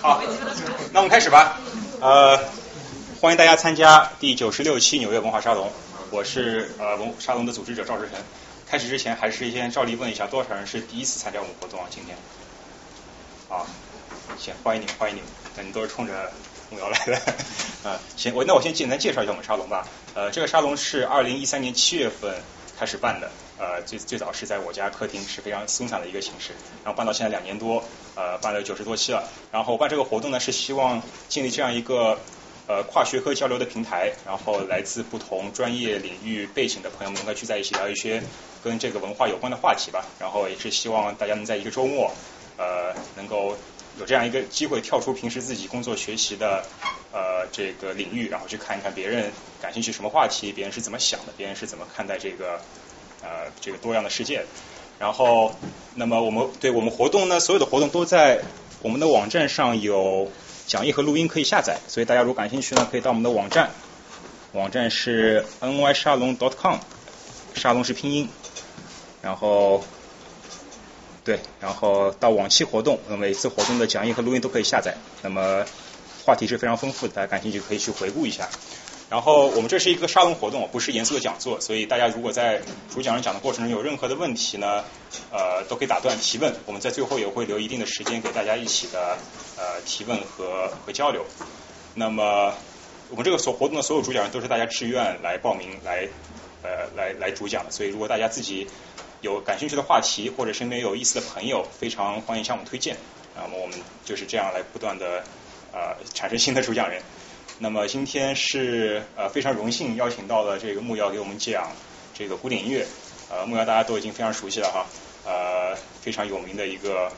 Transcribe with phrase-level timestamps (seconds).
[0.00, 0.22] 好，
[0.92, 1.58] 那我们开始吧。
[2.00, 2.38] 呃，
[3.20, 5.70] 欢迎大家参加第九十六期纽约文化沙龙。
[6.10, 8.18] 我是呃文沙龙的组织者赵志成。
[8.68, 11.86] 开始之前，还是先照例问一下，多少人是第一次参加我们活动啊？
[11.90, 12.16] 今天？
[13.48, 13.66] 啊，
[14.38, 16.32] 行，欢迎你们，欢迎你们，那你都是冲着
[16.70, 17.16] 目标来的。
[17.88, 19.86] 啊，行，我那我先简单介绍一下我们沙龙吧。
[20.14, 22.34] 呃，这个沙龙是二零一三年七月份
[22.78, 23.30] 开始办的。
[23.58, 26.52] 呃，最最早是在我家客厅，是非常松散的一个形式，
[26.84, 27.82] 然后办到现在两年多，
[28.14, 29.26] 呃，办了九十多期了。
[29.50, 32.18] 然后办这个活动呢，是希望建立这样一个
[32.68, 38.22] 呃跨学科交流的平台，然后来自不同专业领域背景的朋友们能够聚在一起聊一些
[38.62, 40.04] 跟这个文化有关的话题吧。
[40.20, 42.12] 然后也是希望大家能在一个周末，
[42.58, 43.56] 呃，能够
[43.98, 46.62] 有这样一个机会跳出平时自己工作学习的
[47.10, 52.60] 呃这个领域，然后去看一看别人感兴趣什么话题，别人是怎么想的，别人是怎么看待这个。
[53.26, 54.46] 呃，这个多样的世界，
[55.00, 55.52] 然后，
[55.96, 58.40] 那么我们对我们活动呢，所有的活动都在
[58.82, 60.30] 我们的网站上有
[60.68, 63.70] 讲义和录音可以下载，所以大家如果感兴趣呢，可以到我们的网站，
[64.52, 66.78] 网站是 ny 沙龙 dot .com，
[67.54, 68.28] 沙龙是拼音，
[69.22, 69.82] 然后，
[71.24, 75.64] 对，然后到往期活动，每次活动的讲义和录音都可以下载，那么
[76.24, 78.48] 话题是非常丰富的，大家感兴趣可以去回顾一下。
[79.08, 82.60] 然后我们这是一个沙龙活动，不是严肃的讲座，所以大家如果在
[82.92, 84.84] 主讲人讲的过程中有任何的问题呢，
[85.30, 86.52] 呃，都可以打断提问。
[86.66, 89.16] 我们在最后也会留一定的时间给大家一起的
[89.56, 91.24] 呃提问和和交流。
[91.94, 92.52] 那么
[93.08, 96.08] 我们这个所活动的所有主讲人都是大家志愿来报名来
[96.64, 98.66] 呃来来主讲的，所以如果大家自己
[99.20, 102.96] 有感兴趣的话题或者身边有意思的朋友，非常欢迎向我们推荐。
[103.36, 105.22] 那么我们就是这样来不断的
[105.72, 107.00] 呃产生新的主讲人。
[107.58, 111.72] 那么今天是呃非常荣幸邀请到了这个木瑶给我们讲
[112.12, 112.86] 这个古典音乐，
[113.30, 114.86] 呃木瑶大家都已经非常熟悉了哈，
[115.24, 117.10] 呃非常有名的一个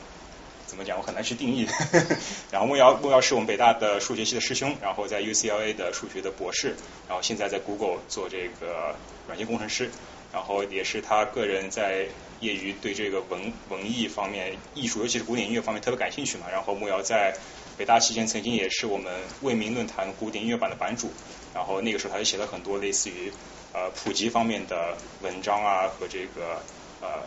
[0.66, 1.66] 怎么讲我很难去定义，
[2.52, 6.76] 然后木瑶木瑶是我们北大的数学系的师兄，然后在 UCLA 的数学的博士，
[7.08, 8.94] 然后现在在 Google 做这个
[9.26, 9.90] 软件工程师，
[10.32, 12.06] 然后也是他个人在
[12.38, 17.34] 业余对这个文文艺方面艺术尤其是古典音乐方面特别感兴趣嘛，然后木瑶在
[17.78, 21.12] 北大期间曾经也是我们未名论坛古典音乐版的版主，
[21.54, 23.32] 然后那个时候他就写了很多类似于
[23.72, 26.60] 呃普及方面的文章啊和这个
[27.00, 27.22] 呃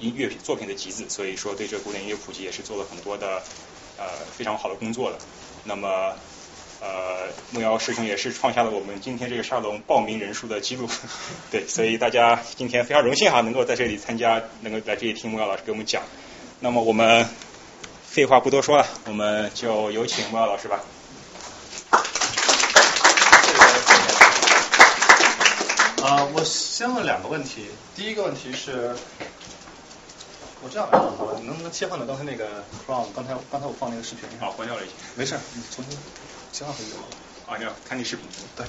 [0.00, 3.40] 音乐品作品的集子，所以说对这个古典音乐普及也是做了很多的
[3.96, 4.04] 呃
[4.36, 5.18] 非常好的工作的。
[5.62, 6.16] 那么
[6.80, 10.88] 呃木瑶师兄也是创下了我们今天这个沙龙报名人数的记录，
[11.52, 16.02] 对，所以大家今天非常荣幸哈能够在这里参加，能够在这里听木瑶老师给我们讲。
[16.58, 17.28] 那么我们。
[18.14, 20.78] 废话不多说了，我们就有请莫老师吧。
[26.00, 27.66] 啊，我先问两个问题。
[27.96, 28.94] 第一个问题是，
[30.62, 31.02] 我这样吧，
[31.40, 32.46] 你能不能切换到刚才那个
[32.86, 33.08] Chrome？
[33.16, 34.28] 刚才刚才我放那个视频。
[34.38, 34.94] 好，关掉了已经。
[35.16, 35.98] 没事，你重新
[36.52, 37.08] 切换回去就好了。
[37.48, 38.24] 啊，你要看那视频。
[38.54, 38.64] 对。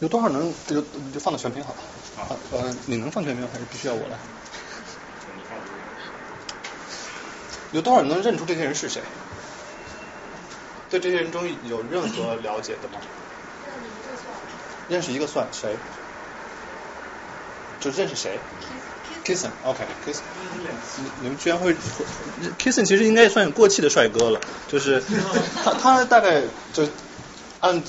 [0.00, 0.82] 有多少能就
[1.14, 1.78] 就放到全屏好了。
[2.50, 4.18] 呃，你能放全屏还是必须要我来？
[7.72, 9.02] 有多少人能认出这些人是谁？
[10.90, 13.00] 对这些人中有任何了解的吗？
[14.88, 15.78] 认识一个算谁？
[17.78, 18.40] 就认识谁
[19.24, 20.22] ？Kissing，OK，Kissing。
[21.20, 25.00] 你们居然会？Kissing 其实应该算过气的帅哥了，就是
[25.64, 26.42] 他他大概
[26.72, 26.86] 就
[27.60, 27.82] 按。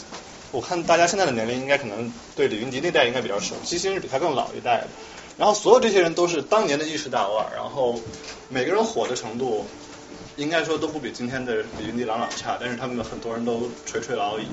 [0.51, 4.87] 我看大家现在的年龄应该可能对李云迪那代应该比较熟，基辛是比他更老一代的。
[5.37, 7.99] 然后所有这些人都是当年的一时大腕，然后
[8.49, 9.65] 每个人火的程度
[10.35, 14.45] 应该说都不比今天的李云迪朗朗差，但是他们很多人都垂垂老矣。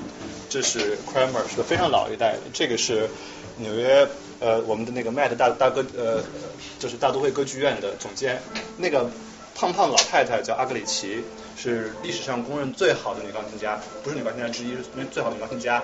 [0.49, 3.09] 这是 Kramer 是个非常老一代的，这个是
[3.57, 4.07] 纽约
[4.39, 6.23] 呃我们的那个 Met 大大歌呃
[6.79, 8.41] 就是大都会歌剧院的总监，
[8.77, 9.11] 那个
[9.53, 11.23] 胖胖老太太叫阿格里奇。
[11.61, 15.83] 是历史上公认最好的女钢琴家，不是女钢琴家之一，是最好的女钢琴家，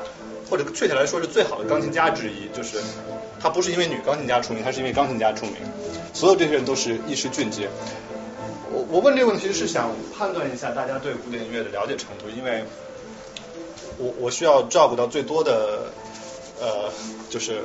[0.50, 2.47] 或者确切来说是最好的钢琴家之一。
[2.56, 2.78] 就是
[3.41, 5.56] 她不是因为女钢琴家出名，她是因为钢琴家出名。
[6.13, 7.68] 所有这些人都是一时俊杰。
[8.72, 12.63] 我我问这个问题是想判断一下大家对古典音乐的了解程度，因为
[13.98, 15.92] 我我需要照顾到最多的。
[16.60, 16.90] 呃，
[17.30, 17.62] 就是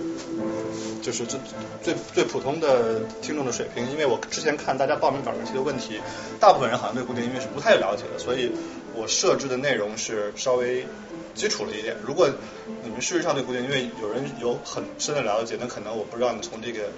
[1.01, 1.39] 就是最
[1.83, 6.01] 最最普通的听众的水平，因为我之前看大家报名表上提的问题，
[6.41, 8.51] 大部分人好像对古典音乐是不太了解的，所以
[8.95, 10.85] 我设置的内容是稍微
[11.35, 11.97] 基础了一点。
[12.05, 12.29] 如果
[12.83, 16.91] 你们事实上对古典音乐有人有很深的了解，那可能我不知道你从这个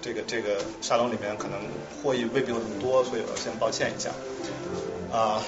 [0.00, 1.58] 这个这个沙龙里面可能
[2.02, 4.10] 获益未必有很多，所以我要先抱歉一下。
[5.12, 5.42] 啊，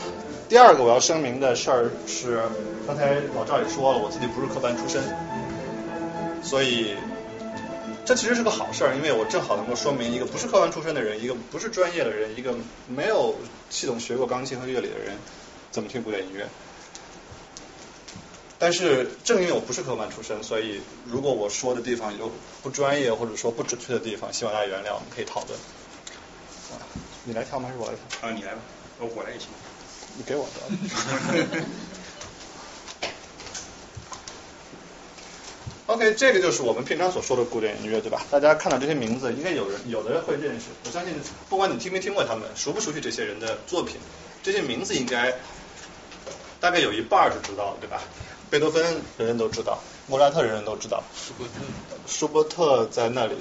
[0.49, 2.43] 第二个我要声明的事儿是，
[2.87, 5.01] 刚才老赵也说了，我自己不是科班出身。
[6.45, 6.95] 所以，
[8.05, 12.55] 这其实是个好事儿，因为我正好能够说明一个不是科班出身的人，一个不是专业的人，一个
[12.87, 13.35] 没有
[13.71, 15.17] 系统学过钢琴和乐理的人
[15.73, 16.47] 怎么听古典音乐。
[18.59, 22.31] 但是正因为我不是科班出身，所以如果我说的地方有
[22.63, 25.59] 不专业或者说不准确的地方，希望大家原谅，我们可以讨论。
[27.25, 27.69] 你来跳吗？
[27.69, 28.29] 还是我来跳？
[28.29, 28.61] 啊，你来吧，
[29.01, 29.49] 我我来也行。
[30.17, 30.61] 你给我的。
[35.87, 38.25] OK，这个就是我们平常所说的古典音乐，对吧？
[38.31, 40.69] 大家看到这些名字，应该有人有的人会认识。
[40.87, 41.13] 我相信，
[41.51, 43.97] 不管你听没听过他们，熟不熟悉这些人的作品，
[44.43, 45.35] 这些名字应该
[46.59, 48.01] 大概有一半是知道的，对吧？
[48.49, 48.83] 贝多芬
[49.19, 51.53] 人人都知道，莫扎特人人都知道，舒伯特
[52.07, 53.35] 舒伯特在那里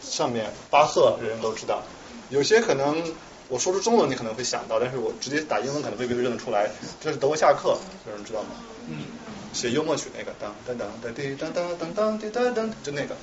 [0.00, 1.82] 上面，巴赫人人都知道。
[2.30, 3.02] 有些可能
[3.48, 6.70] 我说出中文你可能会想到，但是我直接打英文可能未必认得出来。
[7.00, 8.50] 这是德沃夏克，有人知道吗？
[8.88, 9.06] 嗯。
[9.54, 13.16] 写幽默曲那个，当当当当滴当当当当滴当当，就那个。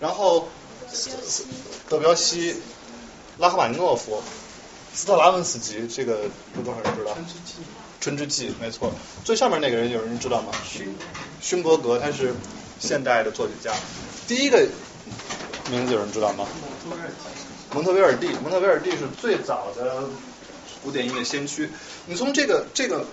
[0.00, 0.48] 然后
[1.88, 2.56] 德彪西、
[3.38, 4.20] 拉赫玛尼诺夫、
[4.92, 6.24] 斯特拉文斯基，这个
[6.56, 7.14] 有多少人知道？
[7.14, 7.54] 春之祭，
[8.00, 8.92] 春之祭，没错。
[9.24, 10.52] 最上面那个人有人知道吗？
[10.68, 10.92] 勋
[11.40, 12.34] 勋伯格，他是
[12.80, 13.72] 现代的作曲家。
[14.26, 14.66] 第一个
[15.70, 16.46] 名字有人知道吗？
[17.72, 20.08] 蒙特维尔蒂，蒙特维尔蒂是最早的
[20.82, 21.70] 古典音乐先驱。
[22.06, 23.06] 你从这个这个。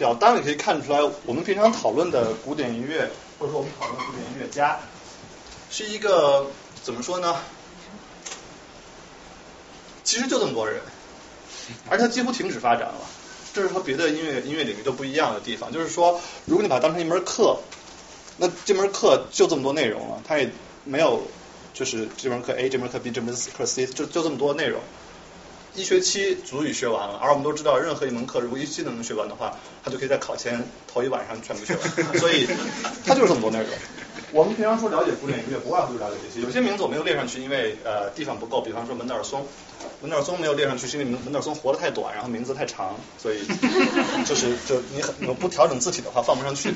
[0.00, 4.80] 表单里可以看出来，我们平常讨论的古典音乐，或者说我们讨论古典音乐家，
[5.70, 6.46] 是一个
[6.82, 7.36] 怎么说呢？
[10.02, 10.80] 其实就这么多人，
[11.90, 13.02] 而它几乎停止发展了。
[13.52, 15.70] 这是和别的音乐音乐领域都不一样的地方。
[15.70, 17.58] 就是说，如果你把它当成一门课，
[18.38, 20.50] 那这门课就这么多内容了，它也
[20.84, 21.24] 没有
[21.74, 24.80] 就是这门课 A、这门课 B、这门课 C，就就这么多内容。
[25.74, 30.62] 一学期足以学完了，而我们都知道，任何一门课如果一学期都能学完的话，他就可以在考前
[30.92, 31.88] 头一晚上全部学完。
[32.18, 32.46] 所以，
[33.06, 33.68] 他就是这么多内容。
[34.32, 36.44] 我们平常说了解古典音乐，不外乎就了解这些。
[36.44, 38.60] 有些名字我没有列上去，因为呃地方不够。
[38.60, 39.46] 比方说门德尔松，
[40.00, 43.44] 门德尔松没有列上去，是因为门德尔松活得太短，然后名字太长，所以
[44.24, 46.74] 就是就你很不调整字体的话放不上去。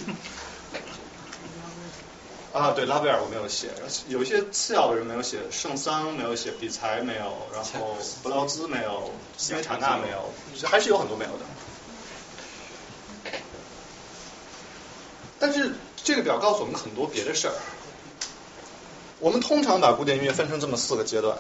[2.55, 3.71] 啊，对，拉威尔我没有写，
[4.07, 10.31] 有一些次要的人没有写，圣桑没有写，比才没有，然后布劳兹没有，斯梅塔纳没有，
[10.63, 11.39] 还是有很多没有的。
[15.41, 15.73] 但是
[16.05, 17.55] 这个表告诉我们很多别的事儿。
[19.19, 21.37] 我们通常把古典音乐分成这么四个阶段，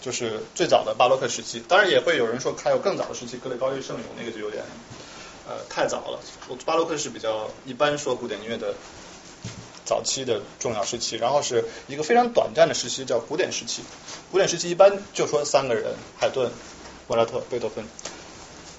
[0.00, 4.62] 就是最早的巴洛克时期，当然也会有人说还有更早的时期，格雷高利圣咏那个就有点
[5.48, 6.20] 呃太早了。
[6.64, 8.76] 巴洛克是比较一般说古典音乐的。
[9.84, 13.82] 早期的重要时期，然后是一个非常短暂的时期，叫古典时期。
[14.30, 16.50] 古典时期一般就说三个人：海顿、
[17.08, 17.84] 莫扎特、贝多芬。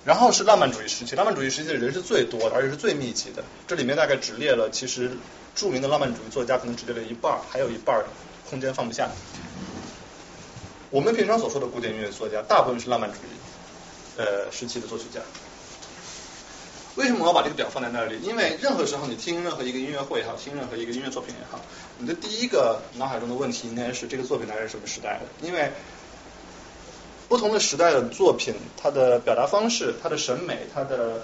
[0.04, 3.44] 然后是浪漫主义时期，浪漫主义时期的人是最多的，而且是最密集的。
[3.68, 5.12] 这里面大概只列了，其实
[5.54, 8.04] 著名的浪漫主义作家可能只列了一半，还有一半
[8.50, 9.10] 空间放不下。
[10.90, 15.22] 我们平常所说的古典音乐作家，大部分是浪漫主义呃时期的作曲家。
[16.96, 18.20] 为什么我要把这个表放在那里？
[18.22, 21.60] 因为任何时候你听任何一个音乐会也好，听任何一个音乐作品也好，
[21.98, 25.48] 你的第一个脑海中的问题应该是这个作品来自什么时代的？
[25.48, 25.72] 因为
[27.30, 31.24] 不同的时代的作品，它的表达方式、它的审美、它的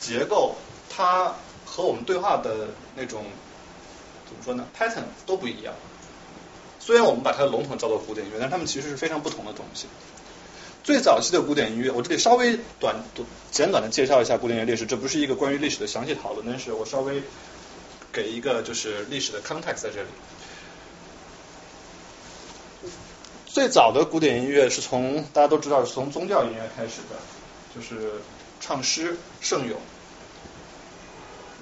[0.00, 0.56] 结构，
[0.88, 1.34] 它
[1.66, 3.24] 和我们对话的那种
[4.26, 5.74] 怎么说呢？pattern 都不一样。
[6.78, 9.86] 虽然我们把它的笼统叫做古典音乐，但它们其实是非常不同的东西。
[10.82, 12.96] 最早期的古典音乐，我这里稍微短
[13.50, 14.86] 简短的介绍一下古典音乐历史。
[14.86, 17.22] 这不是一个关于历史的详细讨论，但是我稍微
[18.12, 20.08] 给一个就是历史的 context 在这里。
[23.46, 27.16] 最早的古典音乐是从大家都知道是从宗教音乐开始的，
[27.74, 28.12] 就是
[28.60, 29.78] 唱诗、圣咏。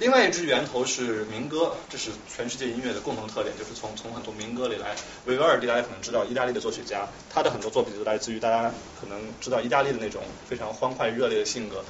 [0.00, 4.95] 另外一支源头是民歌，这是全世界音乐的共同特点，就是从从很多民歌里来。
[5.25, 11.85] 维瓦尔第大家可能知道，意大利的作曲家，他的很多作品都来自于大家可能知道意大利的那种非常欢快热烈的性格，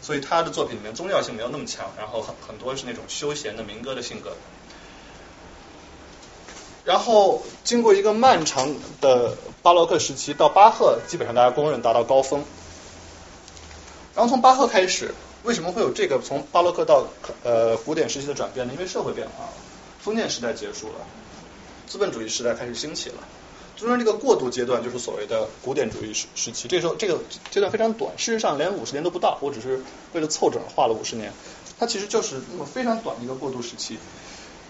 [0.00, 4.32] 所以他的作品里面宗教性没有那么强，然后很很多是那种休闲的民歌的性格。
[6.84, 12.42] 然后经过一个漫长的巴洛克时期，到巴赫基本上大家公认达到高峰，
[14.16, 15.14] 然后从巴赫开始。
[15.44, 17.06] 为什么会有这个从巴洛克到
[17.42, 18.72] 呃古典时期的转变呢？
[18.72, 19.52] 因为社会变化了，
[20.00, 20.94] 封建时代结束了，
[21.86, 23.16] 资本主义时代开始兴起了，
[23.76, 26.68] 中间这个过渡阶段就是所谓的古典主义时时期。
[26.68, 27.20] 这时候这个
[27.50, 29.82] 阶段非常短，事实上连五十年都不到，我只是
[30.12, 31.32] 为了凑整画了五十年，
[31.78, 33.98] 它其实就是那么非常短的一个过渡时期。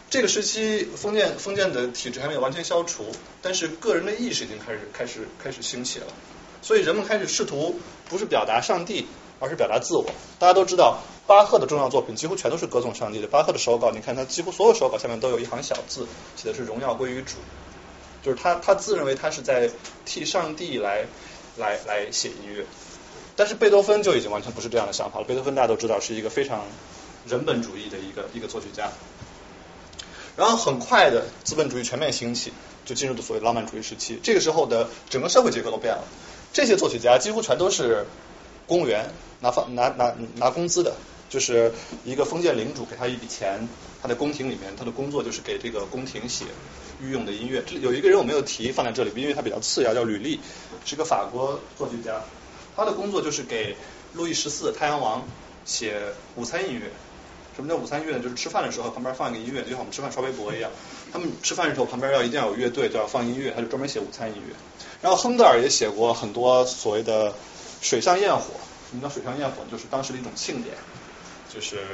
[0.08, 3.04] 这个时期封建封建的体制还没有完全消除，
[3.42, 6.06] 但是个人的意识已经开始开始开始兴起了，
[6.62, 9.06] 所以人们开始试图不是表达上帝。
[9.42, 10.06] 而是表达自我。
[10.38, 13.26] 大家都知道，巴赫的重要作品几乎全都是歌颂上帝的。
[13.26, 16.06] 巴赫的手稿，你看他几乎所有手稿下面都有一行小字，
[16.36, 17.34] 写的是“荣耀归于主”。
[18.22, 19.68] 就是他他自认为他是在
[20.04, 21.06] 替上帝来
[21.56, 22.64] 来来写音乐。
[23.34, 25.24] 但是贝多芬就已经完全不是这样的想法了。
[25.26, 26.60] 贝多芬大家都知道是一个非常
[27.26, 28.92] 人本主义的一个一个作曲家。
[30.36, 32.52] 然后很快的资本主义全面兴起，
[32.84, 34.18] 就进入了所谓浪漫主义时期。
[34.22, 36.04] 这个时候的整个社会结构都变了。
[36.52, 38.06] 这些作曲家几乎全都是
[38.66, 40.94] 公务员，拿放拿拿拿工资的，
[41.28, 41.72] 就是
[42.04, 43.68] 一个封建领主给他一笔钱，
[44.02, 46.44] 他在宫廷里面，他的工作就是给这个宫廷写
[47.00, 47.62] 御用的音乐。
[47.66, 50.40] 这有一个人我没有提放在这里，因为他比较次要，叫吕利，
[50.84, 52.20] 是个法国作曲家。
[52.74, 53.76] 他的工作就是给
[54.14, 55.22] 路易十四太阳王
[55.64, 56.00] 写
[56.36, 56.90] 午餐音乐。
[57.54, 58.22] 什么叫午餐音乐呢？
[58.22, 60.70] 就是吃饭的时候旁边放一个音乐，就像我们吃饭刷微博一样。
[61.12, 64.54] 他们吃饭的时候旁边要一定要有乐队，就要放音乐，他就专门写午餐音乐。
[65.02, 67.34] 然后亨德尔也写过很多所谓的
[67.82, 68.44] 水上焰火。
[68.88, 69.64] 什么叫水上焰火？
[69.70, 70.74] 就是当时的一种庆典，
[71.52, 71.84] 就是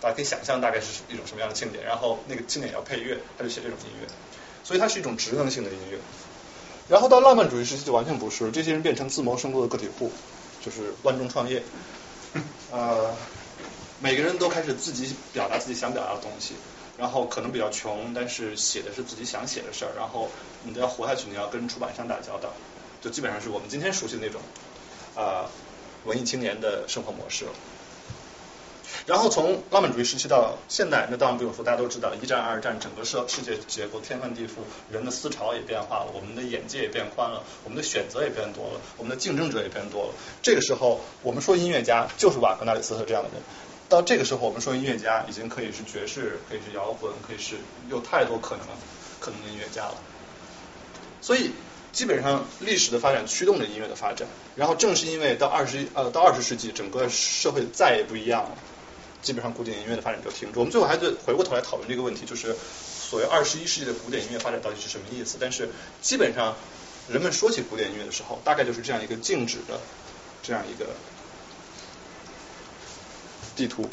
[0.00, 1.84] 大家可以想象大概是一种什么样的庆典。
[1.84, 4.08] 然后那个庆典要配乐，他就写这种音乐。
[4.64, 5.98] 所以它是一种职能性的音乐。
[6.88, 10.10] 然后到浪漫主义时期就完全不是，这些人变成自谋生路的个体户，
[10.60, 11.62] 就是万众创业。
[12.72, 13.14] 呃。
[14.02, 16.54] 每个人都开始自己表达自己想表达的东西，
[16.96, 19.90] 然后可能比较穷，但是写的是自己想写的事儿。
[19.94, 20.30] 然后
[20.64, 22.48] 你都要活下去，你要跟出版商打交道，
[23.02, 24.40] 就基本上是我们今天熟悉的那种
[25.14, 25.50] 啊
[26.04, 27.50] 文艺青年的生活模式了。
[29.06, 40.14] 然后从浪漫主义时期到现代，那当然不用说，大家都知道，一战、二战，整个社世界结构天翻地覆，人的思潮也变化了，我们的眼界也变宽了，我们的选择也变多了，我们的竞争者也变多了。
[40.42, 43.40] 这个时候，我们说音乐家就是瓦格纳、里斯特这样的人。
[43.88, 47.56] 到这个时候，我们说音乐家已经可以是爵士，可以是摇滚，可以是
[47.88, 48.66] 有太多可能
[49.18, 49.94] 可能的音乐家了。
[51.22, 51.52] 所以
[51.92, 54.28] 基本上历史的发展驱动着音乐的发展。
[54.56, 58.58] 然后正是因为到二十呃到二十世纪，整个社会再也不一样了，
[59.22, 60.60] 基本上古典音乐的发展就停住。
[60.60, 65.36] 我们最后还得回过头来讨论这个问题，就是所谓二十一世纪的古典音乐发展到底是什么意思？
[65.40, 65.68] 但是
[66.00, 66.56] 基本上
[67.08, 69.80] 人们说起古典音乐的时候，大概就是这样一个静止的
[70.42, 70.86] 这样一个。
[73.56, 73.86] 地图，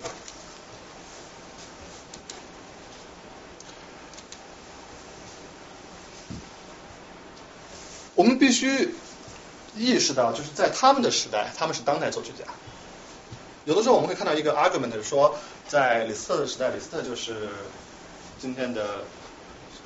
[8.17, 8.93] 我们必须
[9.77, 12.43] 意识到，就是在他们的时代，他们是当代作曲家。
[13.63, 17.47] 有的时候我们会看到一个 argument 说，在李斯特的时代，李斯特就是
[18.41, 19.05] 今天的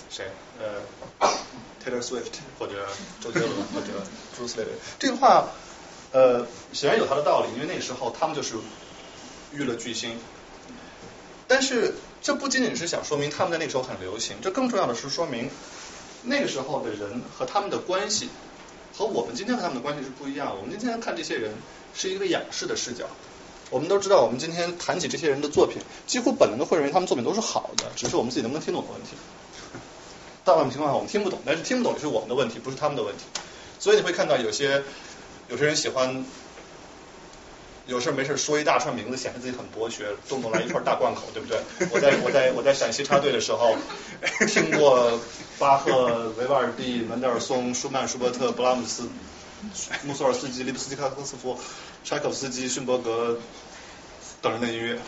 [0.09, 0.31] 谁？
[0.59, 1.29] 呃
[1.85, 2.87] ，Taylor Swift 或者
[3.19, 3.87] 周杰伦或者
[4.35, 4.65] Bruce Lee。
[4.97, 5.49] 这个话，
[6.11, 8.55] 呃，显然有他的道理，因为那时候他们就是。
[9.53, 10.17] 娱乐巨星，
[11.45, 15.49] 但是这不仅仅是想说明他们在那个时候很流行，这更重要的是说明
[16.23, 18.29] 那个时候的人和他们的关系
[18.95, 20.55] 和我们今天和他们的关系是不一样。
[20.55, 21.53] 我们今天看这些人
[21.95, 23.05] 是一个仰视的视角。
[23.69, 29.09] 我们都知道，我们今天谈起这些人的作品，几乎本能的会认为他们作品都是好的，只是我们自己能不能听懂的问题。
[30.43, 33.23] 大部分情况下我们听不懂，但是听不懂是我们的问题，不是他们的问题。
[33.79, 34.83] 所以你会看到有些
[35.49, 36.25] 有些人喜欢。
[37.87, 41.59] 有事没事说一大串名字，显示自己很博学，动不动来一串大贯口，对不对？
[41.91, 43.75] 我在我在我在陕西插队的时候，
[44.47, 45.19] 听过
[45.57, 49.09] 巴赫、维瓦尔第、门德尔松、舒曼、舒伯特、布拉姆斯、
[50.05, 51.59] 穆索尔斯基、利布斯基卡科斯夫、
[52.05, 53.39] 柴可夫斯基、勋伯格
[54.41, 54.99] 等人的音乐。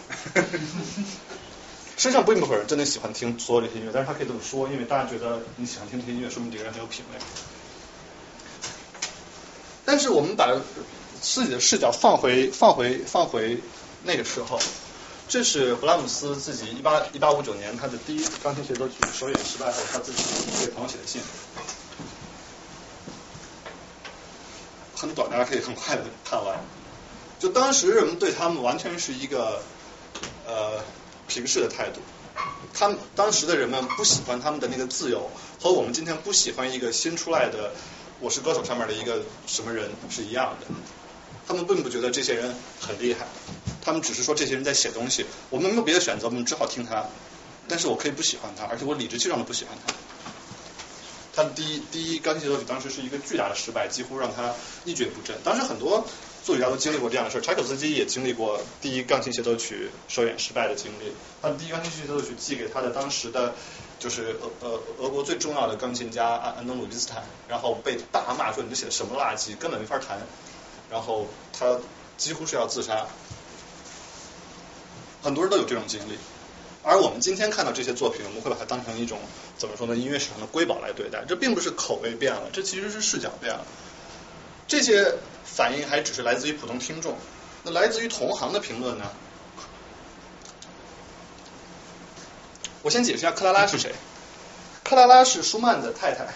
[1.95, 7.19] 实际上，并不会人真的喜欢听所有这些音乐，但是他可以这么说，因为大家觉得你喜欢听这些音乐，说明这个人很有品味。
[9.85, 10.53] 但是我们把。
[11.23, 13.57] 自己的视角放回放回放回
[14.03, 14.59] 那个时候，
[15.29, 20.21] 这是布拉姆斯自己一八一八五九年他的第一钢琴协奏曲首演失败后，他自己
[20.59, 21.21] 给朋友写的信，
[24.95, 26.59] 很短，大家可以很快的看完。
[27.39, 29.63] 就当时人们对他们完全是一个
[30.45, 30.83] 呃
[31.27, 32.01] 平视的态度，
[32.73, 37.71] 他们当时的人们不喜欢他们的那个自由，和我们今天不喜欢一个新出来的
[38.19, 40.67] 我是歌手上面的一个什么人是一样的。
[41.47, 43.27] 他们并不觉得这些人很厉害，
[43.81, 47.05] 他们只是说这些人在写东西，我们没有别的选择，我们只好听他。
[47.67, 49.93] 但是我可以不喜欢他，而且我理直气壮的不喜欢他。
[51.35, 54.53] 他的第一第一钢琴协奏曲当时是一个巨大的失败，几乎让他
[54.85, 55.35] 一蹶不振。
[55.43, 56.05] 当时很多
[56.43, 61.13] 作曲家都经历过这样的事，柴可夫斯基也经历过第一钢琴协奏曲首演失败的经历。
[61.41, 63.55] 他的第一钢琴协奏曲寄给他的当时的，
[63.97, 70.19] 就是俄呃俄国最重要的钢琴家安安东鲁伊斯坦，然后被大骂说你这写的什么垃圾，根本没法弹。
[70.93, 71.79] 然后他
[72.17, 73.07] 几乎是要自杀，
[75.23, 76.19] 很多人都有这种经历。
[76.83, 79.17] 而我们今天看到这些作品，我们会把它当成一种
[79.57, 79.95] 怎么说呢？
[79.95, 81.25] 音乐史上的瑰宝来对待。
[81.27, 83.65] 这并不是口味变了，这其实是视角变了。
[84.67, 87.17] 这些反应还只是来自于普通听众，
[87.63, 89.05] 那来自于同行的评论呢？
[92.83, 93.95] 我先解释一下克拉拉是谁。
[94.83, 96.27] 克拉拉是舒曼的太太，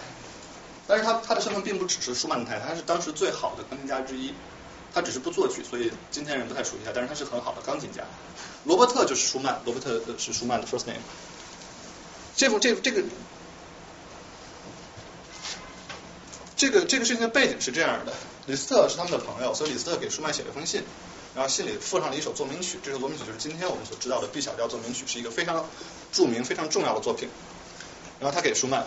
[0.88, 4.34] 但是他他的身份并不只是舒曼的太太，他是当时最好的钢琴家之一。
[4.90, 8.02] 他只是不作曲，所以今天人不太熟悉他，但是他是很好的钢琴家。
[8.64, 11.02] 罗伯特就是舒曼，罗伯特是舒曼的 first name。
[12.34, 13.04] 这部这这个
[16.56, 18.14] 这个这个事情的背景是这样的：
[18.46, 20.82] 李斯特是他们的朋友，所以李斯特给舒曼写了一封信，
[21.34, 22.78] 然后信里附上了一首奏鸣曲。
[22.82, 25.66] 这首奏鸣曲就是今天我们所知道的 B 小调奏鸣曲，是一个非常
[26.12, 27.28] 著名、非常重要的作品。
[28.20, 28.86] 然后他给舒曼，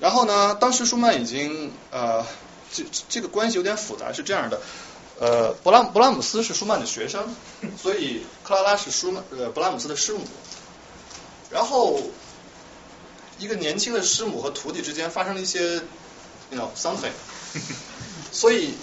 [0.00, 2.24] 然后呢，当时舒曼已经呃，
[2.72, 4.60] 这这个关系有点复杂，是这样的。
[5.20, 7.34] 呃，勃拉勃拉姆斯是舒曼的学生，
[7.76, 10.20] 所以克拉拉是舒曼呃勃拉姆斯的师母。
[11.50, 12.00] 然后
[13.38, 15.82] 一个年轻的师母和徒弟之间发生了一些
[16.50, 17.10] ，you know something，
[18.30, 18.74] 所以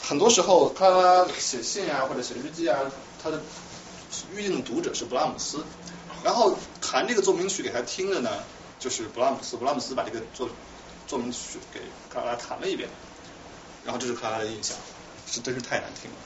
[0.00, 2.78] 很多时候克拉拉写信啊或者写日记啊，
[3.20, 3.40] 他的
[4.36, 5.64] 预定的读者是勃拉姆斯。
[6.22, 8.30] 然后弹这个奏鸣曲给他听的呢，
[8.80, 9.56] 就是勃拉姆斯。
[9.56, 10.48] 勃拉姆斯把这个奏
[11.06, 11.80] 奏鸣曲给
[12.12, 12.88] 克拉拉弹了一遍，
[13.84, 14.76] 然后这是克拉拉的印象。
[15.28, 16.16] 是真是太难听了。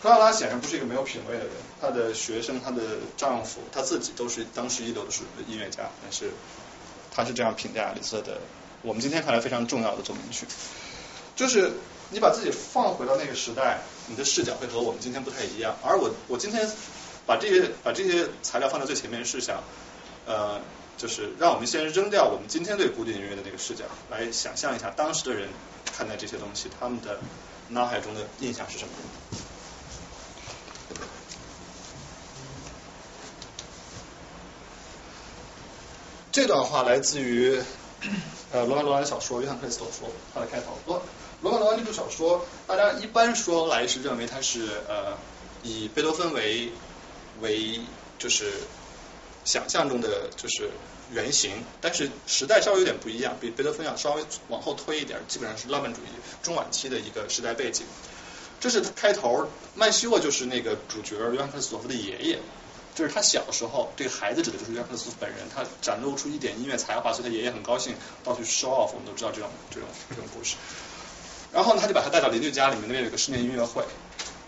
[0.00, 2.82] 克拉拉显然不是一个没有品味的人，她的学生、她的
[3.18, 6.30] 丈夫、她自己都是当时一流的是音乐家，但是
[7.10, 8.40] 她是这样评价李斯特的。
[8.80, 10.46] 我们今天看来非常重要的奏鸣曲，
[11.36, 11.72] 就是
[12.10, 15.74] 你把自己放回到那个时代，你的视角会和我们今天不太一样。
[15.82, 16.70] 而我我今天
[17.26, 19.62] 把这些把这些材料放在最前面，是想
[20.26, 20.60] 呃，
[21.04, 25.50] 就是让我们先扔掉我们今天对古典音乐的那个视角，来想象一下当时的人
[25.94, 27.18] 看待这些东西，他们的。
[27.70, 28.92] 脑海中的印象是什么？
[36.30, 37.58] 这段话来自于
[38.52, 40.78] 呃罗曼·罗兰小说《约翰·克里斯托弗》它的开头。
[40.86, 41.02] 罗
[41.40, 45.16] 罗曼·罗兰这部小说，大家一般说来是认为它是呃
[45.62, 46.70] 以贝多芬为
[47.40, 47.80] 为
[48.18, 48.52] 就是
[49.46, 50.70] 想象中的就是
[51.12, 56.08] 原型，但是时代稍微有点不一样，比贝多芬要稍微往后推一点，基本上是浪漫主义
[56.42, 57.84] 中晚期的一个时代背景。
[58.60, 62.38] 这是开头，曼西沃就是那个主角约翰克斯托夫的爷爷，
[62.94, 70.56] 就是他小时候，这个孩子指的就是约翰克斯托夫本人，他展露出一点音乐才华，所以他爷爷很高兴，到处 show off，我们都知道这种这种这种故事。
[71.52, 73.84] 然后呢，他就把他带到邻居家里面，那边有个室内音乐会。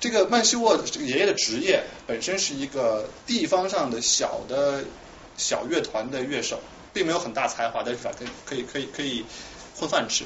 [0.01, 4.85] 这个曼西沃这个爷爷的职业本身是一个地方上的小的
[5.37, 6.61] 小乐团的乐手，
[6.93, 8.01] 并没有很大才华，但是
[8.45, 9.25] 可以可以可以可以
[9.79, 10.25] 混饭吃。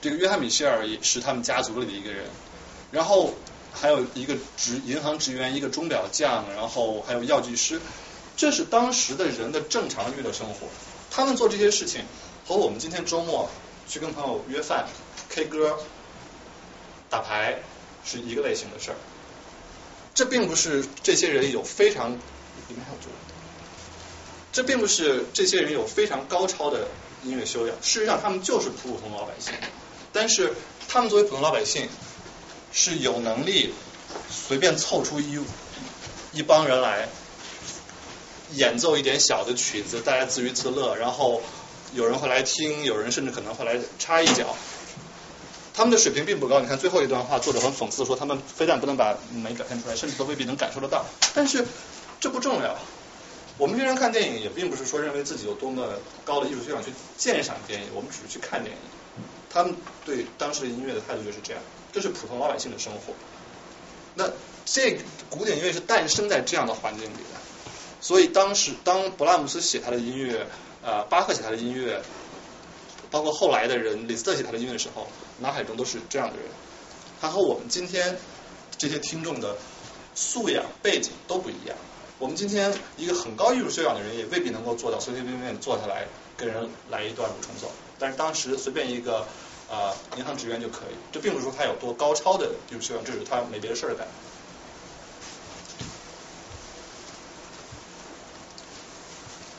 [0.00, 2.26] 这个约翰米歇尔也是他们家族里的一个人，
[2.92, 3.34] 然后
[3.72, 7.80] 还有一个职银行职员，一个钟表匠，然后还有药剂师，
[8.36, 10.68] 这是当时的人的正常娱乐生活。
[11.10, 12.04] 他们做这些事情
[12.46, 13.48] 和我们今天周末
[13.88, 14.86] 去跟朋友约饭、
[15.30, 15.78] K 歌、
[17.08, 17.60] 打牌
[18.04, 18.96] 是一个类型的事儿。
[20.12, 22.18] 这并不是这些人有非常里
[22.68, 22.98] 面还有
[24.54, 26.86] 这并不是这些人有非常高超的
[27.24, 29.52] 音乐修养，事实上他们就是普普通通老百姓。
[30.12, 30.54] 但是
[30.86, 31.88] 他们作为普通老百姓
[32.72, 33.74] 是有能力
[34.30, 35.40] 随便凑出一
[36.32, 37.08] 一帮人来
[38.52, 41.42] 演奏一点小的曲子，大家自娱自乐，然后
[41.92, 44.54] 有人会来听，有人甚至可能会来插一脚。
[45.74, 51.04] 他们的水平并不高，你看最后一段话，作者很讽刺的说，他们非但不能把美表现出来，甚至都未必能感受得到。
[51.34, 51.66] 但是
[52.20, 52.78] 这不重要，
[53.56, 58.82] 我们平常看电影也并不是说认为自己有多么高的艺术修养去鉴赏电影，我们只是去看电影。
[59.48, 61.62] 他们对当时的音乐的态度就是这样，
[61.92, 63.14] 这是普通老百姓的生活。
[64.16, 64.28] 那
[64.64, 64.98] 这
[65.30, 67.40] 古典音乐是诞生在这样的环境里的，
[68.00, 70.48] 所以当时当勃拉姆斯写他的音乐，
[70.82, 72.02] 呃，巴赫写他的音乐，
[73.12, 75.06] 包括后来的人李斯特写他的音乐的时候，
[75.38, 76.46] 脑海中都是这样的人。
[77.20, 78.18] 他和我们今天
[78.76, 79.56] 这些听众的
[80.16, 81.76] 素养背景都不一样。
[82.24, 86.06] 我们今天一个很高艺术修养的人，也未必能够做到随随便便坐下来
[86.38, 87.70] 跟人来一段五重奏。
[87.98, 89.26] 但是当时随便一个
[89.68, 94.08] 呃银行职员就可以，这并不是说他有多高超的艺术修养，这是他没别的事儿干。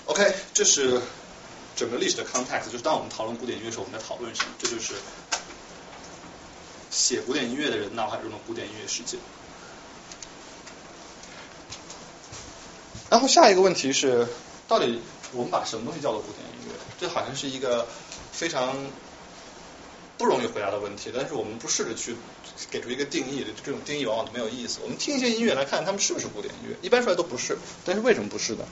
[0.08, 1.00] OK，这是
[1.76, 4.50] 整个历史的 context，就是当我们讨论古典音乐时，候，我们在讨论什么？
[4.58, 4.96] 这就是
[6.90, 9.20] 写古典音乐的人脑海中的古典音乐世界。
[13.10, 14.28] 然后下一个问题是，
[14.68, 15.00] 到底
[15.34, 16.74] 我们把什么东西叫做古典音乐？
[17.00, 17.88] 这好像是一个。
[18.36, 18.76] 非常
[20.18, 22.18] 不容易回答的问题，但是我们不试着去
[22.70, 24.80] 给出一个定义，这种定义往往都没有意思。
[24.84, 26.76] 我们听一些音乐来看，他们是不是古典音乐？
[26.82, 28.66] 一般说来都不是，但是为什么不是呢？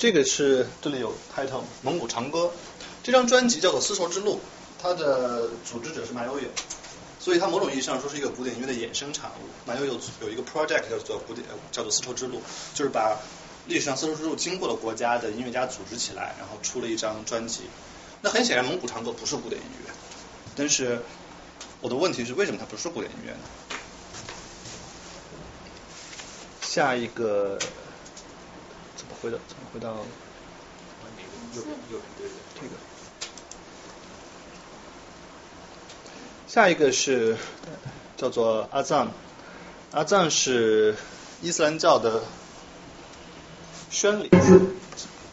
[0.00, 2.50] 这个是这里有 title 蒙古长歌，
[3.02, 4.40] 这张专辑叫做丝绸之路，
[4.80, 6.48] 它的组织者是马友友，
[7.18, 9.44] 所以它某种意义上说是一个古典音乐的衍生产物。
[9.66, 12.40] 马友友有一个 project 叫做古典叫做丝绸之路，
[12.72, 13.18] 就是把
[13.66, 17.64] 历史上丝绸之路经过的国家的音乐家组织起来，然后出了一张专辑。
[18.22, 19.92] 那很显然蒙古长歌不是古典音乐，
[20.56, 21.02] 但是
[21.82, 23.38] 我的问题是为什么它不是古典音乐呢？
[26.62, 27.58] 下一个
[28.96, 29.14] 怎么。
[29.20, 29.36] 回到
[29.72, 29.96] 回到。
[31.52, 31.98] 右右
[32.54, 32.68] 这个，
[36.46, 37.36] 下一个是
[38.16, 39.10] 叫做阿藏，
[39.90, 40.94] 阿藏是
[41.42, 42.22] 伊斯兰教的
[43.90, 44.30] 宣礼，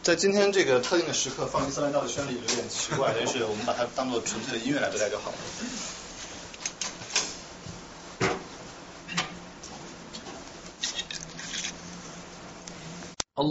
[0.01, 5.37] 在今天这个特定的时刻放伊斯兰教的宣礼有点奇怪，但是我们把它当做纯粹的音乐来对待就好了。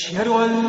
[0.00, 0.59] أشهد أن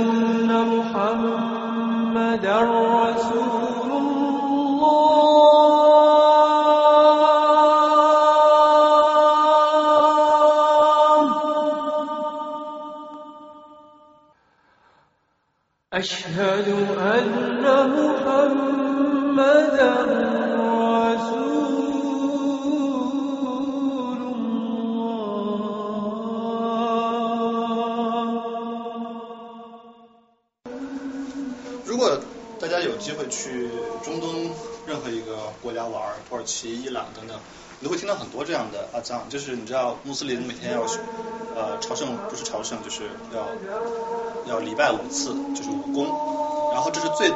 [40.12, 40.82] 穆斯林每天要
[41.56, 43.48] 呃朝圣，不是朝圣，就是要
[44.46, 46.04] 要礼拜五次，就是五功，
[46.74, 47.30] 然后这是最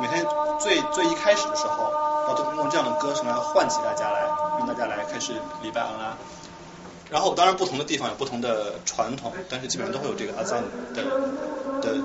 [0.00, 0.24] 每天
[0.58, 1.92] 最最一开始的时候，
[2.26, 4.22] 要用这样的歌声来唤起大家来，
[4.58, 6.16] 让大家来开始礼拜安拉。
[7.10, 10.62] 然后当然不同的地方有不同的传统，但是基本上都会有这个阿赞
[10.94, 11.04] 的
[11.82, 11.98] 的。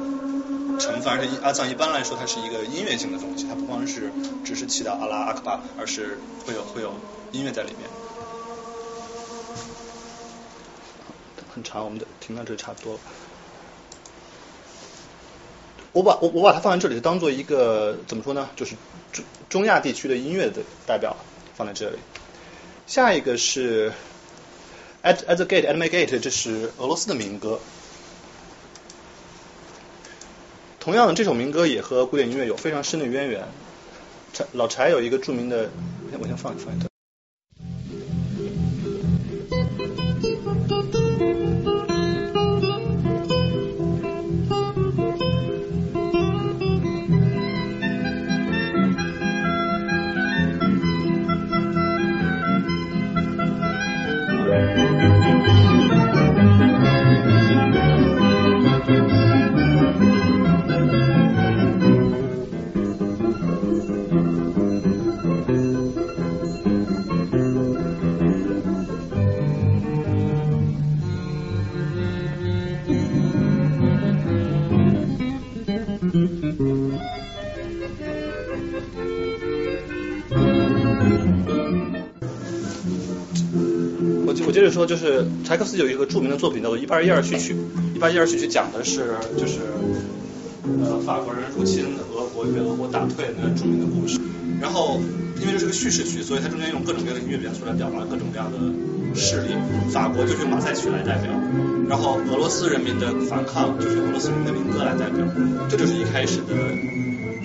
[0.77, 4.11] 成分，而且阿赞一般来说，它是一个音乐性的东西，它不光是
[4.43, 6.91] 只是祈祷阿拉阿克巴，而是会有会有
[7.31, 7.89] 音乐在里面。
[11.57, 12.99] 很长，我们的听到这里差不多。
[15.91, 18.47] 我把我我把它放在这里，当做一个怎么说呢？
[18.55, 18.75] 就是
[19.11, 21.17] 中中亚地区的音乐的代表
[21.55, 21.97] 放在这里。
[22.85, 23.91] 下一个是
[25.01, 27.59] At at the gate, at my gate，这是俄罗斯的民歌。
[30.79, 33.47] 同样的，这首民歌也和古典音乐有非常深的渊源。
[34.33, 35.69] 柴老柴有一个著名的，
[36.19, 36.86] 我先放一放一段。
[84.77, 87.53] 说，就是柴可斯有一个著名的作品叫做《一八一二序曲》，
[87.95, 89.59] 《一八一二序曲》讲的是就是
[90.83, 91.83] 呃法国人入侵
[92.15, 94.19] 俄国被俄国打退那个著名的故事。
[94.61, 94.99] 然后
[95.41, 98.57] 因为这是个叙事曲，所以它中间用各种各样的音乐元素来表达各种各样的
[99.13, 99.53] 势力。
[99.89, 101.31] 法国就是用马赛曲来代表，
[101.87, 105.25] 然后俄罗斯人民的反抗就是俄罗斯人民的民歌来代表。
[105.69, 106.53] 这就是一开始的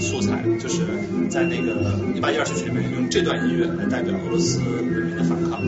[0.01, 0.81] 素材，就是
[1.29, 5.61] 在那个一八一二序曲里面用这段音乐来代表俄罗斯人民的反抗。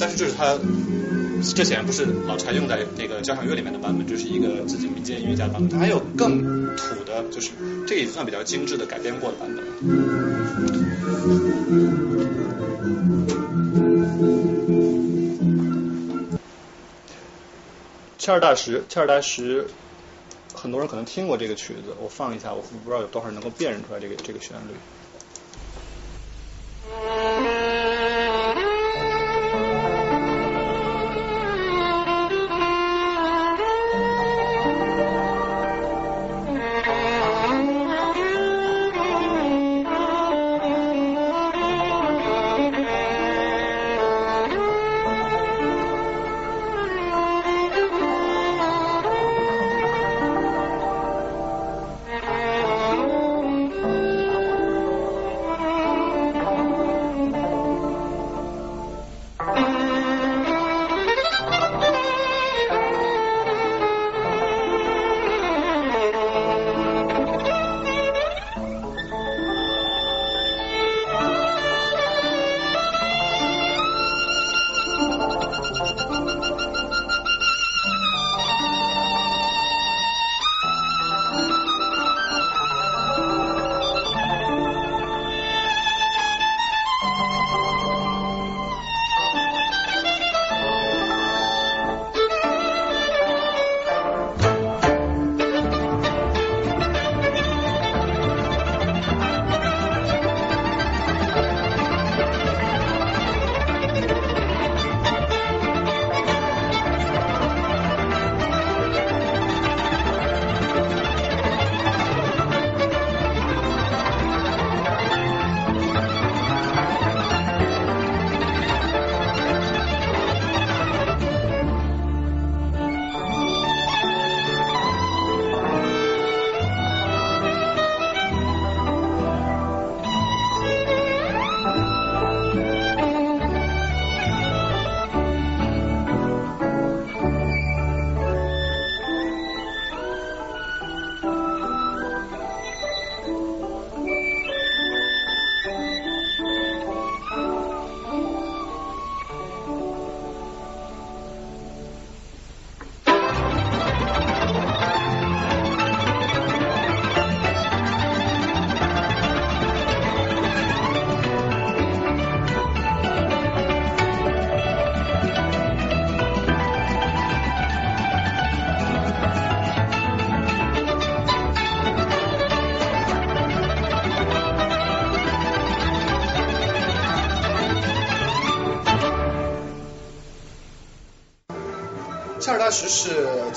[0.00, 0.58] 但是这是他，
[1.54, 5.68] 这显然不是老柴用在那个交响乐里面的版本，这是一个自己民间音乐家的版本。
[5.68, 6.42] 他还有更
[6.74, 7.50] 土的，就是
[7.86, 9.62] 这也算比较精致的改编过的版本。
[18.16, 19.66] 切尔大石，切尔大石，
[20.54, 24.72] 很多人可能听过这个曲子，我放一下，我不知道有多少人能够辨认出来这个这个旋律。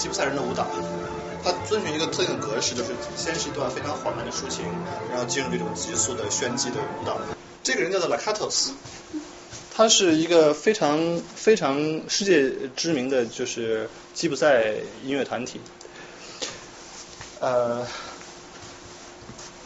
[0.03, 0.67] 吉普赛人的舞蹈，
[1.45, 4.65] 它遵循一个特定的格式，就是先是一段非常缓慢的抒情，
[5.09, 7.17] 然后进入这种急速的炫技的舞蹈。
[7.63, 8.71] 这个人叫做 Lakatos，
[9.73, 14.73] 他是一个非常非常世界知名的就是吉普赛
[15.05, 15.61] 音乐团体。
[17.39, 17.87] 呃，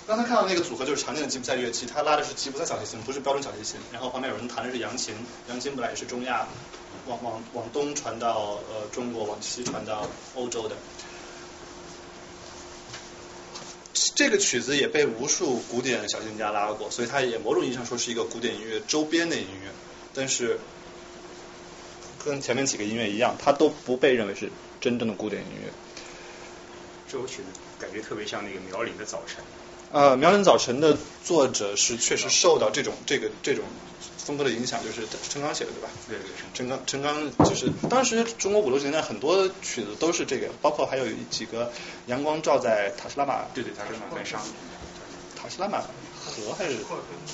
[0.06, 5.16] 刚才看到那个组合就是常见的吉普赛乐器，他拉的是吉普赛小提琴，不是标准小提琴，然后旁边有人弹的是扬琴，
[5.50, 6.48] 扬琴本来也是中亚的。
[7.08, 10.76] 往往往东传到呃中国，往西传到欧洲的。
[14.16, 19.72] 这个曲子也被无数古典小提家拉过，所以它也某种意义上说是一个古典音乐周边的音乐。
[20.14, 20.60] 但是
[22.26, 25.72] 跟前面几个音乐一样，它都不被认为是真正的古典音乐。
[27.08, 27.44] 这首曲子
[27.80, 29.44] 感觉特别像那个苗岭的早晨。
[29.92, 33.64] 呃，苗岭早晨的作者是确实受到这种这个这种。
[34.28, 35.88] 风格的影响就是陈刚写的对吧？
[36.10, 41.72] 对对，陈刚陈刚就是当时中国五六十年代很多曲子都是这个，包括还有几个
[42.08, 44.42] 阳光照在塔什拉玛，对对，塔什拉玛干上，
[45.42, 46.76] 塔什拉玛河还是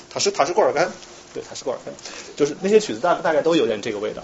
[0.08, 0.92] 塔什塔什库尔干，
[1.34, 1.92] 对塔什库尔干，
[2.36, 4.22] 就是那些曲子大大概都有点这个味道。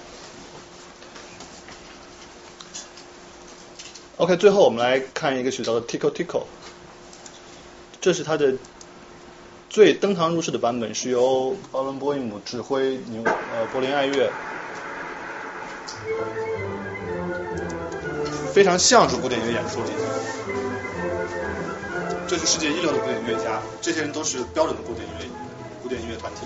[4.18, 6.44] OK，最后我们来看一个曲叫做 Tico Tico，
[8.01, 8.53] 这是他的
[9.69, 14.31] 最登堂入室的版本是由奥伦波伊姆指挥牛呃柏林爱乐，
[18.53, 19.99] 非常像是古典音乐演出了已经。
[22.25, 25.25] 这是世界一流的古典音乐家，这些人都是标准的古典音乐
[25.83, 26.41] 古典音乐团体。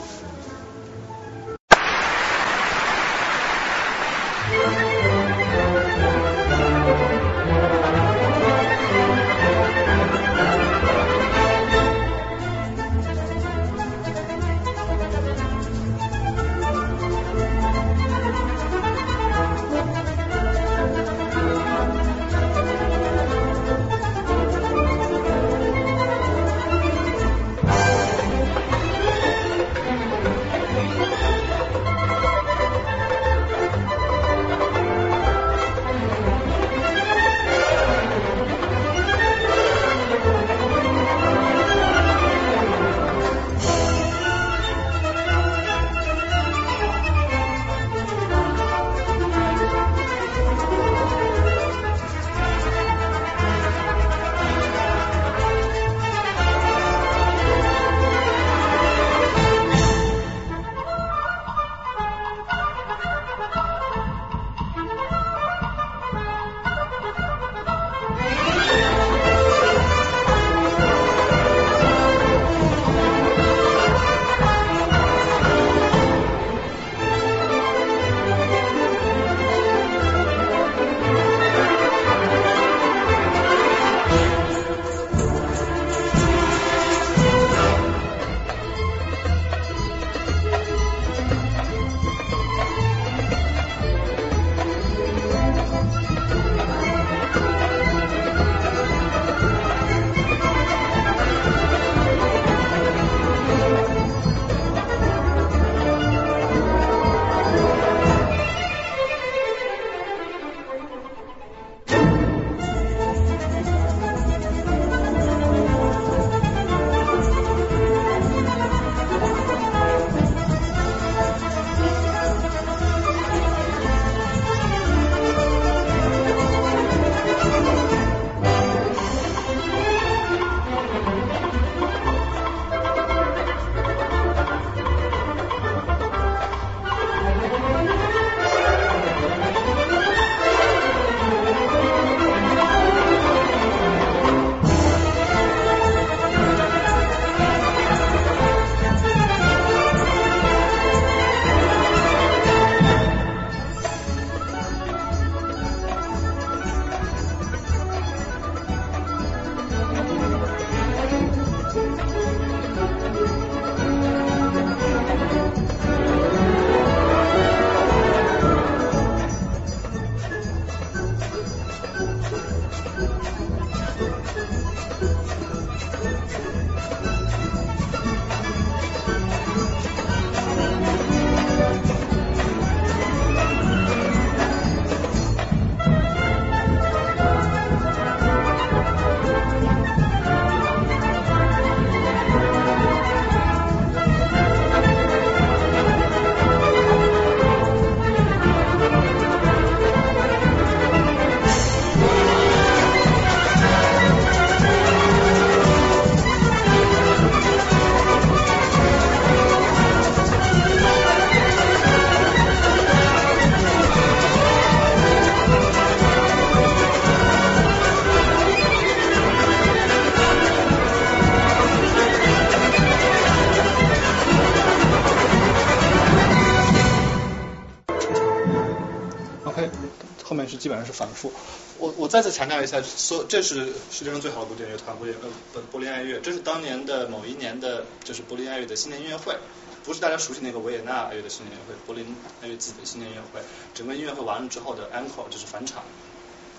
[230.94, 231.34] 反复。
[231.80, 235.16] 我我再次强调一下，说这是世界上最好的古典乐团，柏林
[235.56, 239.36] 呃柏林爱乐，这是当年的某一年的，就是柏林爱乐的新年音乐会，
[239.84, 243.44] 不是大家熟悉那个维也纳爱乐的新年音乐会，柏林爱乐自己的新年音乐会。
[243.74, 245.84] 整个音乐会完了之后的 encore 就是返场，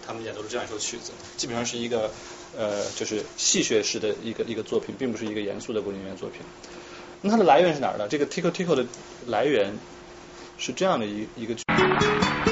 [0.04, 2.10] 他们演奏了这样一首曲子，基本上是一个
[2.58, 6.40] 呃就是戏谑式的一个一个作品，并不是一个严肃的古典音乐作品。
[7.22, 8.08] 那它的来源是哪儿呢？
[8.08, 8.84] 这个 Tico Tico 的
[9.26, 9.78] 来源
[10.58, 11.54] 是这样的一一个。
[11.54, 12.43] 这个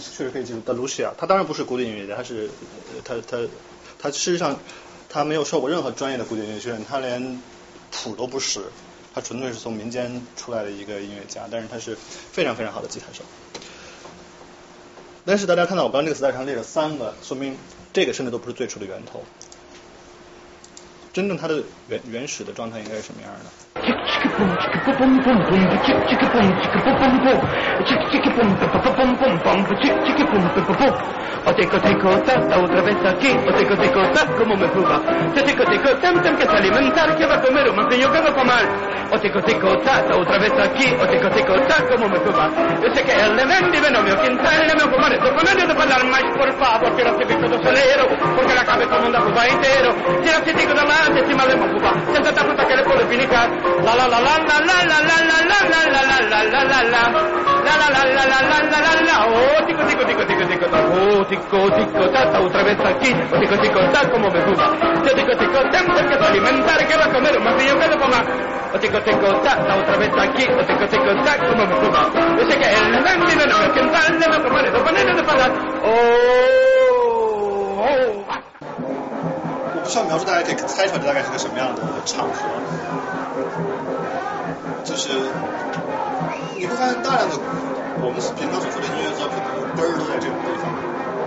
[0.00, 1.10] 确实可以记住但 Lucia。
[1.16, 2.50] 他当然不是古典音乐家，他是
[3.04, 3.38] 他他
[3.98, 4.58] 他事实上
[5.08, 7.40] 他没有受过任何专业的古典音乐训练，他连
[7.92, 8.62] 谱都不识，
[9.14, 11.96] 他纯粹是从民间出来的一个音乐家，但是他是
[12.32, 13.22] 非常非常好的吉他手。
[15.24, 17.56] 但是大家看到我刚刚这个磁带上列了三个，说明
[17.92, 19.22] 这个甚至都不是最初的源头。
[21.12, 23.39] 真正它的原原始的状态应该是什么样的
[31.46, 35.00] ？O tico tico tata otra vez aquí, o tico tico ta como me fuga.
[35.34, 35.42] Te
[36.00, 38.89] tam tam que se alimentar que va comer un mantillo que va a comer.
[39.12, 42.50] O tico tico otra vez aquí, o tico tico ta, como me suba.
[42.82, 45.74] Yo sé que el de Mendy Venomio, quien trae el meu comare, por ponerle de
[45.74, 49.46] parar más, por favor, que no se pico de solero, porque la cabeza manda Cuba
[49.46, 49.90] entero.
[50.22, 53.06] Si no se tico de más, encima de Cuba, se trata fruta que le puede
[53.06, 53.50] finicar.
[53.84, 56.64] La la la la la la la la la la la la la la la
[56.64, 60.23] la la la la la la la la la la la oh tico tico tico
[60.25, 64.01] tico tico ta oh tico tico ta ta otra vez aquí oh tico tico ta
[64.09, 64.67] como me fuma
[65.05, 67.87] yo tico tico tam tam que se alimentar que va a comer un martillo que
[67.87, 68.21] le ponga
[68.73, 72.01] oh tico tico ta ta otra vez aquí oh tico tico ta como me fuma
[72.37, 75.15] yo sé que el bambino no es que tal le va a comer dos paneles
[75.15, 75.51] de palas
[75.83, 75.89] oh
[77.87, 78.25] oh
[79.75, 82.49] 我不需要描述，大家可以猜出来大概是个什么样的场合。
[84.83, 85.09] 就是
[86.56, 87.38] 你会发现大量的
[88.02, 90.72] 我们平常所说的音乐作品的根儿都在这种地方，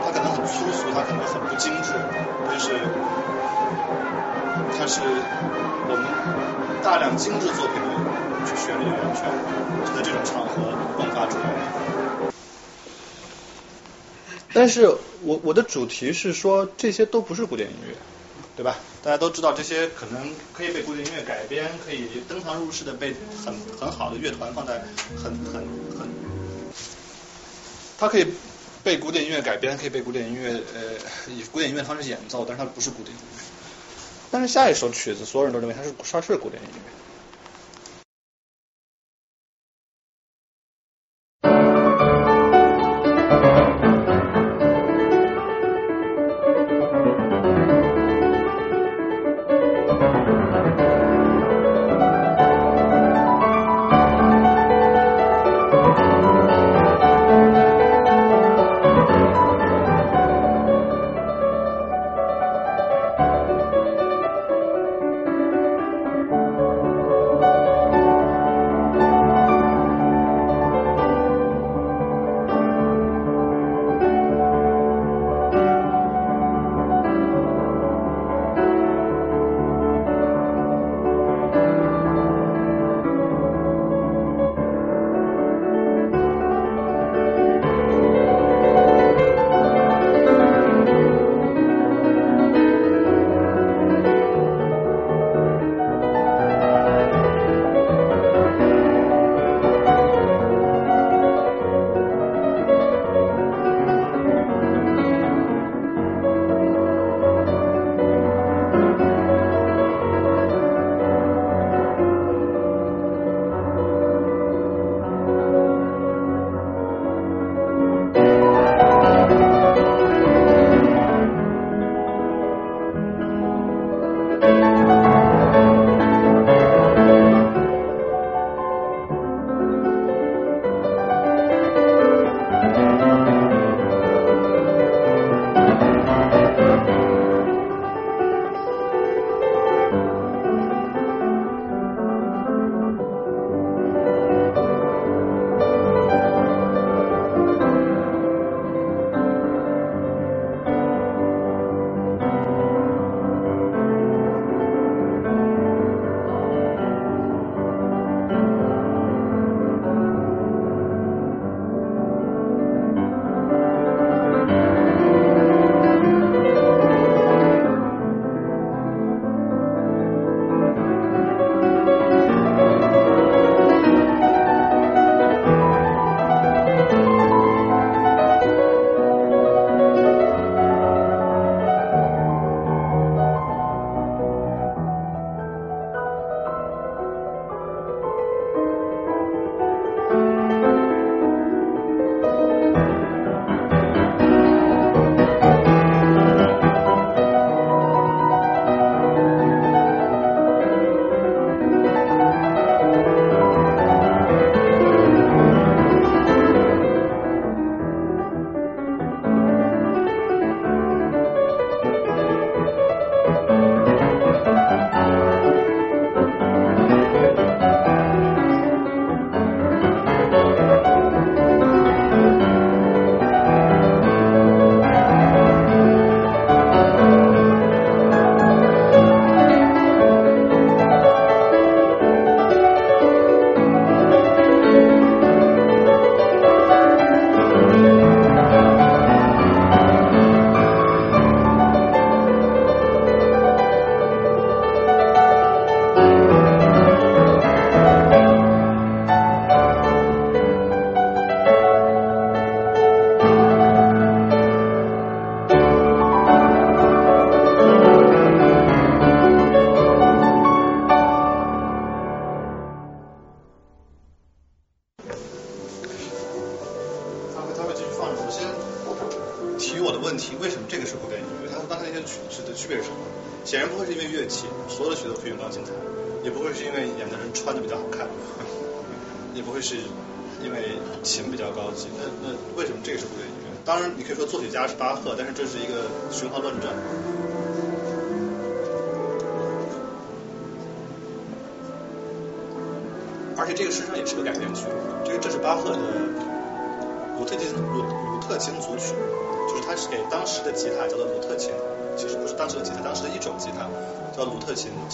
[0.03, 1.93] 它可能很粗俗，它可能很不精致，
[2.47, 2.80] 但是
[4.78, 5.01] 它是
[5.88, 6.05] 我们
[6.82, 9.32] 大量精致作品的旋律的源泉，
[9.86, 10.61] 就在这种场合
[10.97, 11.59] 迸发出来的。
[14.53, 14.88] 但是
[15.24, 17.95] 我我的主题是说，这些都不是古典音乐。
[18.56, 18.78] 对吧？
[19.01, 24.80] 大家都知道这些可能可以被古典音乐改编，可以登堂入室的被很很好的乐团放在
[25.18, 25.54] 很很
[25.97, 26.08] 很，
[27.97, 28.28] 它可以
[28.84, 33.43] 被古典音乐改编，可以被古典音乐呃以古典音乐方式演奏，但是它不是古典音乐。
[34.30, 37.03] 但是下一首曲子，所有人都认为它是它是古典音乐。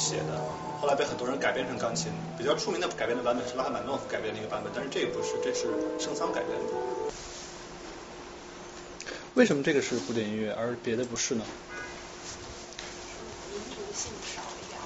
[0.09, 0.41] 写的，
[0.81, 5.69] 后来被很多人改编成钢琴，比较出名的改编的版本是拉赫曼诺夫改编的一个版本，但是这个不是，这是
[6.03, 6.65] 圣桑改编的。
[9.35, 11.45] 为什么这个是古典音乐，而别的不是呢？
[13.51, 14.81] 民族性少一点，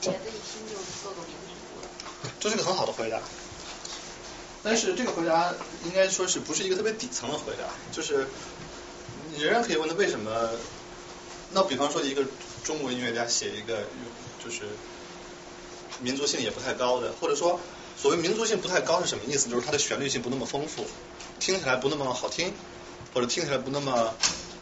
[0.00, 1.36] 就别的一听就是各个民
[1.68, 2.30] 族的。
[2.40, 3.20] 这是个很好的回答，
[4.62, 5.52] 但是这个回答
[5.84, 7.68] 应该说是不是一个特别底层的回答？
[7.92, 8.26] 就是
[9.30, 10.48] 你仍然可以问他为什么？
[11.50, 12.22] 那比方说一个
[12.62, 13.84] 中国音乐家写一个
[14.44, 14.62] 就是
[16.00, 17.58] 民族性也不太高的，或者说
[17.96, 19.48] 所谓民族性不太高是什么意思？
[19.48, 20.86] 就是它的旋律性不那么丰富，
[21.40, 22.52] 听起来不那么好听，
[23.12, 24.14] 或者听起来不那么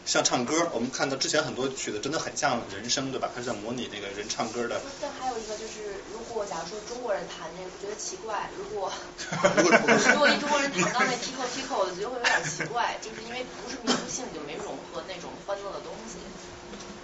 [0.05, 0.69] 像唱歌。
[0.73, 3.29] 我们看到之前很多曲子真的很像人声，对吧？
[3.35, 4.81] 它是在模拟那个人唱歌的。
[4.99, 8.91] 但还有一个就是，如果假如说中国人弹那个，觉得奇怪；如果
[9.57, 16.17] 如果如果一中国人弹到那 pico pico 的，就会有点奇怪，就是因为不是民族性，就没融合那种欢乐的东西。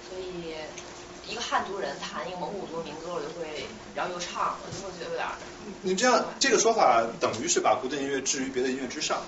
[0.09, 0.55] 所以
[1.29, 3.65] 一个汉族人弹一个蒙古族民歌，我就会，
[3.95, 5.27] 然后又唱，我就会觉得有点。
[5.81, 9.21] 你这样这个说法等于是把古典音乐置于别的音乐之上。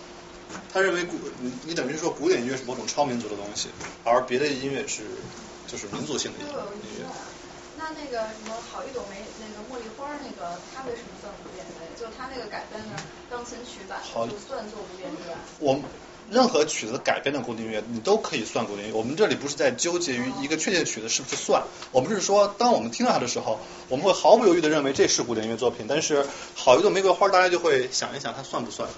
[0.72, 3.70] 他认为古你你等于是说古典音乐是某种超民族的东西，
[4.04, 5.04] 而别的音乐是
[5.68, 7.06] 就是民族性的音就有一音乐。
[7.78, 11.88] 那那个什么好一朵梅那个茉莉花那个，它为什么算古典乐？
[12.00, 12.96] 就它那个改编的
[13.30, 15.36] 钢琴曲版，好就算作古典乐？
[15.60, 15.74] 我
[16.32, 18.98] 任何曲子改编的古典音乐，你都可以算古典音乐。
[18.98, 23.60] 我们这里不是在纠结于一个确切的曲子是不是算，我们是说，当我们听到它的时候，
[23.90, 25.86] 我们会毫不犹豫的认为这是古典音乐作品。
[25.88, 28.90] 但是好一朵玫瑰花，大家就会想一想它算不算？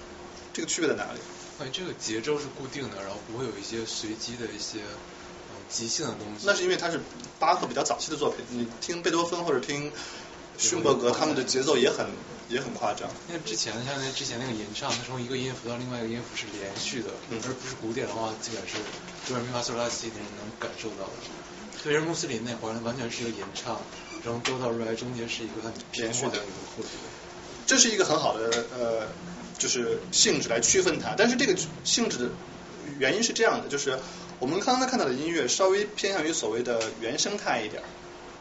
[0.52, 1.18] 这个区别在哪里？
[1.60, 6.46] 哎，这个节奏是固定的，然后不会有一些随机的一些嗯即兴的东西。
[6.46, 7.00] 那是因为它是
[7.38, 9.92] 巴赫比较早期的作品，你听贝多芬或者听
[10.56, 12.06] 勋伯格，他们的节奏也很
[12.48, 13.08] 也很夸张。
[13.28, 18.76] 因为之前像那之前那个吟唱，它从一个音符到另外一个音符是连续的，嗯而不是古典的话，基本是
[19.26, 21.12] 哆来咪发嗦拉西，你是能感受到的。
[21.82, 23.80] 特别是穆斯林那会儿，完全是一个吟唱，
[24.24, 26.90] 然后哆到瑞来中间是一个很平缓的一个过渡
[27.66, 29.06] 这是一个很好的呃，
[29.58, 31.14] 就是性质来区分它。
[31.16, 32.30] 但是这个性质的
[32.98, 33.98] 原因是这样的，就是
[34.40, 37.86] 我们刚刚看到的音乐稍微偏向于所谓的原生态一点儿，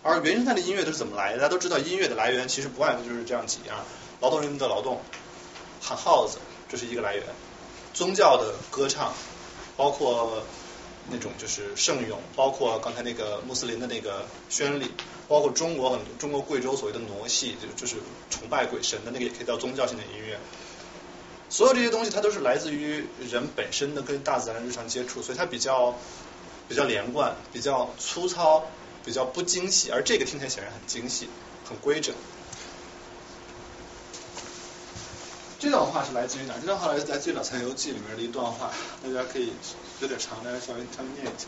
[0.04, 1.38] 而原生态的音乐都是怎么来的？
[1.38, 3.78] 大家都知道，音乐的来源其实不外乎就是这样几样：
[4.22, 5.02] 劳动人民的劳动，
[5.82, 6.38] 喊号子，
[6.70, 7.24] 这是一个来源；
[7.94, 9.14] 宗教的歌唱，
[9.76, 10.44] 包括
[11.10, 14.92] 那种就是圣咏，包括刚才那个穆斯林的那个宣礼，
[15.28, 17.98] 包括中国很多中国贵州所谓的傩戏，就就是
[18.30, 20.40] 崇拜鬼神的那个，也可以叫宗教性的音乐。
[21.50, 25.96] 所有这些东西，它都是来自于人本身的跟大自然日常接触，所以它比较
[26.68, 28.66] 比较连贯，比较粗糙，
[29.08, 31.30] 比较不精细，而这个听起来显然很精细，
[31.64, 32.14] 很规整。
[35.60, 36.56] 这段话是来自于哪？
[36.60, 39.54] 这段话来自来自于《老残游记》里面的一段话，大家可以
[40.02, 41.48] 有点长，大家稍微稍微念一下。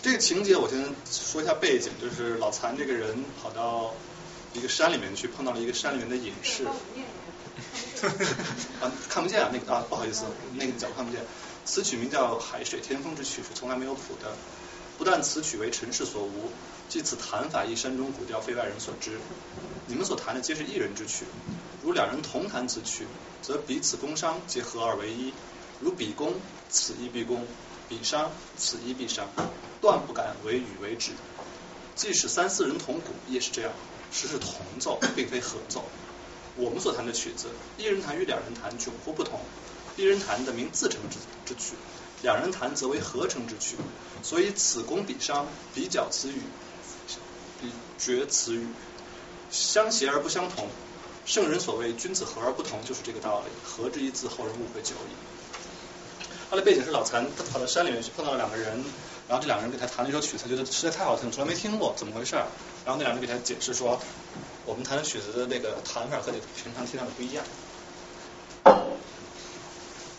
[0.00, 3.92] 这个情节我先说一下背景，就是老残这个人跑到
[4.52, 6.64] 一个山里面去，碰到了一个山里面的隐士。
[8.80, 10.24] 啊，看不见啊，那个啊，不好意思，
[10.54, 11.22] 那个角看不见。
[11.64, 14.32] 此曲名叫《海水天风之曲》，是从来没有谱的。
[14.98, 16.50] 不但此曲为尘世所无，
[16.88, 19.18] 即此弹法亦山中古调，非外人所知。
[19.86, 21.24] 你们所弹的皆是一人之曲，
[21.82, 23.06] 如两人同弹此曲，
[23.42, 25.32] 则彼此工商，皆合二为一。
[25.80, 26.34] 如彼工，
[26.70, 27.40] 此一必工；
[27.88, 29.28] 彼商，此一必商，
[29.82, 31.10] 断不敢为与为止。
[31.94, 33.72] 即使三四人同鼓，也是这样，
[34.10, 35.84] 实是同奏，并非合奏。
[36.56, 37.48] 我们所弹的曲子，
[37.78, 39.40] 一人弹与两人弹迥乎不同。
[39.96, 41.74] 一人弹的名自成之之曲，
[42.22, 43.76] 两人弹则为合成之曲。
[44.22, 46.40] 所以此功彼伤，比较此语，
[47.60, 48.66] 比绝此语，
[49.50, 50.68] 相协而不相同。
[51.24, 53.50] 圣人所谓君子和而不同，就是这个道理。
[53.64, 55.16] 和之一字，后人误会久矣。
[56.50, 58.84] 他的背景是老残，他跑到山里面去碰到了两个人，
[59.28, 62.36] 然后这两个人给他弹了一首曲子，他觉得实在太好听，从来没听过，怎么回事？
[62.84, 64.00] 然后那两个人给他解释说，
[64.64, 67.44] 我们弹的曲子的那个弹法和你平常听到的不一样。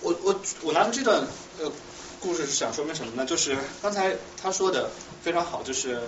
[0.01, 1.25] 我我我拿出这段
[1.59, 1.71] 呃
[2.19, 3.25] 故事是想说明什么呢？
[3.25, 4.89] 就是刚才他说的
[5.23, 6.01] 非常好，就是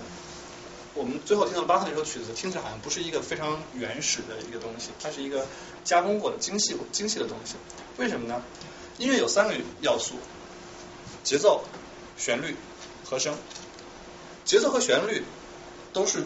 [0.94, 5.46] 我们最后听到巴赫那首曲子，听起来好像不是一个非常原始的一个东西，它是一个
[5.84, 7.56] 加工过的精细精细的东西。
[7.98, 8.42] 为什么呢？
[8.98, 10.16] 音乐有三个要素：
[11.24, 11.64] 节奏、
[12.18, 12.56] 旋律、
[13.10, 13.36] 和声。
[14.46, 15.24] 节奏和旋律
[15.94, 16.24] 都是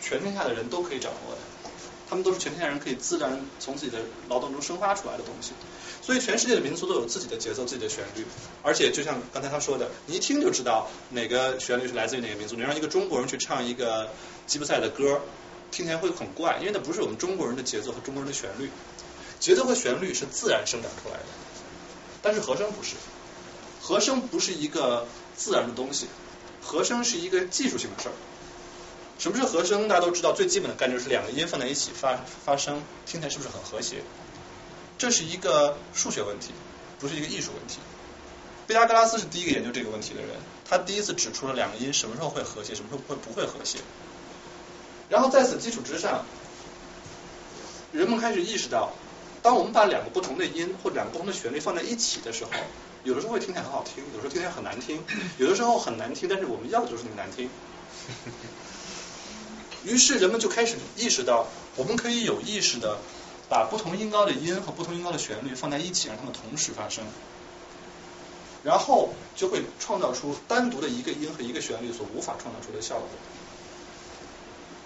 [0.00, 1.38] 全天下的人都可以掌握的，
[2.08, 5.52] 他们都是全天下人可以自然从自己的劳动中生发出来的东西。
[6.02, 8.24] 所以全世界的民族都有自己的节奏、自己的旋律，
[8.62, 12.56] 而且就像刚才他说的，你一听就知道哪个旋律是来自于哪个民族。
[12.56, 14.10] 你让一个中国人去唱一个
[14.46, 15.20] 吉普赛的歌，
[15.72, 18.70] 听起来会很怪，因为那不是我们中国人的节奏和中国人的旋律。
[19.40, 21.24] 节奏和旋律是自然生长出来的，
[22.22, 22.94] 但是和声不是，
[23.82, 25.06] 和声不是一个
[25.36, 26.06] 自然的东西，
[26.62, 28.12] 和声是一个技术性的事儿。
[29.18, 29.88] 什么是和声？
[29.88, 34.02] 大家都知道，最基本的概念是两个音放在一起发发声，听起来是不是很和谐？
[34.98, 36.52] 这是一个数学问题，
[36.98, 37.78] 不是一个艺术问题。
[38.66, 40.30] 毕达哥拉斯是第一个研究这个问题的人，
[40.68, 43.78] 他第一次指出了两个音什么时候会和谐，什么时候会不会和谐。
[45.08, 46.24] 然后在此基础之上，
[47.92, 48.92] 人们开始意识到，
[49.42, 52.50] 当我们把两个不同的音或两个不同的旋律放在一起的时候，
[53.06, 55.00] 有的时候会听起来很好听，有时候听起来很难听，
[55.38, 57.48] 有的时候很难听，但是我们要的就是那个难听。
[59.86, 61.46] 于是人们就开始意识到，
[61.76, 62.98] 我们可以有意识的
[63.48, 67.04] 把不同音高的音和不同音高的旋律放在一起，让它们同时发生，
[68.64, 73.06] 然后就会创造出单独的一个音和一个旋律所无法创造出的效果。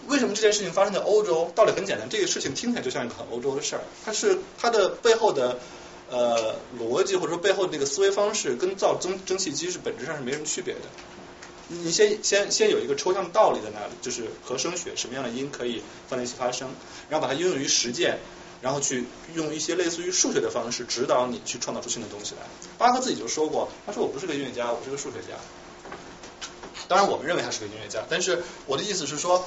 [0.09, 1.51] 为什么这件事情发生在欧洲？
[1.55, 5.59] 道理很简单，这个事情听起来就像一个很欧洲的事儿，它是它的背后的
[6.11, 10.81] 呃逻辑或者说背后的那个思维方式，跟造蒸蒸汽机是本质上是没什么区别的。
[11.69, 16.69] 你先先先有一个抽象的道理在那里，就是和声学，什么样的音可以放在一起发声，
[17.09, 18.19] 然后把它应用于实践，
[18.61, 19.05] 然后去
[19.35, 22.43] 用一些类似于数学的方式指导你去创造出新的东西来。
[22.77, 25.39] 巴赫自己就说过，他说我不是个音乐家，我是个数学家。
[26.89, 29.47] 当然，我们认为他是个音乐家，但是我的意思是说，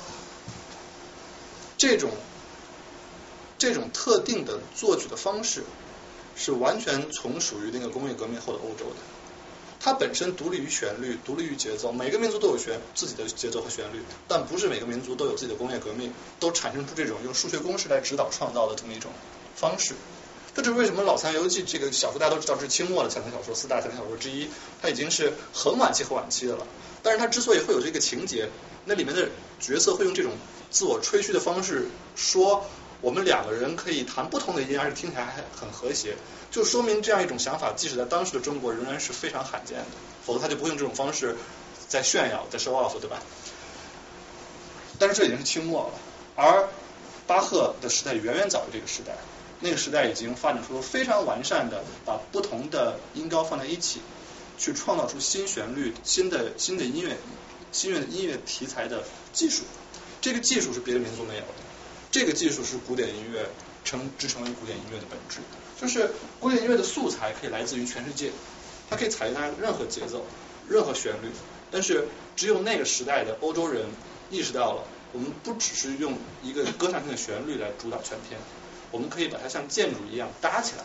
[1.78, 2.12] 这种
[3.58, 5.66] 这种特定的作曲的方式
[6.36, 8.96] 是完全从属于那个工业革命后的欧洲的。
[9.80, 11.92] 它本身独立于旋律，独立于节奏。
[11.92, 19.12] 每个民族都有旋自己的节奏和旋律，但不是每个民族都有自己的工业革命，都产生出这种用数学公式来指导创造的这么一种
[19.56, 19.94] 方式。
[20.56, 24.48] 这就是为什么《老残游记》这个小说大家都知道是清末的残残小说，四大残残小说之一，
[24.82, 26.66] 它已经是很晚期很晚期的了。
[27.02, 28.48] 但是它之所以会有这个情节，
[28.86, 29.28] 那里面的
[29.60, 30.32] 角色会用这种
[30.70, 32.66] 自我吹嘘的方式说，
[33.04, 36.16] 我们两个人可以弹不同的音，而且听起来还很和谐。
[36.50, 39.86] 就说明这样一种想法，即使在当时的中国仍然是非常罕见的，
[40.26, 41.36] 否则他就不会用这种方式
[41.90, 43.22] 在炫耀、在 show off，对吧？
[44.98, 45.94] 但是这已经是清末了，
[46.36, 46.70] 而
[47.28, 49.18] 巴赫的时代远远早于这个时代，
[49.60, 54.00] 那个时代已经发展出了非常完善的把不同的音高放在一起，
[54.58, 57.18] 去创造出新旋律、新的新的音乐、
[57.74, 59.64] 新乐音乐题材的技术。
[60.22, 61.48] 这个技术是别的民族没有的，
[62.14, 63.50] 这个技术是古典音乐
[63.84, 65.40] 成支撑为古典音乐的本质。
[65.82, 68.30] 就是古典音乐的素材可以来自于全世界，
[68.88, 70.24] 它可以采纳任何节奏、
[70.70, 71.30] 任何旋律，
[71.72, 73.88] 但是只有那个时代的欧洲人
[74.30, 78.40] 意识到了，我们不只是用一个歌唱性的旋律来主导全篇，
[78.92, 80.84] 我们可以把它像建筑一样搭起来。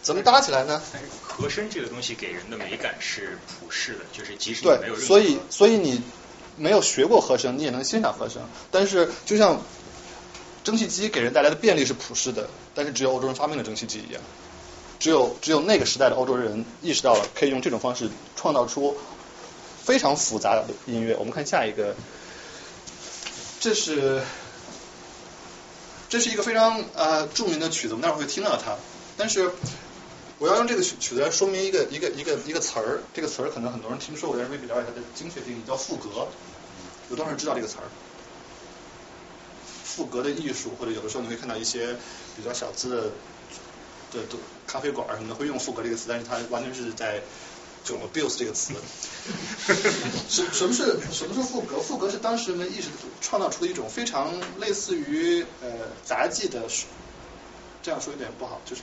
[0.00, 0.82] 怎么搭起来呢？
[1.20, 6.00] 和声这个东西给人的美感是普世的，就是即使你没有对，所以所以你
[6.58, 9.60] 没有学过和声，你也能欣赏和声，但是就像。
[10.64, 14.20] 蒸汽机给人带来的便利是普世的，但是只有欧洲人发明了蒸汽机一样，
[14.98, 18.94] 只有只有那个时代的欧洲人意识到了可以用这种方式创造出
[19.82, 21.16] 非常复杂的音乐。
[21.16, 21.94] 我们看下一个，
[23.60, 24.20] 这是
[26.10, 28.76] 这是一个非常呃著名的曲子，我们待会儿会听到它。
[29.16, 29.50] 但是
[30.38, 36.28] 我要用这个曲曲子来说明一个一个一个一个词儿，这个词儿可能很多人听说过，但是未必了解它的精确定义，叫赋格。
[37.10, 37.84] 有多少人知道这个词儿？
[39.84, 41.96] 赋格的艺术，或者有的时候你会看到一些
[42.36, 43.12] 比较小资
[44.12, 47.20] 的的咖啡馆什么的会用赋格这个词，但是它完全是在
[47.82, 48.74] 就 abuse 这个词。
[50.28, 51.80] 什什么是什么是赋格？
[51.80, 52.88] 赋格是当时人们意识
[53.20, 55.68] 创造出的一种非常类似于呃
[56.04, 56.62] 杂技的，
[57.82, 58.82] 这样说有点不好，就是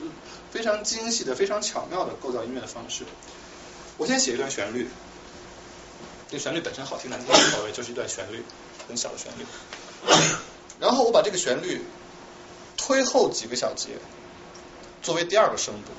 [0.51, 3.03] 非常精细的、非常巧妙的构造音乐的方式。
[3.97, 4.87] 我先写一段旋律，
[6.29, 8.43] 这旋律本身好听难听无所谓，就是一段旋律，
[8.87, 9.45] 很小的旋律。
[10.79, 11.81] 然后我把这个旋律
[12.77, 13.91] 推后几个小节，
[15.01, 15.91] 作为第二个声部，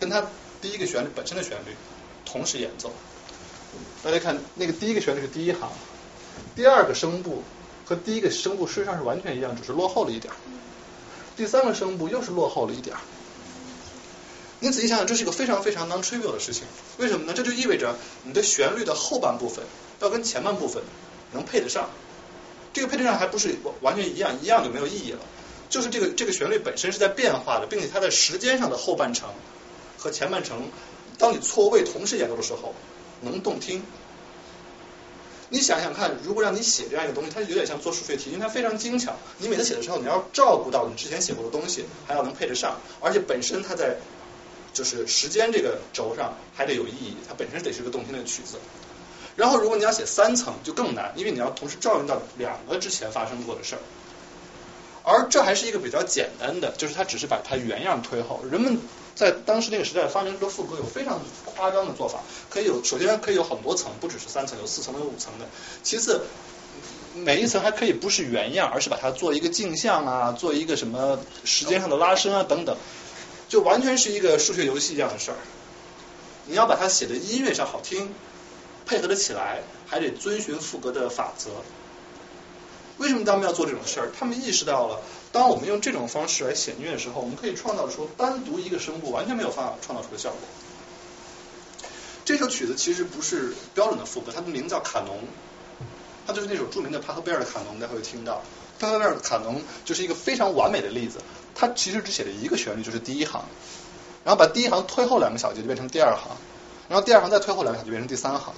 [0.00, 0.24] 跟它
[0.60, 1.76] 第一个旋律本身的旋律
[2.24, 2.92] 同时演奏。
[4.02, 5.70] 大家看，那个第一个旋律是第一行，
[6.54, 7.42] 第二个声部
[7.84, 10.32] 和第一个声部事实上是完全一样，只是落后了一点。
[11.42, 13.02] 第三个声部又是落后了一点儿。
[14.60, 16.62] 你仔细想想，这是一个非常非常 non-trivial 的事情。
[16.98, 17.32] 为什么呢？
[17.34, 19.64] 这就意味着你的旋律的后半部分
[19.98, 20.84] 要跟前半部分
[21.32, 21.90] 能配得上。
[22.72, 25.18] 这个配得上还不是完全一样，一样就没有意义了。
[25.68, 29.28] 就是这个这个旋律本身是在变化的，并且它在时间上的后半程
[29.98, 30.70] 和前半程，
[31.18, 32.72] 当你错位同时演奏的时候，
[33.20, 33.82] 能动听。
[35.52, 39.14] 你想想看，如果让你写这样一个东西，它有点像做数学题，因为它非常精巧。
[39.36, 43.96] 你每次写的时候，你要照顾到你之前写过的东西，还要能配得上，而且本身它在
[44.72, 48.56] 就是时间这个轴上还得有意义，它本身得是个动听的曲子。
[49.36, 53.80] 然后，如果你要写三层，就更难，因为你要同时照应到两个之前发生过的事儿。
[55.04, 58.42] 而这还是一个比较简单的，就是它只是把它原样推后。
[58.50, 58.78] 人们
[59.14, 65.46] 在当时那个时代发明这个副歌有非常夸张的做法，可以有首先可以有很多层，不只是三层，有四层、有五层的。
[65.82, 66.22] 其次，
[67.14, 72.76] 每一层还可以不是原样，而是把它做一个镜像啊，做一个什么时间上的拉伸啊等等，
[73.48, 75.36] 就完全是一个数学游戏一样的事儿。
[76.46, 78.12] 你要把它写的音乐上好听，
[78.86, 81.50] 配合得起来，还得遵循副歌的法则。
[82.98, 84.10] 为什么他们要做这种事儿？
[84.18, 85.00] 他们意识到了，
[85.32, 90.38] 当我们用这种方式来写音乐的时候，我们可以创造出单独一个声部完全没有办法创造出的效果。
[92.24, 95.18] 这首曲子其实不是标准的副歌，它的名字叫卡农，
[96.26, 98.42] 它就是那首著名的帕特贝尔的卡农，大家会听到。
[98.78, 101.18] 帕特贝尔的卡农就是一个非常完美的例子，
[101.54, 103.44] 它其实只写了一个旋律，就是第一行，
[104.24, 106.36] 然后把第一行推后两个小节就变成第二行，
[106.88, 108.52] 然后第二行再推后两个小节变成第三行。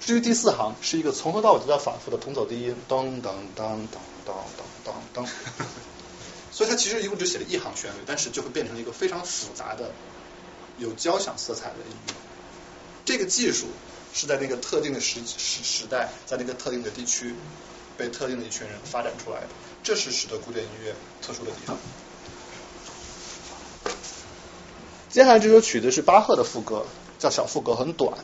[0.00, 3.88] 至于第四行是一个从头到尾都在反复的同走低音，噔噔噔噔
[4.26, 4.32] 噔
[4.84, 5.28] 噔噔噔，
[6.54, 9.90] 所以它其实一共只写了一行旋律，但是就会变成一个非常复杂的、
[10.78, 12.14] 有交响色彩的音乐。
[13.04, 13.66] 这个技术
[14.14, 17.34] 是在那个特定的时时时代，在那个特定的地区
[17.98, 19.48] 被特定的一群人发展出来的，
[19.82, 21.76] 这是使得古典音乐特殊的地方。
[25.10, 26.86] 接下来这首曲子是巴赫的副歌，
[27.18, 28.16] 叫小副歌，很短。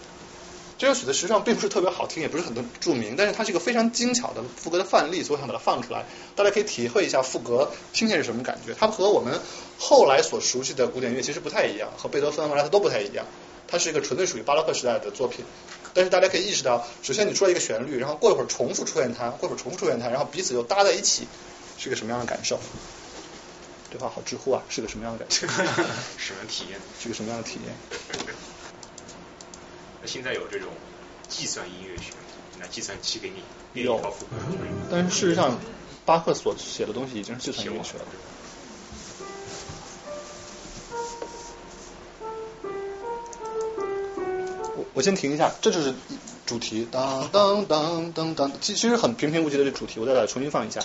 [0.81, 8.73] 这首曲子实际上并不是特别好听，也不是很著名，但是它是一个非常精巧的副歌的范例，所以我想把它放出来，大家可以体会一下副歌听起来是什么感觉。
[8.73, 9.39] 它和我们
[9.79, 13.27] 后来所熟悉的古典乐其实不太一样，和贝多芬、莫扎特都不太一样。
[13.69, 15.45] 它是一个纯粹属于巴洛克时代的作品，
[15.93, 21.29] 但是大家可以意识到，首先你出了一个旋律，然后过一会儿重复出现它，过一会儿重复出现它，然后彼此又搭在一起，
[21.77, 22.59] 是个什么样的感受？
[23.93, 25.47] 这话好知乎啊，是个什么样的感受？
[26.17, 26.81] 什么体验？
[27.03, 28.35] 是个什么样的体验？
[30.03, 30.69] 那现在有这种
[31.29, 32.13] 计算音乐学，
[32.59, 33.43] 拿计算器给你
[33.73, 34.33] 编一套副歌。
[34.91, 35.59] 但是事实上，
[36.07, 38.05] 巴赫所写的东西已经是计算音乐学了。
[44.77, 45.95] 我我先停一下，这就是
[46.47, 50.81] 主题，当当当当当，其其实很平平无奇的这主题，我再来重新放一下。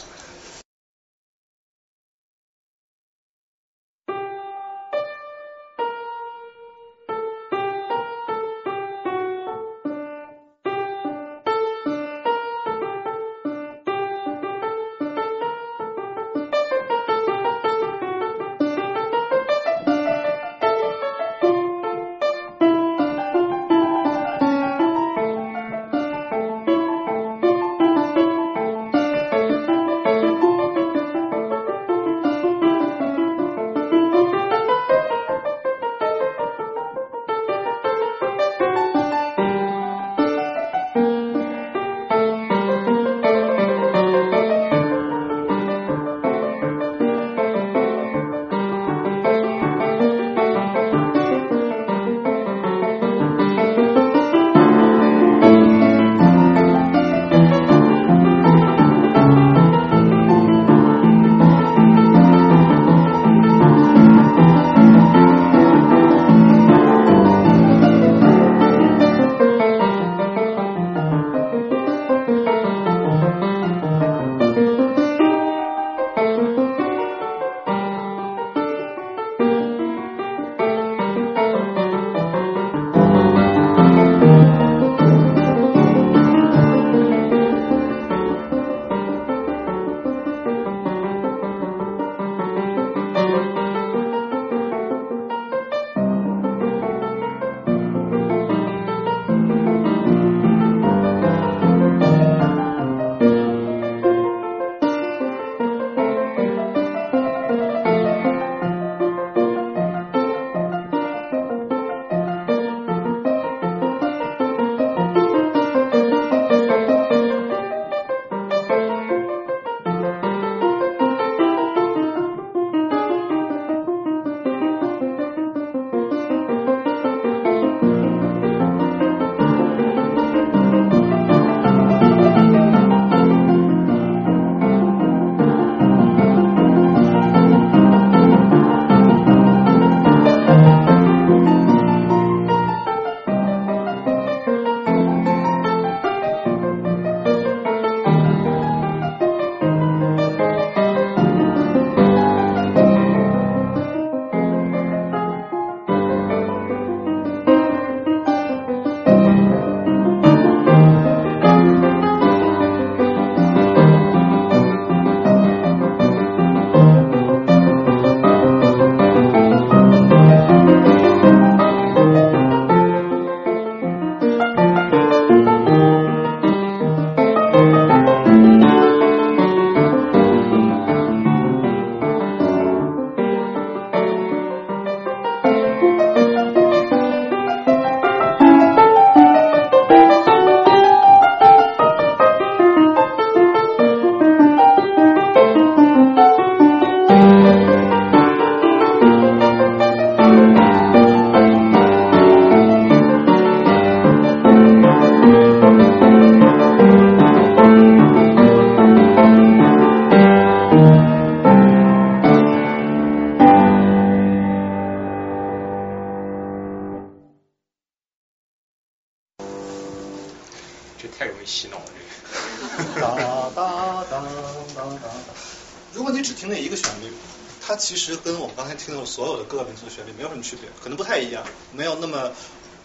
[227.85, 232.31] 其实跟我们刚才听到的所有的各个民族的旋律没有什么区别，可能不太一样，没有那么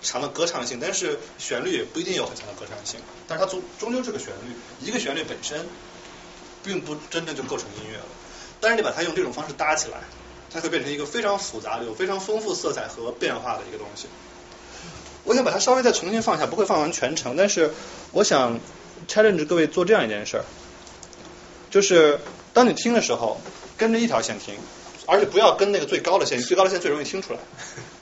[0.02, 3.00] 强的歌唱性，但是旋律也不一定有很强的歌唱性。
[3.26, 5.66] 但是它终终究是个旋律，一个旋律本身
[6.62, 8.04] 并不真正就构成音乐了。
[8.60, 10.00] 但是你把它用这种方式搭起来，
[10.52, 14.06] 它会变成一个非常复杂的、有非常丰富色彩和变化的一个东西。
[15.24, 17.72] 我想把它稍微再重新放下，不会放完全程，但是
[18.12, 18.60] 我想
[19.08, 20.44] challenge 各位做这样一件事儿，
[21.70, 22.20] 就是
[22.52, 23.40] 当你听的时候，
[23.78, 24.54] 跟着一条线听，
[25.10, 27.40] 而且不要跟那个最高的线，最高的线最容易听出来，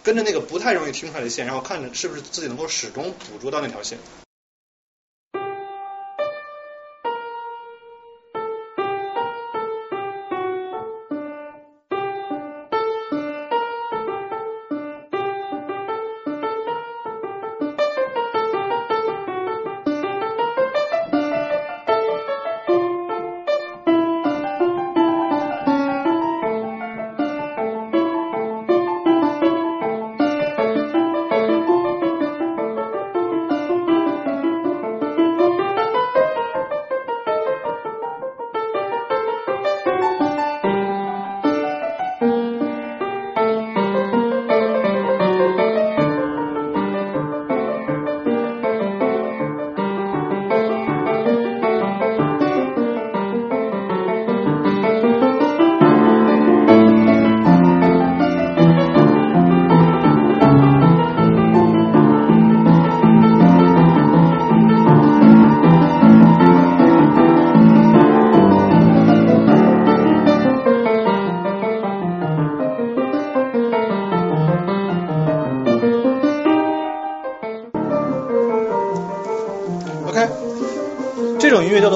[0.02, 3.98] 跟着那个不太容易听出来的线，然后看着是不是自己能够始终捕捉到那条线。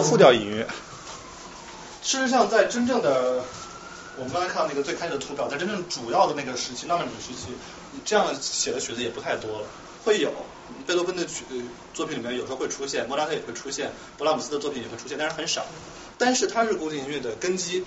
[0.02, 0.66] 复调音乐。
[2.02, 3.44] 事实上，在真正的
[4.18, 7.52] 我们刚才看到那个最开始的图表，在真正主要的那个时期，浪漫主义时期，
[8.04, 9.66] 这样写的曲子也不太多了。
[10.04, 10.32] 会有
[10.84, 11.44] 贝多芬的曲
[11.94, 15.64] 作品里面有时候会出现，莫扎特也会出现，勃拉姆斯的作品也会出现，但是很少。
[16.18, 17.84] 但是它是古典音乐的根基，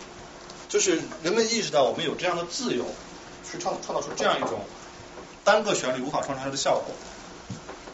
[0.70, 2.86] 就是人们意识到我们有这样的自由，
[3.50, 4.62] 去创创造出这样一种
[5.44, 6.96] 单个旋律无法创造出的效果。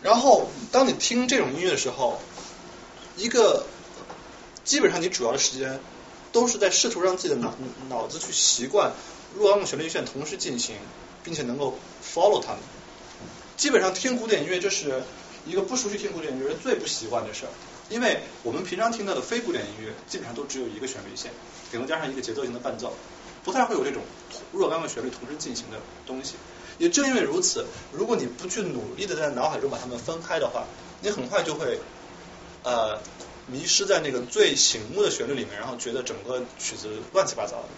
[0.04, 2.20] 然后，当你听这种音乐的时候，
[3.18, 3.66] 一个
[4.64, 5.80] 基本上你主要的时间
[6.32, 7.54] 都是在试图让自己的脑
[7.90, 8.94] 脑子去习惯
[9.36, 10.76] 若干个旋律线同时进行，
[11.24, 12.60] 并且能够 follow 它们。
[13.58, 15.04] 基本上听古典音乐就是
[15.46, 17.50] 一个不熟悉听古典音乐人最不习惯的事儿，
[17.90, 21.32] 因为我们平常听到的非古典音乐基本上都只有一个旋律线，
[21.72, 22.94] 顶多加上一个节奏型的伴奏，
[23.44, 24.02] 不太会有这种
[24.52, 26.36] 若干个旋律同时进行的东西。
[26.78, 30.66] 也正因为如此，如果你不去努力的在脑海中把它们分开的话，
[31.02, 31.80] 你很快就会
[32.64, 33.00] 呃
[33.48, 37.70] 迷失在那个最醒目的旋律里面，然后觉得整个曲子乱七八糟的。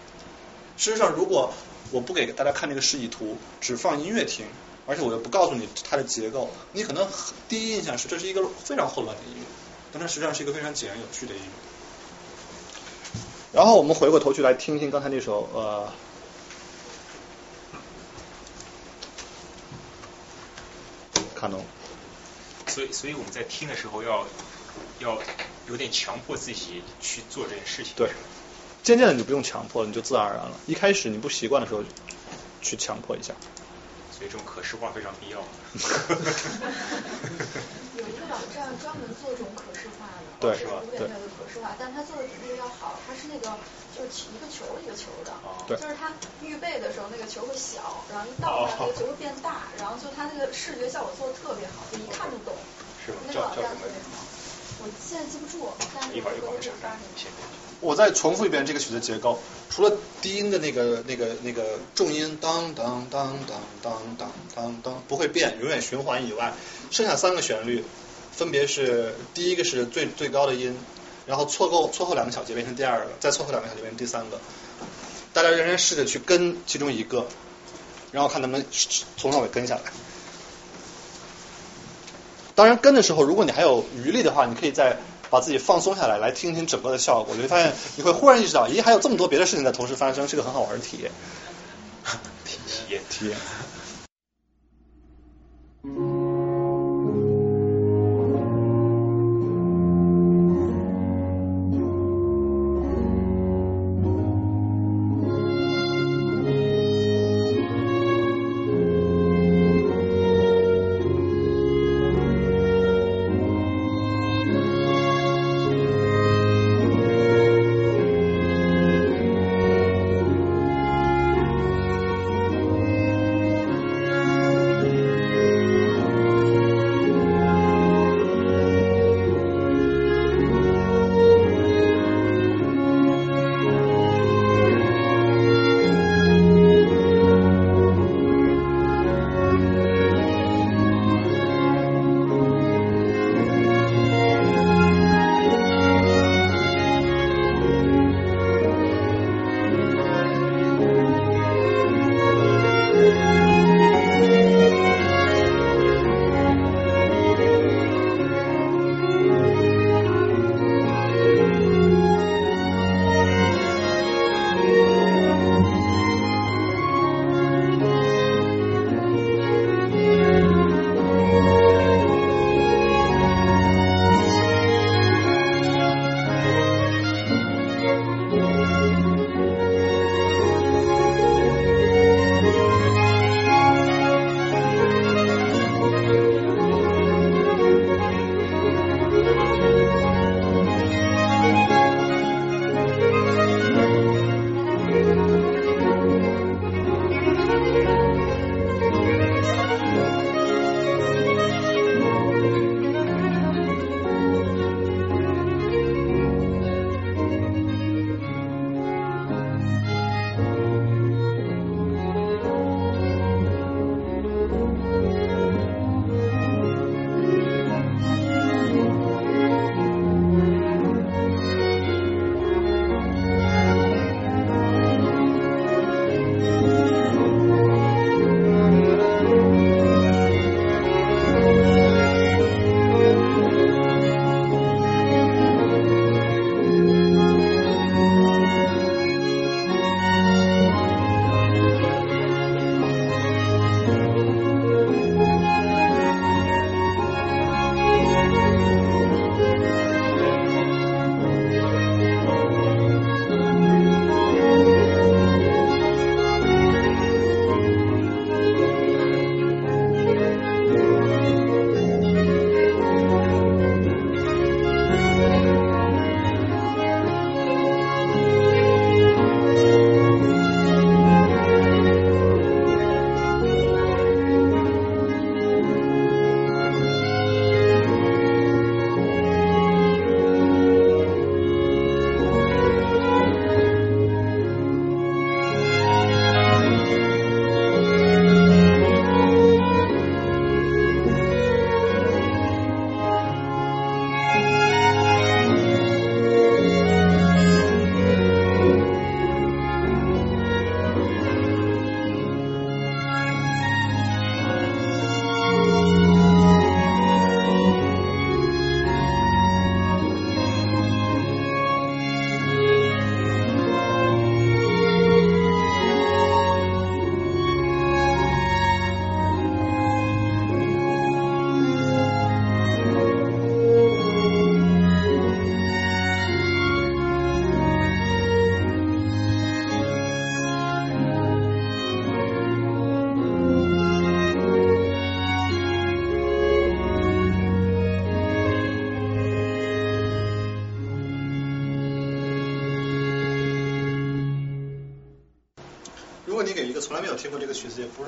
[0.78, 1.54] 事实上，如果
[1.92, 4.46] 我不给大家看那个示意图，只放音乐听，
[4.88, 7.08] 而且我又不告诉你它的结构，你可能
[7.48, 9.44] 第一印象是这是一个非常混乱的音乐，
[9.92, 11.48] 但它实际上是一个非常井然有序的音乐。
[13.52, 15.92] 然后我们回过头去来听听刚才那首呃。
[21.36, 21.62] 卡农，
[22.68, 24.26] 所以，所以我们在听的时候要
[25.00, 25.18] 要
[25.68, 27.94] 有点强迫自己去做这件事情。
[27.96, 28.10] 对，
[28.84, 30.60] 渐渐的你就不用强迫了，你就自然而然了。
[30.66, 31.84] 一开始你不习惯的时候，
[32.62, 33.34] 去强迫一下。
[34.12, 35.40] 所以这种可视化非常必要。
[37.98, 40.82] 有一个网站专门做这种可视化的，对，是吧？
[40.86, 43.00] 古典乐的可视化，但它做的比那个要好。
[43.08, 43.58] 它是那个
[43.96, 45.34] 就是一个球一个球的，
[45.68, 46.14] 对，就是它
[46.46, 52.54] 预备的时候那个球会小，然后一到那个球会变大，然后就它那个视觉效果做的特别好，就一看就懂。
[53.04, 53.18] 是吗？
[53.26, 54.22] 那个网站特别好。
[54.84, 57.24] 我现在记不住，但是一会儿一会儿我发给你。
[57.80, 66.54] 我再重复一遍这个曲子结构，除了低音的那个、那个、那个重音当当当当当当当当不会变，永远循环以外，
[66.92, 67.86] 剩下三个旋律
[68.34, 70.78] 分别是第一个是最最高的音，
[71.26, 74.40] 然后错够错后两个小节变成第二个，再错后两个小节变成第三个。
[75.32, 77.26] 大家仍然试着去跟其中一个，
[78.12, 78.66] 然后看能不能
[79.18, 79.82] 从头到尾跟下来。
[82.56, 84.98] 当然跟的时候，如果你还有余力的话，你可以再
[85.30, 91.12] 把自己放松下来，来听听整个的效果，你会发现你会忽然意识到，咦，还有这么多别的事情在同时发生，是个很好玩的体验。
[92.46, 92.60] 体
[92.94, 93.38] 验体验。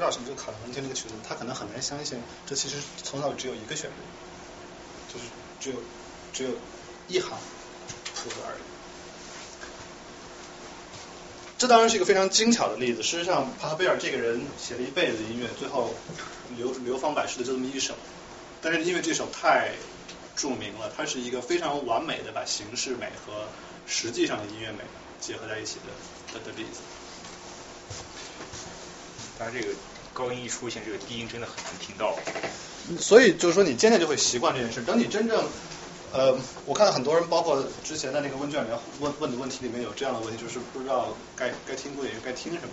[0.05, 3.93] 道什么就可能听这个曲子，他可能很难相信这其实从头到尾只有一个旋律，
[5.11, 5.25] 就是
[5.59, 5.75] 只有
[6.31, 6.51] 只有
[7.07, 7.31] 一行
[8.13, 8.61] 谱子而已。
[11.57, 13.01] 这当然是一个非常精巧的例子。
[13.01, 15.93] 事实上，帕克贝尔这个人写了一辈子音乐，最后
[16.55, 17.95] 流流芳百世的就这么一首。
[18.61, 19.71] 但是因为这首太
[20.35, 23.47] 著名了，它是一个非常完美的把形式美和
[23.87, 24.79] 实际上的音乐美
[25.19, 26.81] 结合在一起的的的例子。
[29.39, 29.73] 当然，这个
[30.15, 32.17] 高音一出现，这个低音真的很难听到。
[32.97, 34.81] 所以就是说，你渐渐就会习惯这件事。
[34.81, 35.43] 等你真正
[36.13, 36.33] 呃，
[36.65, 42.69] 我看到很多人，包括之前的那个问卷里面问问的问题里面有这样的问题，就是不知道该该听古典乐该听什么。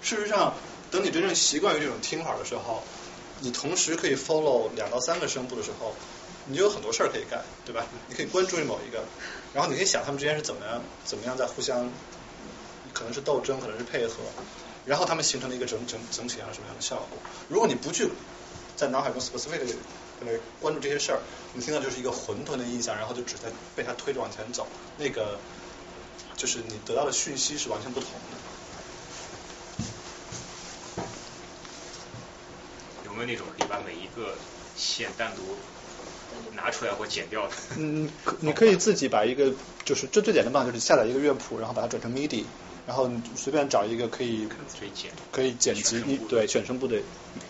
[0.00, 0.54] 事实上，
[0.92, 2.84] 等你真正习惯于这种听法的时候，
[3.40, 5.96] 你同时可以 follow 两到三个声部的时候，
[6.46, 7.84] 你就有很多事儿可以干，对吧？
[8.08, 9.02] 你可以关注于某一个，
[9.52, 11.90] 然后你可以想他们之间是怎么样怎么样在互相，
[12.92, 14.14] 可能是斗争，可能是配合，
[14.86, 17.18] 然后他们形成了一个整整整体上什么样的效果。
[17.48, 18.08] 如果你不去
[18.76, 19.66] 在脑海中 specific 的
[20.24, 21.18] 来关注这些事儿，
[21.54, 25.38] 你听到就是一个混沌的印象，然后就只在被它推着往前走，那个
[26.36, 28.18] 就是你得到的讯息是完全不同的。
[33.04, 34.34] 有没有那种可以把每一个
[34.76, 35.42] 线单独
[36.54, 37.54] 拿出来或剪掉的？
[37.76, 39.52] 嗯，可你可以自己把一个，
[39.84, 42.44] 就是这最简单的办法就是下载一个乐谱，然后把它转成 MIDI，
[42.86, 44.48] 然后你随便找一个可以
[45.32, 45.74] 可以剪。
[45.74, 46.96] 辑选声部你对选声部的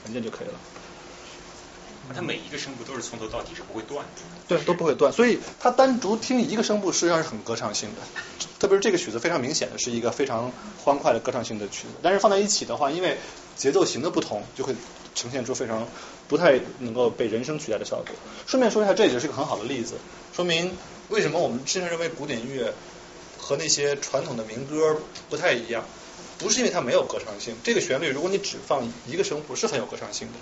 [0.04, 0.54] 文件就可以了。
[2.14, 4.22] 它每一个声部都是从头到底是不会断的。
[4.46, 8.02] 对，都不会断，所以它单独听一个声部实际上是很歌唱性的，
[8.60, 10.52] 特别是这个曲子非常明显的是一个非常
[10.84, 13.18] 欢快的歌唱性的曲子，但是放在一起的话，因为
[13.56, 14.76] 节奏型的不同，就会
[15.16, 15.88] 呈现出非常
[16.28, 18.14] 不太能够被人声取代的效果。
[18.46, 19.94] 顺便说一下，这也是一个很好的例子，
[20.32, 20.70] 说明
[21.08, 22.72] 为什么我们经常认为古典音乐
[23.38, 25.84] 和那些传统的民歌不太一样。
[26.38, 30.34] 不是因为它没有歌唱性，这个旋律如果你只放一个声部是很有歌唱性的，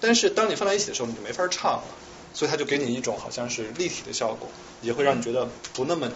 [0.00, 1.84] 但是当你放在一起的时候，你就没法唱了，
[2.32, 4.48] 所以它就给你一种好像是立体的效果，
[4.80, 6.10] 也会让你觉得不那么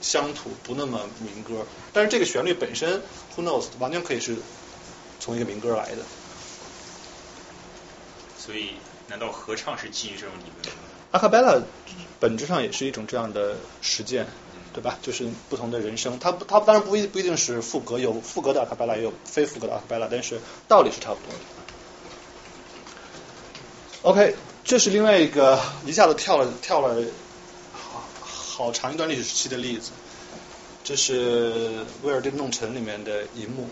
[0.00, 1.66] 乡土，不那么民歌。
[1.92, 3.02] 但是这个旋律本身
[3.36, 4.36] ，Who knows，完全可以是
[5.18, 6.02] 从一个民歌来的。
[8.38, 8.74] 所以，
[9.08, 10.76] 难道合唱是基于这种理论的吗？
[11.10, 11.60] 阿卡贝拉
[12.20, 14.28] 本质上也是一种这样的实践，
[14.78, 14.96] 对吧？
[15.02, 21.40] 就是不同的人生，它不它当然不一不一定是副格，有副格的阿卡贝拉，也有非副格的阿卡贝拉，但是道理是差不多的。
[24.02, 27.04] OK，这是另外一个一下子跳了跳了
[27.72, 29.90] 好好长一段历史时期的例子，
[30.84, 33.68] 这是威尔第弄臣里面的一幕。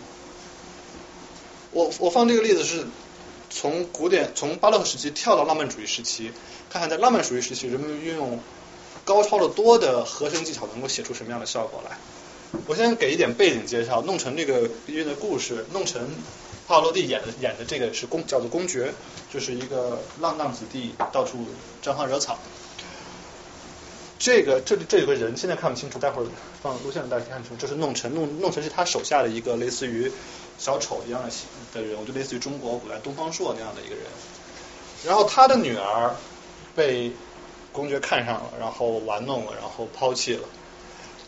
[1.71, 2.85] 我我放这个例子是
[3.49, 6.33] 从古典从巴洛克时期跳到浪漫主义时期，
[6.69, 8.41] 看看在浪漫主义时期人们运用
[9.07, 11.97] 高超的多的和声技巧能够写出什么样的效果来。
[12.65, 16.01] 我先给一点背景介绍，弄成这个音乐的故事，弄成
[16.67, 18.93] 帕瓦罗蒂演的演的这个是公叫做公爵，
[19.33, 21.45] 就是一个浪荡子弟，到处
[21.81, 22.37] 沾花惹草。
[24.19, 26.25] 这个这里这有个人，现在看不清楚，待会儿
[26.61, 30.11] 放录像大家看清楚，这是弄成，弄弄成是他手下的一个类似于
[30.57, 31.29] 小丑一样的
[31.73, 34.03] 的人我，就类似于中国古代东方朔那样的一个人。
[35.05, 36.15] 然后他的女儿
[36.75, 37.11] 被
[37.77, 40.41] 公爵看上了，然后玩弄了，然后抛弃了。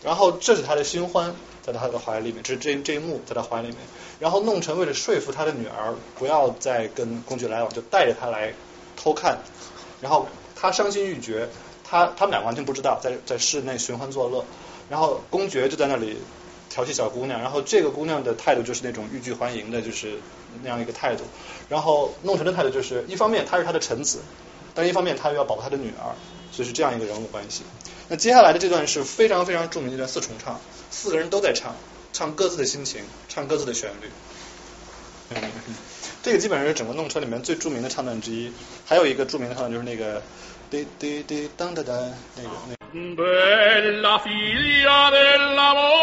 [0.04, 3.78] 然后这是他的新欢，在他的怀里面，这这这一幕在他怀里面。
[4.20, 8.54] 然后弄臣为了说服他的女儿不要再跟公爵来往，就带着他来
[8.98, 9.38] 偷看。
[10.02, 11.50] 然后他伤心欲绝，
[11.84, 14.44] 他他们俩完全不知道，在在室内寻欢作乐。
[14.90, 16.18] 然后公爵就在那里
[16.70, 20.18] 调戏小姑娘，然后这个姑娘的态度就是那种欲拒还迎的，就是
[20.64, 21.24] 那样一个态度。
[21.70, 24.20] 然后弄臣的态度就是，一方面他是他的臣子，
[24.76, 26.16] 但一方面他又要保护他的女儿，
[26.52, 27.64] 所以是这样一个人物关系。
[28.08, 30.60] 那接下来的这段是非常非常著名的一段四重唱，
[30.90, 31.76] 四个人都在唱，
[32.14, 34.10] 唱各自的心情，唱各自的旋律。
[36.24, 38.52] 这个基本上是整个弄车里面最著名的唱段之一。
[38.86, 40.22] 还有一个著名的唱段就是那个
[40.70, 41.96] 滴滴滴当当当
[42.36, 42.80] 那个那个。
[42.92, 45.94] Bella figlia dell'amore,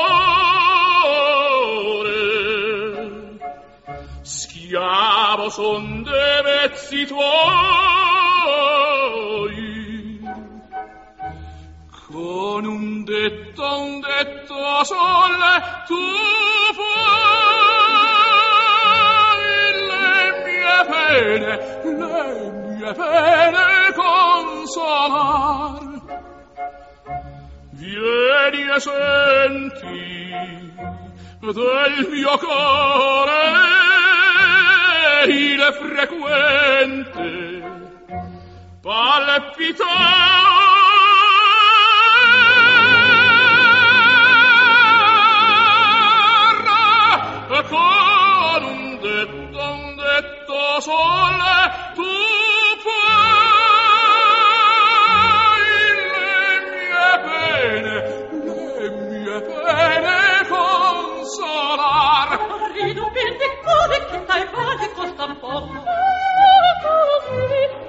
[4.22, 7.04] schiavo son dei vezzi
[9.16, 10.20] tuoi,
[12.06, 15.52] con un detto, un detto sole
[15.86, 16.04] tu
[16.76, 16.96] puoi
[19.90, 20.10] le
[20.44, 21.52] mie pene,
[22.00, 25.84] le mie pene consolar.
[27.70, 30.04] Vieni e senti
[31.40, 33.44] del mio cuore
[35.28, 37.26] il frequente
[38.86, 40.46] palpitare
[47.68, 51.56] con un detto, un detto sole
[51.96, 52.14] tu
[52.84, 52.96] puoi
[56.12, 56.30] le
[56.70, 57.94] mie pene,
[58.78, 62.28] le mie pene consolar.
[62.72, 65.74] Rido bene, come che dai pane costa poco.
[65.74, 67.85] Ah, oh,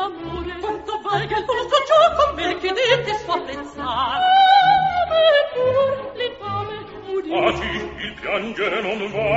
[0.00, 0.58] d'amore.
[0.60, 4.20] Quanto mai che il posto giù con me chiedete suo apprezzar
[5.02, 6.76] ave pur l'infame
[7.08, 7.50] udite ah
[8.04, 9.28] il piange non va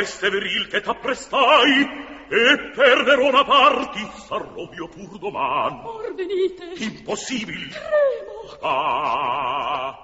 [0.00, 5.84] veste viril che t'apprestai, e per Verona parti, sarò io pur doman.
[5.84, 6.72] Or venite.
[6.76, 7.68] Impossibil.
[7.68, 8.58] Tremo.
[8.62, 9.94] Ah,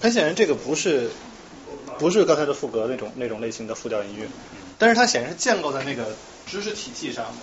[0.00, 1.10] 很显然，这个不是
[1.98, 4.28] 不是刚才的副歌那种那种类型的复调音乐，
[4.76, 6.14] 但是它显然是建构在那个
[6.46, 7.40] 知识体系上的。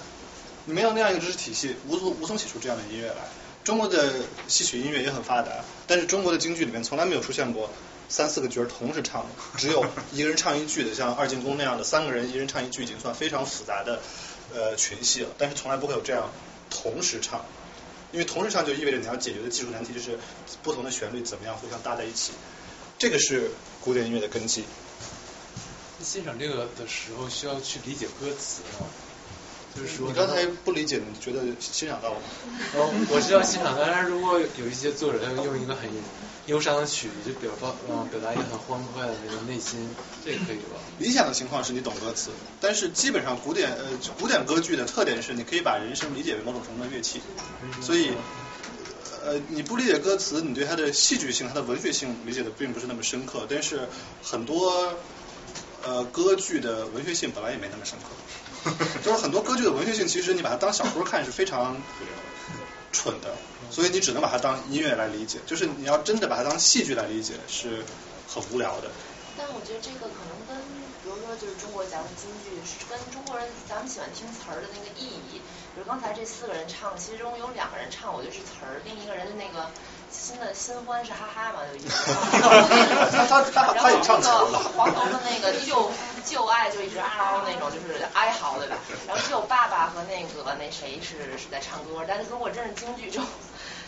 [0.65, 3.15] 你没有那样一个知识体系，无从无从写出这样的音乐来。
[3.64, 4.14] 中国的
[4.48, 5.52] 戏曲音乐也很发达，
[5.88, 7.69] 但是中国的京剧里面从来没有出现过
[8.12, 14.02] 三四个角儿同时唱的，只有一个人唱一句的，像二进宫那样的三个人一人唱一句，已经算非常复杂的
[14.54, 15.30] 呃群戏了。
[15.38, 16.30] 但是从来不会有这样
[16.70, 17.46] 同时唱，
[18.12, 20.20] 因为同时唱就意味着你要解决的技术难题就是
[20.62, 22.34] 不同的旋律怎么样互相搭在一起。
[22.98, 24.66] 这个是古典音乐的根基。
[26.04, 28.88] 欣赏这个的时候需要去理解歌词吗？
[29.74, 32.26] 就是说，你刚才不理解，你觉得欣赏到了吗？
[32.76, 35.90] 哦我是要欣赏，当然如果有一些作者他用一个很
[36.48, 39.88] 忧伤的曲，就表达嗯表达一个很欢快的那个内心，
[40.26, 40.78] 这个可以吧？
[40.98, 43.86] 理想的情况是你懂歌词，但是基本上古典呃
[44.20, 47.22] 古典歌剧的特点是你可以把人声理解为某种程度的乐器，
[47.82, 48.12] 所以
[49.24, 53.88] 呃你不理解歌词，你对它的戏剧性、它的文学性理解的并不是那么深刻，但是
[54.24, 54.98] 很多
[55.84, 61.80] 呃歌剧的文学性本来也没那么深刻， 就是很多歌剧的文学性，其实你把它当小说看是非常
[62.92, 63.36] 蠢的，
[63.72, 67.84] 所以你只能把它当音乐来理解，就是你要真的把它当戏剧来理解是
[68.27, 68.91] 很无聊的。
[69.38, 70.57] 但我觉得这个可能跟，
[71.02, 75.39] 比如说就是中国咱们京剧是跟中国人咱们喜欢听词儿的那个意义，
[75.73, 79.72] 比如刚才这四个人唱，其中有两个人唱，我觉得是词儿，另一个人的那个
[80.11, 81.89] 新的新欢是哈哈嘛，就一直
[83.15, 85.89] 他他他他也唱词了然后那个黄头的那个旧
[86.27, 88.76] 旧爱就一直嗷那种，就是哀嚎对吧？
[89.07, 93.22] 然后只有爸爸和那个那谁是是在唱歌，但是如果真是京剧就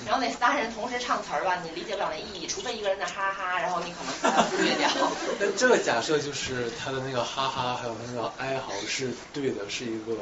[0.05, 4.89] 然后那仨人同时唱词儿吧，你理解不了那意义，除非一个人在哈哈，然后你可能把它忽略掉。
[5.39, 10.17] 那这个假设就是他的那个哈哈，还有他那个哀嚎是对的，是一个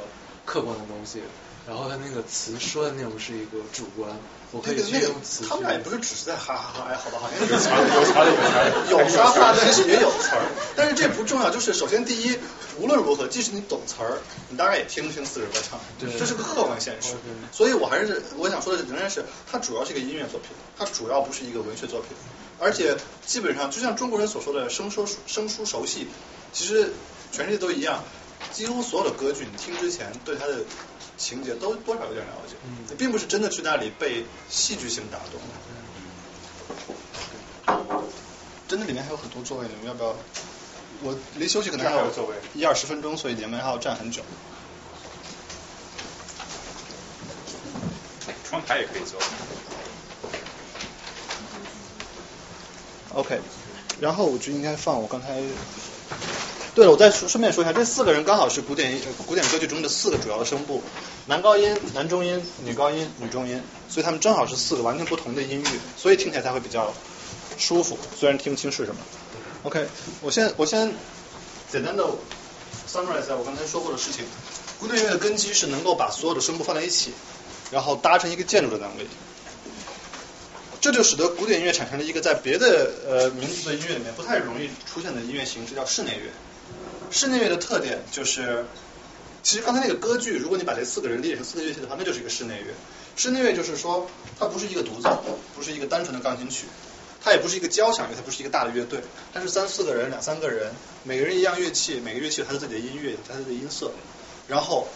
[0.45, 1.21] 客观的东西。
[1.67, 4.09] 然后他那个词说的内容是一个主观，
[4.51, 5.49] 我可以去用词去。
[5.49, 10.41] 他们俩也不是只是在哈哈哈哎，好吧，好像有词儿有词儿有词儿有哈哈，但是也有词儿。
[10.75, 12.35] 但是这不重要，就是首先第一，
[12.79, 14.17] 无论如何，即使你懂词儿，
[14.49, 17.13] 你当然也听不清四个人在唱，对这是个客观现实。
[17.51, 22.17] 所以我还是我想说的仍然是，它主要是一个音乐作品，它主要不是一个文学作品，
[22.59, 26.07] 而且基本上就像中国人所说的生疏生疏熟悉，
[26.51, 26.91] 其实
[27.31, 28.03] 全世界都一样，
[28.51, 30.61] 几乎所有的歌剧你听之前对它的
[31.21, 32.55] 情节都多少有点了解，
[32.97, 35.39] 并不是真的去那里被戏剧性打动。
[38.67, 40.15] 真的里面还有很多座位，你们要不要？
[41.03, 44.23] 我离休息可能还有座位一二十分钟，所以你们还要站很久。
[48.43, 49.19] 窗台也可以坐。
[53.13, 53.39] OK，
[53.99, 55.41] 然后我就应该放我刚才。
[56.73, 60.81] 对了，我再顺便说一下，这四个人刚好是古典古典歌剧中的四个主要的声部，
[61.25, 65.67] 男高音、男中音、女高音、女中音，所以他们正好是四个完全不同的音域，
[65.97, 66.93] 所以听起来才会比较
[67.57, 69.01] 舒服，虽然听不清是什么。
[69.63, 69.85] OK，
[70.21, 70.93] 我先我先
[71.69, 72.05] 简单的
[72.89, 74.23] summarize 我刚才说过的事情。
[74.79, 77.11] 古典音乐的根基是能够把所有的声部放在一起，
[77.69, 79.05] 然后搭成一个建筑的单位。
[80.79, 86.31] 这就使得古典音乐产生了一个在别的呃民族的音乐里面不太容易出现的音乐形式，叫室内乐。
[87.11, 88.65] 室内乐的特点就是，
[89.43, 92.73] 其实刚才那个歌剧，如果你把这四个人理解成四个乐器的话，那就是一个室内乐。
[93.17, 94.07] 室内乐就是说，
[94.39, 95.21] 它不是一个独奏，
[95.53, 96.65] 不是一个单纯的钢琴曲，
[97.21, 99.01] 它也不是一个交响乐，它不是一个大的乐队，
[99.33, 100.71] 它是三四个人、两三个人，
[101.03, 103.91] 每个人一样乐器，每个乐器有它的自己的音乐，有它的音色，
[104.47, 104.87] 然后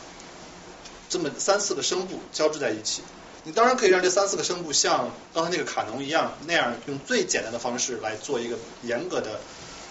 [1.09, 3.01] 这么三四个声部交织在一起。
[3.43, 9.39] 你当然可以让这三四个声部像刚才那个卡农一样，那样用最简单的方式来做一个严格的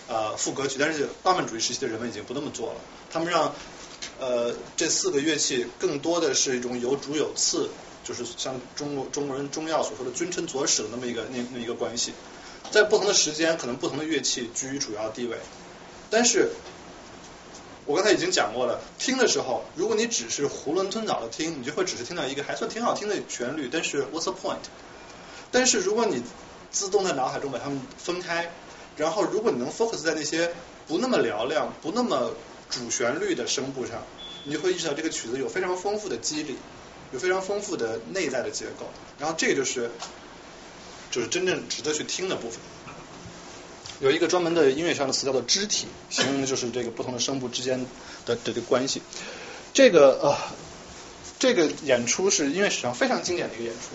[0.09, 3.55] 呃副歌曲，但是浪漫主义时期的人们已经不那么做了，他们让
[4.19, 7.71] 呃这四个乐器更多的是一种有主有次，
[8.05, 12.13] 就是像中国中国人中药所说的君臣佐使的那么一个那那一个关系，
[12.71, 15.37] 在不同的时间，可能不同的乐器居于主要地位，
[16.11, 16.51] 但是。
[17.87, 24.57] 我刚才已经讲过了，听的时候，如果你只是囫囵吞枣的听，你就会只是听到一个还算挺好听的旋律，但是 what's the point？
[25.51, 26.23] 但是如果你
[26.71, 28.51] 自动在脑海中把它们分开，
[28.97, 30.53] 然后如果你能 focus 在那些
[30.87, 32.33] 不那么嘹亮、不那么
[32.71, 34.03] 主旋律的声部上，
[34.45, 36.57] 你就会意识到这个曲子有非常丰富的肌理，
[37.13, 38.87] 有非常丰富的内在的结构，
[39.19, 39.91] 然后这个就是
[41.11, 42.61] 就是真正值得去听的部分。
[44.01, 47.87] 有一个专门的音乐上的词叫做肢体，形容的就是这个不同的声部之间
[48.27, 49.01] 的的这个关系。
[49.73, 50.37] 这个呃，
[51.39, 53.91] 这个演出是音乐史上非常经典的一个演出。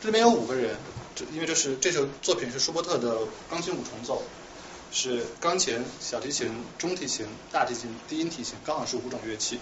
[0.00, 0.76] 这里面有五个人，
[1.14, 3.18] 这因为这是这首作品是舒伯特的
[3.48, 4.22] 钢琴五重奏，
[4.90, 9.58] 是钢琴、小提琴、中提琴、大提琴、低音提琴，刚好是五种乐器。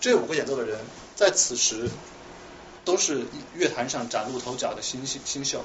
[0.00, 0.80] 这五个演奏的人
[1.14, 1.88] 在此时
[2.84, 5.64] 都是乐坛上崭露头角的新新新秀。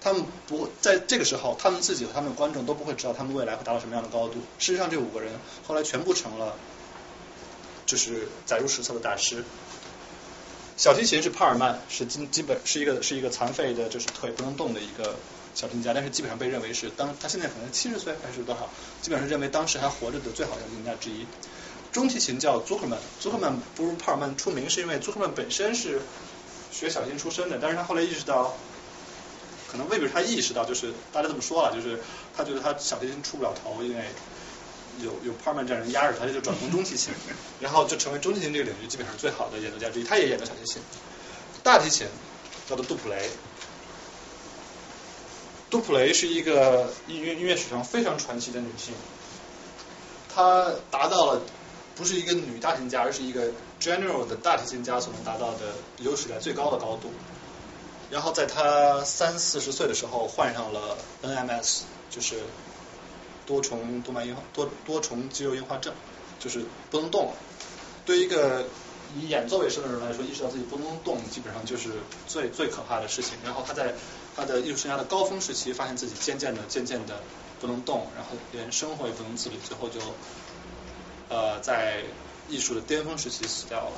[0.00, 4.40] 他们不在这个时候，他们自己和他们的观众都不会知道他们未来会达到什么样的高度。
[4.58, 5.32] 事实上，这五个人
[5.64, 6.56] 后来全部成了
[7.86, 9.44] 就是载入史册的大师。
[10.82, 15.14] 小提琴是帕尔曼，是基基本是一个是一个残废的，就是腿不能动的一个
[15.54, 18.68] 小提琴家，但是基本上被认为是当他现在可能七十岁还是多少，
[19.00, 21.24] 基本上认为当时还活着的最好的小提琴家之一。
[21.92, 26.00] 中提琴叫祖克曼，祖克曼不如帕尔曼出名，是因为祖克曼本身是
[26.72, 28.56] 学小提琴出身的，但是他后来意识到。
[29.70, 31.98] 可能未必是他意识到，就是大家这么说了，就是
[32.36, 34.04] 他觉得他小提琴出不了头，因为
[35.00, 37.12] 有有帕尔曼这样人压着他，他就转攻中提琴，
[37.60, 40.04] 然后就成为中提琴这个领域基本上最好的演奏家之一。
[40.04, 40.82] 他也演奏小提琴，
[41.62, 42.06] 大提琴
[42.68, 43.30] 叫做杜普雷，
[45.70, 48.94] 杜普雷是一个音乐音乐史上非常传奇的女性，
[50.34, 51.40] 她达到了
[51.96, 53.50] 不是一个女大提琴家，而是一个
[53.80, 57.10] general 的大提琴家所能达到的有史以来最高的高度。
[58.10, 62.36] 然后在她三四十岁的时候患上了 NMS，就是
[63.46, 65.92] 多重动脉硬化多多重肌肉硬化症，
[66.38, 67.32] 就是不能动。
[68.04, 68.66] 对于一个
[69.16, 71.90] 以演奏为生的人来说，意识到自己不能动，基本上就是
[72.26, 73.34] 最最可怕的事情。
[73.44, 73.94] 然后他在
[74.34, 77.20] 他的艺术生涯的高峰时期，发现自己渐渐的渐渐的
[77.60, 80.00] 不能动，然后连生活也不能自理，最后就
[81.28, 82.02] 呃在
[82.48, 83.92] 艺术的巅峰时期死掉了。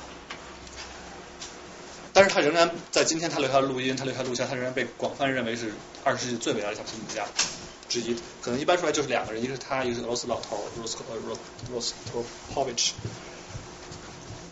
[2.13, 5.73] 但是他仍然在今天，他留下录音，他留下录像，他仍然被广泛认为是
[6.03, 7.25] 二十世纪最伟大的小提琴家
[7.87, 8.15] 之一。
[8.41, 11.17] 可能一般出来就是两个人，一个是他，一个是俄罗斯老头 Ros 呃
[11.73, 12.91] Ros Rostovich。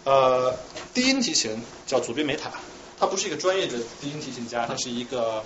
[0.05, 0.57] 呃，
[0.93, 2.51] 低音提琴叫佐宾梅塔，
[2.99, 5.43] 他不是一个专业的低音提琴家，他是一个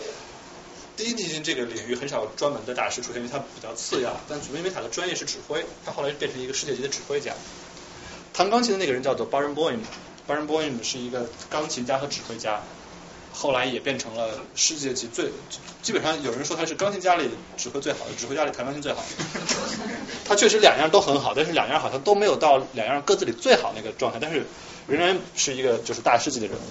[0.96, 4.20] 低音提琴这个领域很少有专门的大师出现，因为他比较次要。
[4.28, 7.34] 但祖宾梅塔的专业是指挥，他后来变成一个世界级的指挥家。
[8.34, 12.62] 弹钢琴的那个人叫做 Baron b o y m b a r o n b o y m 是一个钢琴家和指挥家，
[13.40, 15.30] 后来也变成了世界级最，
[15.84, 19.08] 基本上有人说他是钢琴家里指挥最好的，指挥家里弹钢琴最好的。
[20.26, 24.44] 他确实两样都很好，但是两样好像都没有到两样各自里最好那个状态，但是
[24.88, 26.62] 仍然是一个就是大师级的人物。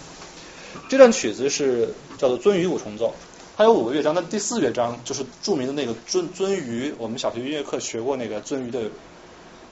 [0.88, 3.14] 这段曲子是叫做鳟鱼五重奏，
[3.56, 8.90] 它有五个乐章，但第四乐章就是著名的那个鳟鳟鱼，我们小学音乐课学过那个鳟鱼的，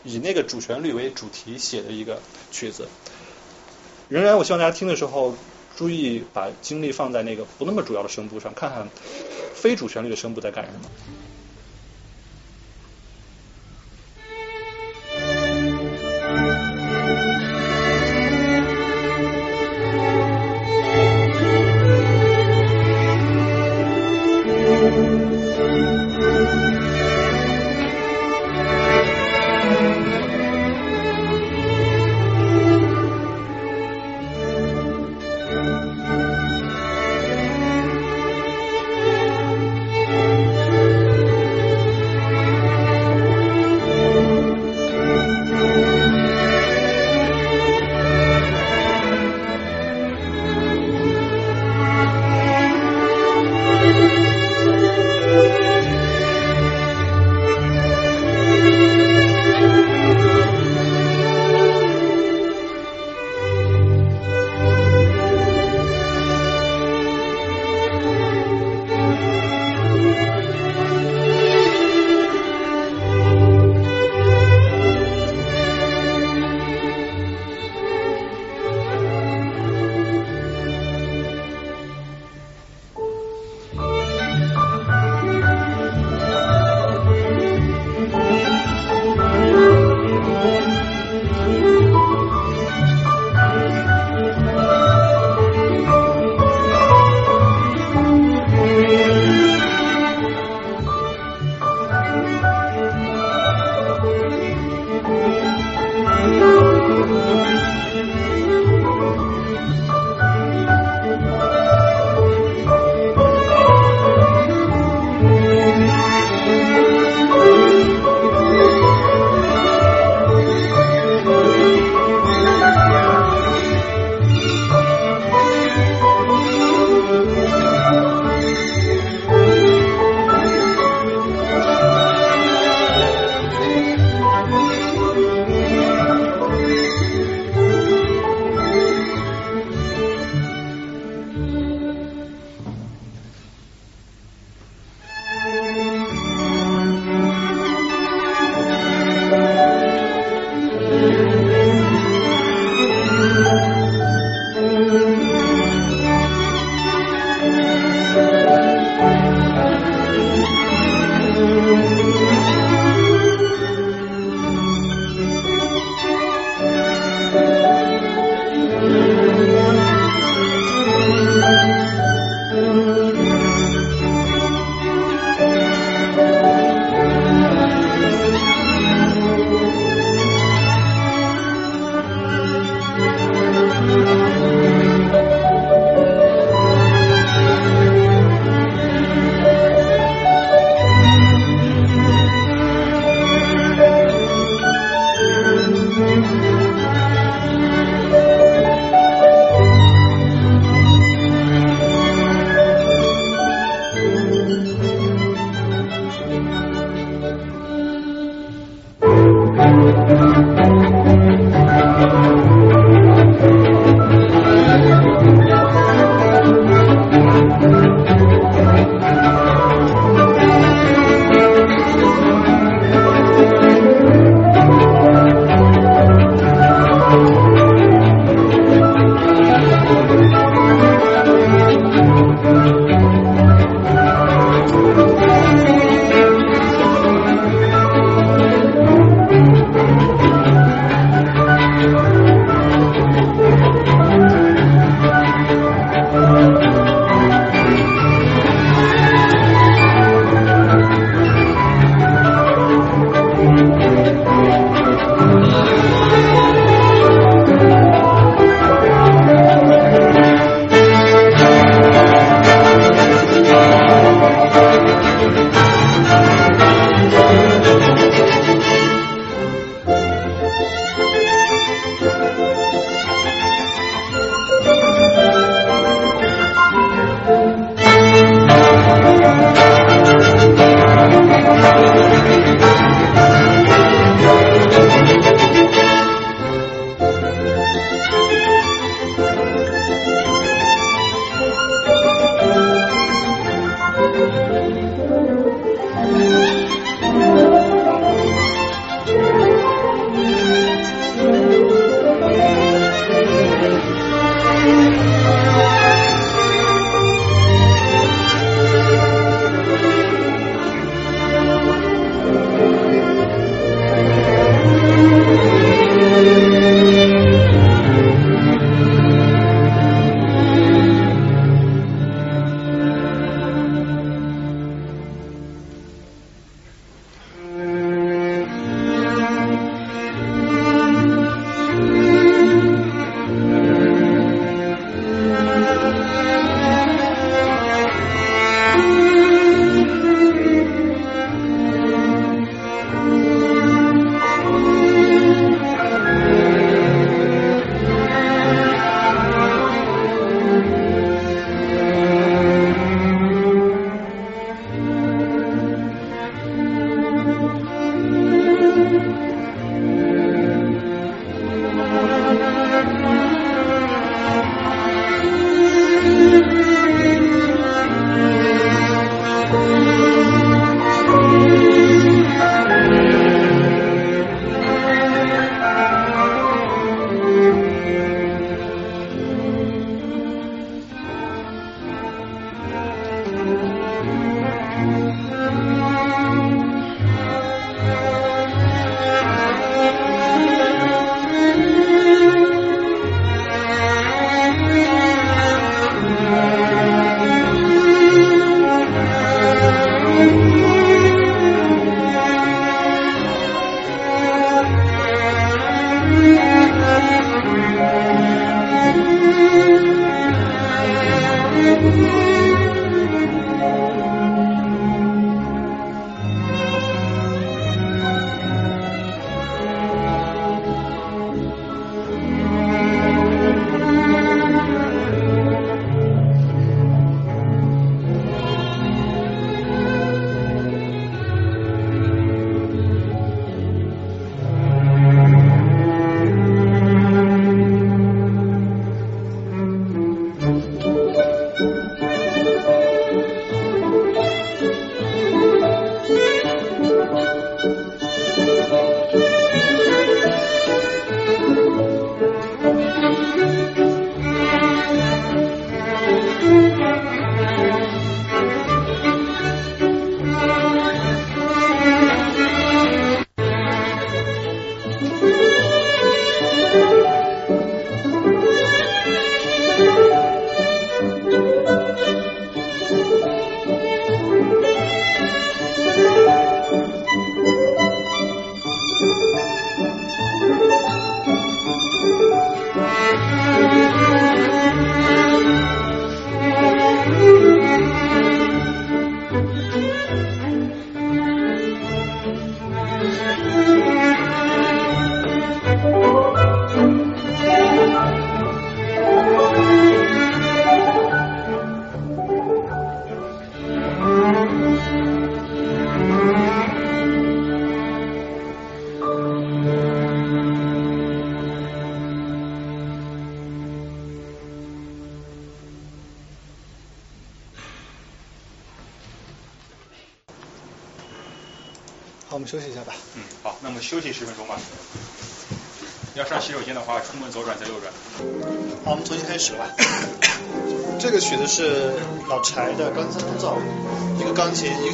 [0.05, 2.21] 以那个主旋律为主题写的一个
[2.53, 2.87] 曲子。
[4.09, 5.35] 仍然，我希望大家听的时候
[5.77, 8.89] 注意把精力放在那个不那么主要的声部上，看看
[9.55, 10.91] 非主旋律的声部在干什么。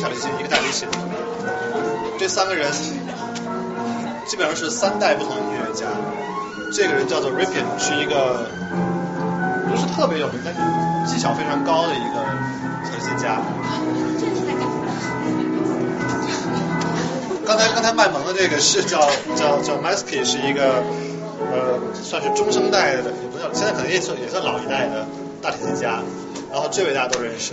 [0.00, 0.88] 小提琴，一个大提琴。
[2.18, 2.70] 这三个人
[4.26, 5.86] 基本上是三代不同的音乐家。
[6.72, 8.46] 这个人叫做 Ripon，是一个
[9.68, 10.60] 不是特别有名，但是
[11.12, 12.24] 技巧非常高的一个
[12.84, 13.42] 小提琴家。
[17.44, 19.00] 刚才刚才卖萌的这个是叫
[19.36, 20.82] 叫叫 Masky，是一个
[21.52, 25.04] 呃算是中生代的，也不叫现在可能也算也算老一代的
[25.42, 26.00] 大提琴家。
[26.50, 27.52] 然后这位大家都认识，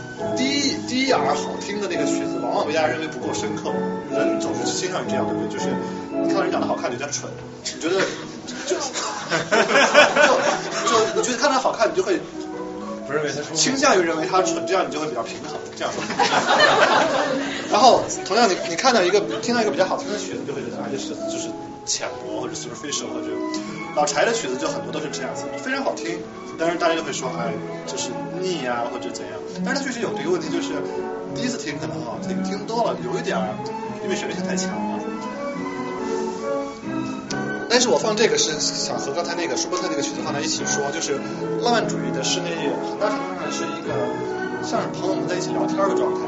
[0.35, 3.71] 低低而好听的那个曲子，往往被大家认为不够深刻。
[4.11, 5.57] 人总是倾向于这样，对不对？
[5.57, 5.69] 就是
[6.11, 7.29] 你看到人长得好看，你觉得蠢；
[7.63, 8.01] 你觉得
[8.65, 8.81] 就就
[10.89, 12.19] 就你觉得看他好看，你就会。
[13.11, 16.01] 不认为他倾向于认为他蠢，这样你就会比较平衡，这样说。
[17.69, 21.49] 然后同样你你看到一个听到一个比较好听的曲子，就会觉得啊就是就是
[21.85, 23.27] 浅薄或者 superficial 或者
[23.95, 26.19] 老柴的曲子就很多都是这样子，非常好听，
[26.57, 27.51] 但是大家就会说哎
[27.85, 29.33] 就是腻啊或者怎样，
[29.65, 30.71] 但是他确实有这个问题，就是
[31.35, 33.51] 第一次听可能很好听，听多了有一点儿
[34.03, 35.00] 因为旋律性太强了。
[37.71, 41.15] 但是我放这个是想和刚才那个舒伯特那个曲子放在一起说，就是
[41.63, 43.95] 浪漫主义的室内乐很大程度上是一个
[44.61, 46.27] 像是朋友们在一起聊天的状态，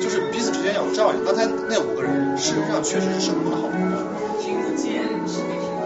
[0.00, 1.22] 就是彼此之间有照应。
[1.22, 3.96] 刚才那五个人事实上确实是生活中的好朋友。
[4.40, 5.04] 听不见，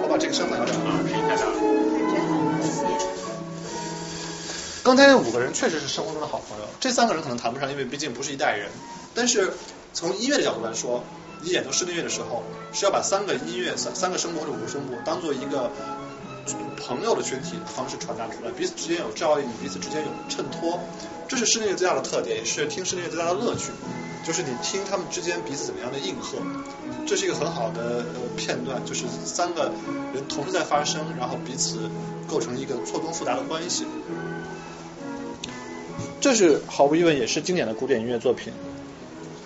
[0.01, 1.55] 我把这个声放小点啊，声音太大了。
[4.85, 8.71] 刚才那五个人确实是生活中的好朋友，这三个人可能谈不上，因为毕竟不是一代人。
[9.13, 9.53] 但是
[9.93, 11.03] 从音乐的角度来说，
[11.43, 12.43] 你演奏室内乐的时候，
[12.73, 15.71] 是要把三个音乐、三三个声部或者五个声部当做一个
[16.77, 20.81] 朋友的群体的方式传达出来，彼此之间有照应，彼此之间有衬托，
[21.29, 23.71] 这是室内乐最大的特点，也是听室内乐最大的乐趣，
[24.27, 26.39] 就是你听他们之间彼此怎么样的应和，
[27.07, 29.73] 这是一个很好的呃片段，就是三个
[30.13, 31.91] 人同时在发声，然后彼此
[32.29, 33.87] 构成一个错综复杂的关系。
[36.21, 38.53] 这是毫无疑问也是经典的古典音乐作品。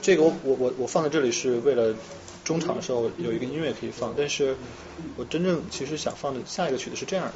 [0.04, 1.94] 这个我我我我放在这里是为了
[2.44, 4.54] 中场的时候有一个音乐可以放，但是
[5.16, 7.32] 我真正其实想放的下一个曲子是这样的。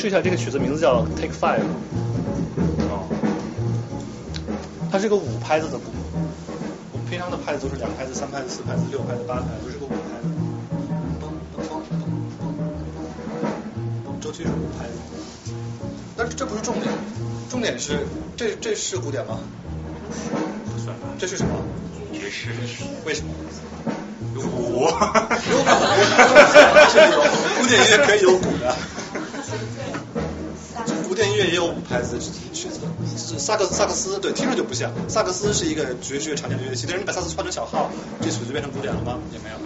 [0.00, 1.60] 试一下，这个曲子名字叫 Take Five。
[2.88, 3.04] 哦。
[4.90, 5.92] 它是个五拍子的鼓。
[6.92, 10.28] 我们平常的拍子都是两拍子、三拍子、四拍子、六拍子、八拍子，这是个五拍子。
[11.20, 11.84] 噔噔噔
[14.08, 14.22] 噔。
[14.22, 14.96] 周期是五拍子。
[16.16, 16.90] 但是这不是重点，
[17.50, 18.06] 重点是
[18.38, 19.38] 这这是古典吗？
[20.72, 21.52] 不算吧，这是什么？
[22.14, 22.48] 爵士，
[23.04, 23.34] 为什么？
[24.34, 24.94] 有鼓，有鼓，
[27.60, 28.74] 古典音乐可以有鼓的。
[33.16, 34.90] 是萨克萨克斯，对，听着就不像。
[35.08, 37.90] 萨克斯是一个爵士乐常见的乐器，但是你把萨克斯换成小号，
[38.20, 39.18] 这曲子变成古典了吗？
[39.32, 39.56] 也没有。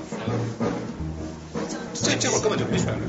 [1.94, 3.00] 这这会儿根本就没旋律。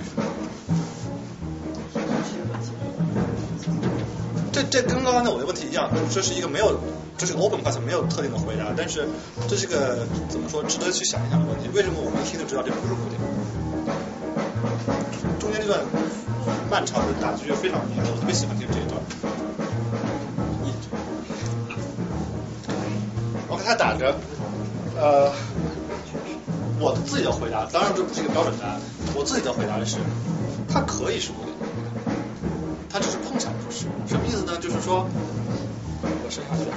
[4.54, 6.80] 这这跟刚才我的问题一样，这是一个没有，
[7.18, 9.06] 这是个 open question，没有特定的回答，但是
[9.50, 11.68] 这是个怎么说，值得去想一想的问题。
[11.76, 13.20] 为什么我们一听就知道这不是古典？
[15.40, 15.82] 中间这段
[16.72, 19.35] 漫长的打击乐非常迷人，我特别喜欢听这一段。
[23.66, 24.16] 他打着，
[24.96, 25.34] 呃，
[26.80, 28.80] 我自己的回答，当然这不是一个标准答案，
[29.16, 29.98] 我自己的回答是，
[30.70, 31.76] 它可以是古典音乐。
[32.88, 34.56] 它只是碰巧不是，什么意思呢？
[34.62, 35.08] 就是说，
[36.04, 36.70] 我伸下去。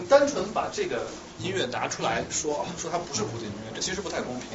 [0.00, 1.06] 你单纯把这个
[1.38, 4.48] 音乐拿出来说，说它不是古典音乐，这其实不太公平。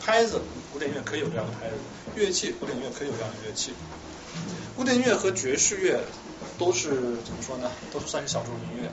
[0.00, 0.40] 拍子，
[0.74, 1.76] 古典音乐可以有这样的拍子；
[2.16, 3.72] 乐器，古典音乐可以有这样的乐器。
[4.74, 6.00] 古典音乐和爵士乐
[6.58, 6.90] 都是
[7.22, 7.70] 怎么说呢？
[7.92, 8.90] 都是算是小众音乐。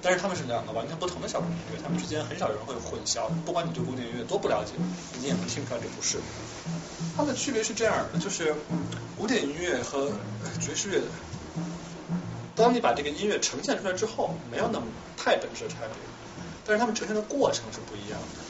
[0.00, 3.26] 但是他们是两个完全不同的小众音乐，他们之间很少有人会混淆。
[3.44, 4.72] 不管你对古典音乐多不了解，
[5.20, 6.18] 你也能听出来这不是。
[7.16, 8.54] 它的区别是这样的，就是
[9.18, 10.12] 古典音乐和
[10.60, 11.02] 爵士乐，
[12.54, 15.88] 当你把这个音乐呈现出来之后，没有那么太本质的差别，
[16.64, 18.49] 但是他们呈现的过程是不一样的。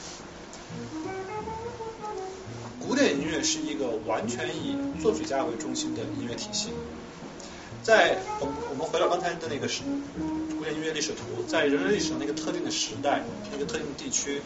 [2.87, 6.69] 古典音乐是一个完全以作曲家为中心的音乐体系。
[7.83, 9.81] 在我们我们回到刚才的那个时
[10.57, 14.41] 古典音乐历史图，在人类历史上那个特定的时代、那个特定的地区，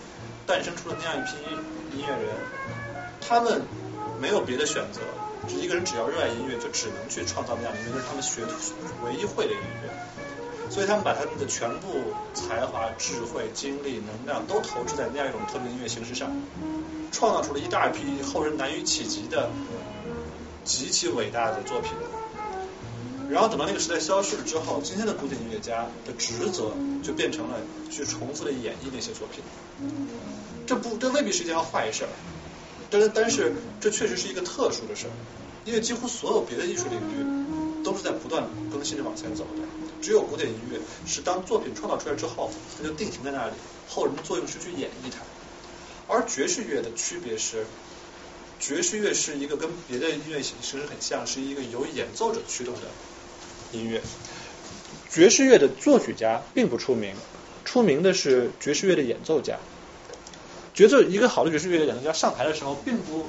[0.45, 2.35] 诞生出了那样一批音乐人，
[3.19, 3.61] 他们
[4.21, 5.01] 没有别的选择，
[5.49, 8.41] 一个人只要热爱音乐，就只能去创造那样的音乐，就是他们学
[9.03, 9.91] 唯一会的音乐。
[10.69, 16.31] 所以他们把他们的全部才华、智慧、精力、能量都投掷在那样一种特定的音乐形式上，
[17.15, 19.49] 创造出了一大批后人难以企及的
[20.65, 21.91] 极其伟大的作品。
[23.29, 27.57] 然后等到那个时代消逝了之后，今天的古典音乐家的职责就变成了
[27.89, 29.41] 去重复的演绎那些作品。
[30.67, 32.09] 这不，这未必是一件坏事儿，
[32.89, 35.13] 但是但是这确实是一个特殊的事儿，
[35.63, 39.63] 因为几乎所有别的艺术领域都是在不断更新着往前走的。
[40.01, 40.77] 只有古典音乐
[41.07, 43.53] 是当作品创造出来之后，它就定型在那里，
[43.89, 45.19] 后人的作用是去演绎它。
[46.07, 47.65] 而爵士乐的区别是，
[48.59, 52.81] 爵士乐是一个跟别的音乐形式很像，是一个由演奏者驱动的
[53.71, 54.01] 音乐。
[55.09, 57.15] 爵士乐的作曲家并不出名，
[57.63, 59.57] 出名的是爵士乐的演奏家。
[60.73, 63.25] 角奏一个好的爵士乐的演奏家上台的时候，并不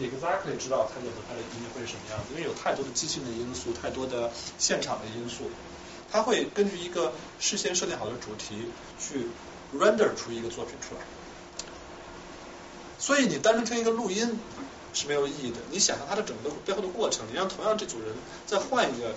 [0.00, 5.50] exactly 知道他演奏他的音乐会是什么样子，因为有太多的即兴的因素，太多的现场的因素。
[6.10, 8.68] 他会根据一个事先设定好的主题
[8.98, 9.26] 去
[9.76, 11.00] render 出一个作品出来。
[12.98, 14.38] 所以你单纯听一个录音
[14.92, 18.14] 是没有意义的，你想象它的整个背后的过程，你让同样这组人
[18.46, 19.14] 再换一个，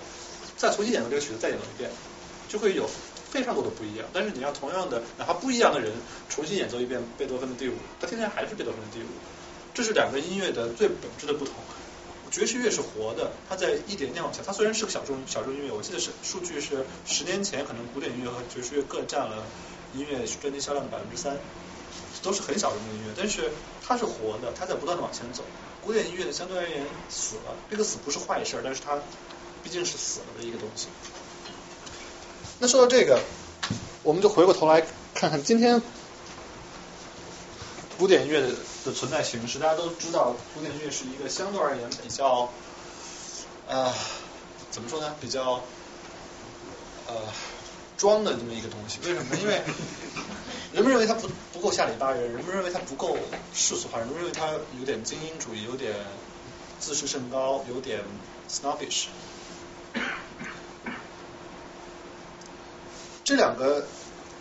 [0.56, 1.90] 再重新演奏这个曲子，再演奏一遍，
[2.48, 2.88] 就会有
[3.30, 4.06] 非常多的不一样。
[4.12, 5.92] 但是你让同样的哪怕不一样的人
[6.28, 9.06] 重新演奏一遍贝多芬的第五，他听起来还是贝多芬的第五。
[9.74, 11.54] 这是两个音乐的最本质的不同。
[12.30, 14.42] 爵士乐是活的，它在一点点往下。
[14.46, 19.44] 它虽然是个小众小众音乐，我记得是数据是十年前可能古典音乐和爵士乐各占了
[19.94, 21.36] 音乐专辑销量的百分之三，
[22.22, 23.14] 都是很小众的音乐。
[23.16, 23.50] 但是
[23.86, 25.42] 它是活的，它在不断的往前走。
[25.84, 28.98] 古典音乐呢，相对而言死了，这个死不是坏事，但是它
[29.64, 30.86] 毕竟是死了的一个东西。
[32.60, 33.20] 那说到这个，
[34.04, 35.82] 我们就回过头来看看今天
[37.98, 38.50] 古典音乐的
[38.84, 39.58] 的存在形式。
[39.58, 42.48] 大家都知道，古典音乐是一个相对而言比较
[43.66, 43.92] 呃
[44.70, 45.14] 怎么说呢？
[45.20, 45.62] 比较
[47.08, 47.14] 呃
[47.96, 49.00] 装的这么一个东西。
[49.04, 49.36] 为什么？
[49.36, 49.60] 因为
[50.72, 53.18] 人们认为他不不够下里巴人，人们认为他不够
[53.52, 55.94] 世俗化，人们认为他有点精英主义，有点
[56.80, 58.00] 自视甚高，有点
[58.48, 59.06] snobbish。
[63.22, 63.86] 这两个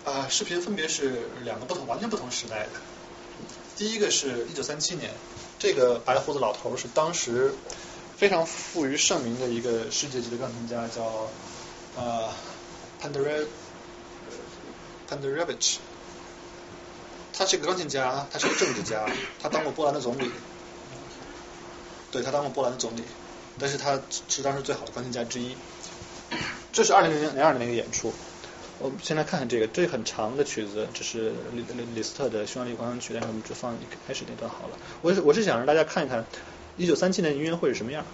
[0.06, 2.70] 啊、视频分别是两个不同、完全不同时代的。
[3.76, 5.12] 第一个是一九三七年，
[5.60, 7.54] 这个白胡子老头是当时
[8.16, 11.28] 非常富于盛名的一个世界级的钢琴家，叫
[11.98, 12.30] 呃
[13.02, 13.48] Pandere
[15.10, 15.78] Panderevich。
[17.42, 19.04] 他是个钢琴家，他是个政治家，
[19.42, 20.30] 他当过波兰的总理。
[22.12, 23.02] 对他当过波兰的总理，
[23.58, 25.56] 但是他是当时最好的钢琴家之一。
[26.72, 28.14] 这是二零零零二年的一个演出。
[28.78, 31.66] 我们先来看看这个，这很长的曲子，这是李
[31.96, 33.76] 李斯特的匈牙利狂想曲，但是我们只放
[34.08, 34.78] 开始那段好了。
[35.02, 36.24] 我是我是想让大家看一看
[36.78, 38.06] 一九三七年音乐会是什么样。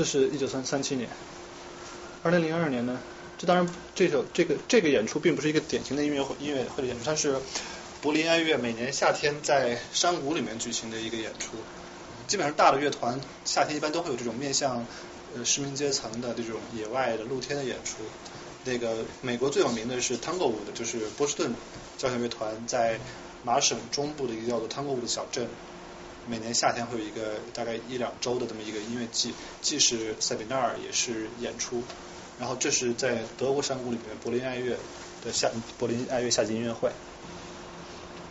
[0.00, 1.10] 这是一九三三七年。
[2.22, 2.98] 二零零二年呢，
[3.36, 7.36] 这当然这首这个这个演出并不是一个典型的音乐会音乐会的演出，它是
[8.00, 11.50] 柏林爱乐每年夏天在山谷里面举行的一个演出。
[12.26, 14.86] 基本上大的乐团夏天一般都会有这种面向
[15.36, 17.96] 呃市民阶层的这种野外的露天的演出。
[18.64, 21.54] 那个美国最有名的是 Tango 5，就是波士顿
[21.98, 22.98] 交响乐团在
[23.44, 25.46] 麻省中部的一个叫做 Tango 舞的小镇，
[26.28, 31.82] 每年夏天会有一个大概一两周的这么一个音乐季，既是塞比纳尔也是演出。
[32.38, 34.76] 然后这是在德国山谷里面柏林爱乐
[35.24, 36.90] 的夏柏林爱乐夏季音乐会。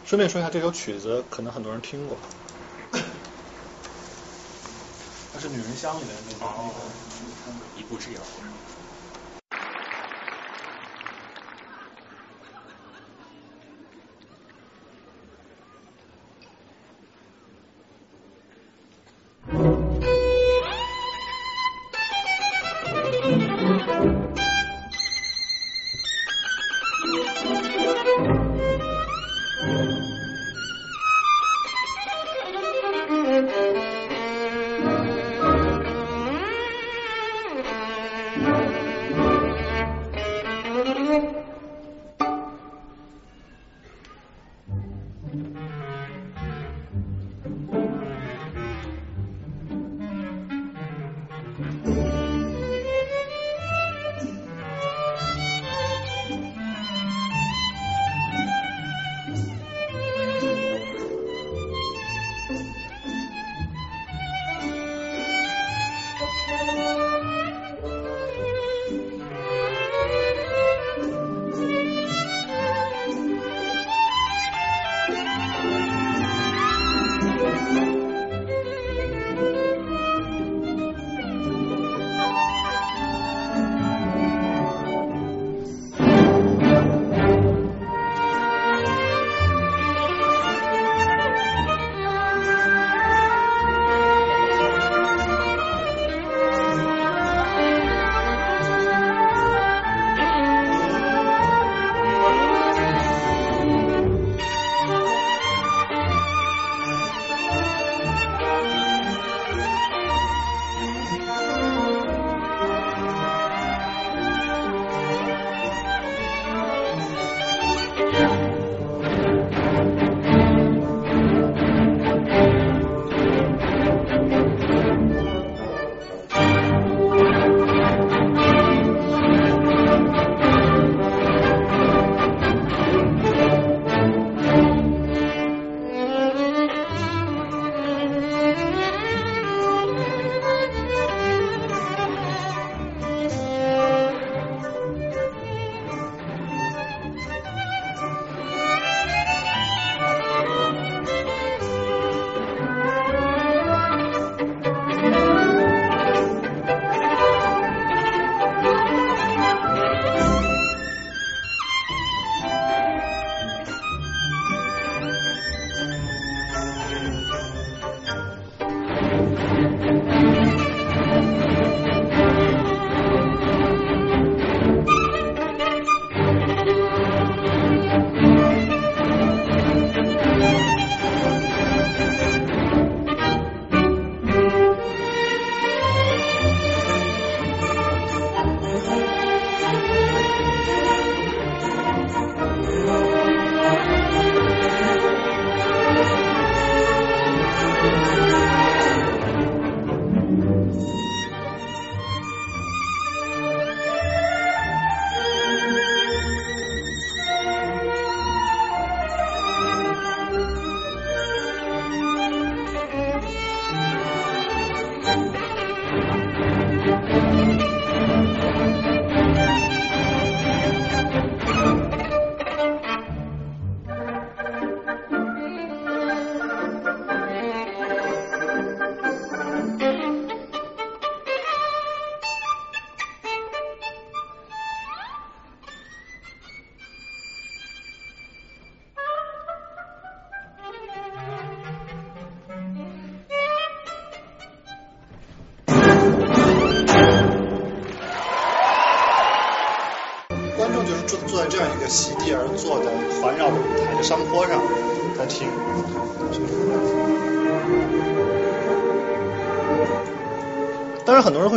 [0.06, 2.18] 顺便说一下，这首曲子可能很多人听过，
[5.34, 6.46] 它是《女人香》里面的那个
[7.46, 8.22] 那个一步之遥。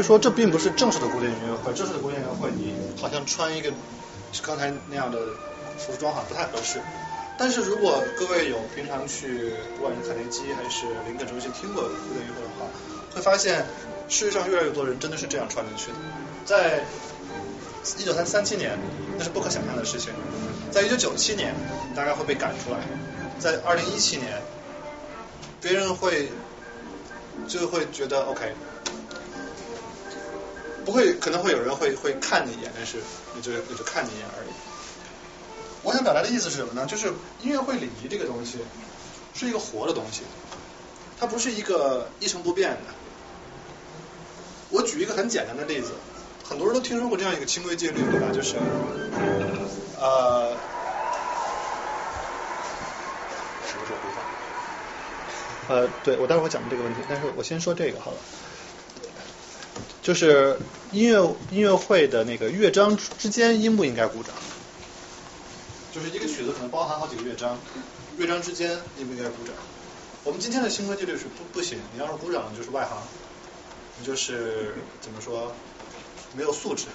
[0.03, 3.73] 说这并不是正式的古典音乐会，正式的古典音乐会你好像穿一个
[4.43, 5.19] 刚才那样的
[5.79, 6.81] 服装好像不太合适。
[7.39, 12.67] 但是如果各位有平常去不管是卡内基还是林肯中心听过古典音乐会的话，
[13.15, 13.67] 会发现
[14.09, 15.97] 世界上越来越多人真的是这样穿进去的。
[16.45, 16.85] 在
[17.99, 18.79] 一九三三七年，
[19.19, 20.13] 那是不可想象的事情；
[20.71, 21.55] 在一九九七年，
[21.89, 22.79] 你大概会被赶出来；
[23.41, 24.41] 在二零一七年，
[25.61, 26.31] 别人会
[27.49, 28.55] 就会觉得 OK，
[30.85, 32.99] 不会可能会有人会会看你一眼，但是
[33.35, 34.49] 也就也就看你一眼而已。
[35.83, 36.87] 我想表达的意思是什么呢？
[36.87, 37.09] 就是
[37.41, 38.59] 音乐会礼仪这个东西
[39.35, 40.23] 是一个活的东西，
[41.19, 42.95] 它不是一个一成不变的。
[44.71, 45.91] 我举一个很简单的例子，
[46.49, 48.29] 很多人都听说过这样一个清规戒律，对吧？
[48.33, 48.57] 就是
[50.01, 50.57] 呃，
[53.67, 54.09] 什么时候回
[55.69, 55.77] 放？
[55.77, 58.17] 呃，对我待会儿会讲这个问题，但是我先说这个好了。
[60.03, 60.59] 就是
[60.91, 64.35] 音乐音乐会的那个乐章之间应不应该鼓掌？
[65.93, 67.59] 就是一个曲子可能包含好几个乐章，
[68.17, 69.55] 乐章之间应不应该鼓掌？
[70.25, 72.97] 我们今天的新规戒律是不不行，你要是鼓掌就是外行，
[73.99, 75.55] 你就是怎么说
[76.37, 76.87] 没有素质。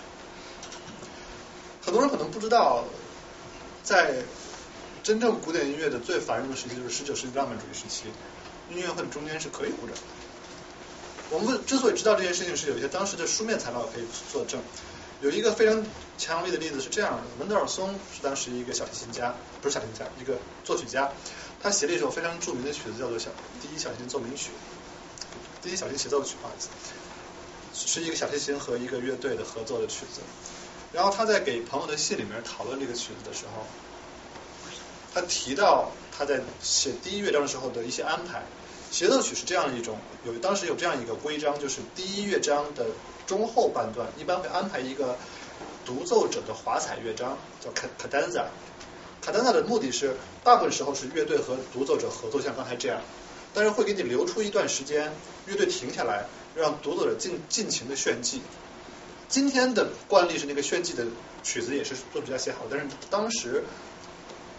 [1.82, 2.84] 很多人可能不知道，
[3.84, 4.16] 在
[5.04, 8.06] 真正古典音乐的最繁荣的时期，就是十九世纪浪漫主义时期，
[8.70, 10.02] 音乐会中间是可以鼓掌的。
[11.30, 14.62] 我们之所以知道这件事情，是有一些当时的书面材料可以作证。
[15.20, 15.84] 有一个非常
[16.18, 21.12] 强烈的例子是这样的：门德尔松是当时一个小提琴家，不是小提琴家，一个作曲家。
[21.62, 23.32] 他写了一首非常著名的曲子，叫做《小
[23.62, 24.52] 第一小提琴奏鸣曲》，
[25.64, 26.70] 第一小提琴协奏曲，不好意思，
[27.74, 30.22] 是一个小提琴和一个乐队的合作的曲子。
[30.94, 33.66] 然后他在给朋友的信里面讨论这个曲子的时候，
[35.14, 38.44] 他提到他在写第一乐章的时候的一些安排。
[38.92, 42.86] 协奏曲是这样一种，有当时有这样一个规章，就是第一乐章的
[43.26, 45.18] 中后半段一般会安排一个
[45.86, 48.48] 独奏者的华彩乐章，叫卡卡丹萨。
[49.22, 53.02] 卡丹萨的目的是大部分时候是乐队和独奏者合作，像刚才这样，
[53.54, 55.12] 但是会给你留出一段时间，
[55.48, 58.42] 乐队停下来，让独奏者尽尽情的炫技。
[59.28, 61.06] 今天的惯例是那个炫技的
[61.44, 63.66] 曲子也是作曲家写好，但是当时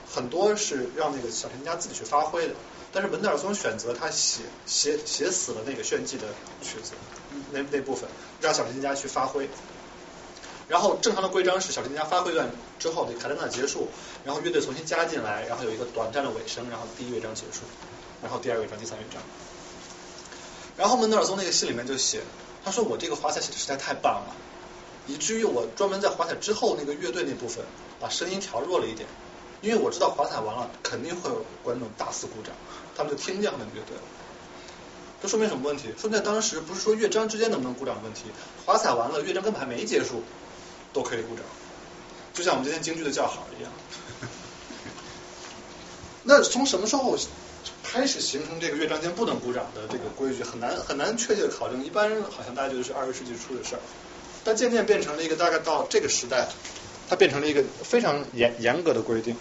[0.07, 2.55] 很多是让那个小提琴家自己去发挥的。
[2.93, 6.27] 但是门德尔松选择他写写写死了那个炫技的
[6.63, 6.93] 曲子，
[7.53, 8.09] 那那部分
[8.41, 9.49] 让小提琴家去发挥。
[10.69, 13.89] 然后正常的规章是小提琴家发挥段之后，那卡丹纳结束，
[14.25, 17.61] 然后乐队重新加进来，然后有一个短暂的尾声，然后第一乐章结束，
[18.23, 19.23] 然后第二乐章、第三乐章。
[20.77, 22.21] 然后门德尔松那个信里面就写，
[22.65, 24.37] 他说我这个华彩写的实在太棒了，
[25.07, 27.65] 以至于我专门在华彩之后那个乐队那部分
[27.99, 29.09] 把声音调弱了一点。
[29.61, 32.55] 因为我知道华彩完了肯定会有观众大肆鼓掌，
[32.97, 34.03] 他们就听见了乐队了。
[35.21, 35.89] 这说明什么问题？
[35.99, 38.27] 说明在当时不是说乐章之间能不能鼓掌的问题，
[38.65, 40.23] 华彩完了乐章根本还没结束，
[40.93, 41.45] 都可以鼓掌，
[42.33, 43.73] 就像我们今天京剧的叫好一样。
[46.23, 47.19] 那从什么时候
[47.83, 50.45] 开始形成这个乐章间不能鼓掌的这个规矩？
[50.45, 53.81] 很难很难确切的考证，一般好像大家觉得是二十世纪初的事儿，
[54.45, 56.49] 但渐渐变成了一个大概到这个时代。
[57.09, 59.37] 它变成了一个非常严严格的规定，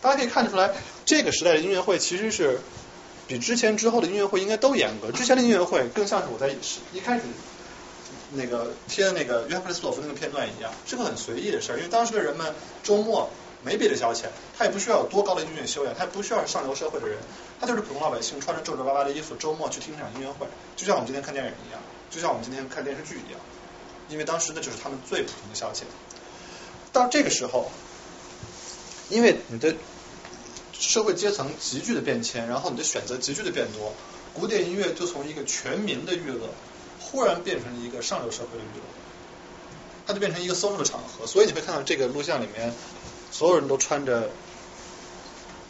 [0.00, 0.72] 大家可以看得出来，
[1.04, 2.60] 这个时代的音乐会其实是
[3.26, 5.12] 比之前之后的音乐会应该都严格。
[5.12, 6.48] 之前的音乐会更像是我在
[6.92, 7.22] 一开始
[8.32, 11.76] 那个贴的那个约翰克里斯托夫那个片段一样，是个很随意的事儿。
[11.76, 13.28] 因为当时的人们周末
[13.62, 14.24] 没别的消遣，
[14.56, 17.18] 他也不需要有多高的音乐修养，他也不需要上流社会的人，
[17.60, 23.40] 他就是普通老百姓，穿着皱皱巴巴的衣服，周末去听一场音乐会，就像我们今天看电影一样，就像我们今天看电视剧一样。
[24.08, 25.82] 因为当时那就是他们最普通的消遣。
[26.92, 27.70] 到这个时候，
[29.08, 29.74] 因为你的
[30.72, 33.92] 社会阶层急剧的变迁，然后你的选择急剧的变多，
[34.34, 36.48] 古典音乐就从一个全民的娱乐，
[37.00, 38.84] 忽然变成了一个上流社会的娱乐，
[40.06, 41.26] 它就变成一个 social 的场合。
[41.26, 42.72] 所以你会看到这个录像里面，
[43.30, 44.30] 所有人都穿着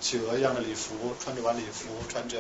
[0.00, 2.38] 企鹅一样的礼服，穿着晚礼服，穿着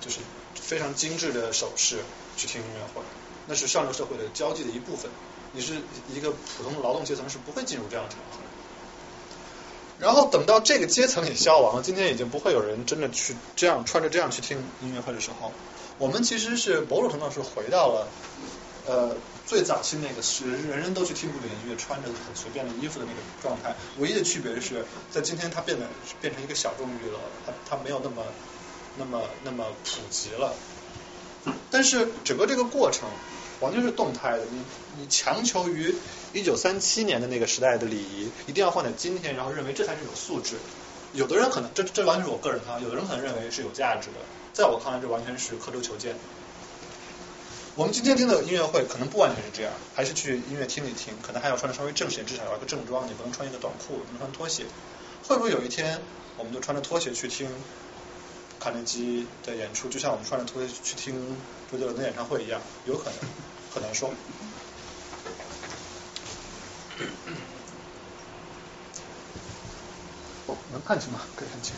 [0.00, 0.18] 就是
[0.54, 1.98] 非常精致的首饰
[2.36, 3.02] 去听音乐会，
[3.46, 5.10] 那是上流社会的交际的一部分。
[5.52, 5.74] 你是
[6.14, 8.38] 一个普通的劳动阶层，是不会进入这样的场合。
[9.98, 15.52] 然后等到这个阶层也消亡了，今天已经不会有人真的去这样穿着这样去听音乐会的时候，
[15.98, 18.08] 我们其实是某种程度是回到了
[18.86, 19.14] 呃
[19.46, 23.74] 最早期那个是人人都去听古典音乐，穿着很随便的衣服的那个状态。
[23.98, 25.86] 唯一的区别是在今天它变得
[26.20, 28.24] 变成一个小众娱乐，它它没有那么
[28.96, 30.54] 那么那么普及了。
[31.70, 33.08] 但是整个这个过程。
[33.60, 34.62] 完全是动态的，你
[34.98, 35.94] 你强求于
[36.32, 40.56] 一九三七年的那个时代的礼仪，一定要放在今天，然后认为这才是有素质。
[41.12, 44.16] 有的人可能这这完全是我个人看法，有的人可能认为是有价值的，
[44.52, 46.14] 在我看来这完全是刻舟求剑。
[47.76, 54.64] 我们今天听的音乐会可能不完全是这样，还是去音乐厅里听，可能还要穿的稍微正式，至少要有个正装，你不能穿一个短裤，不能穿拖鞋。
[55.26, 56.00] 会不会有一天，
[56.36, 57.48] 我们就穿着拖鞋去听
[58.58, 61.36] 卡内基的演出，就像我们穿着拖鞋去听
[61.70, 62.60] 周杰伦的演唱会一样？
[62.86, 63.14] 有可能，
[63.74, 64.10] 很难说。
[70.46, 71.20] 哦，能看清吗？
[71.36, 71.74] 可以看清。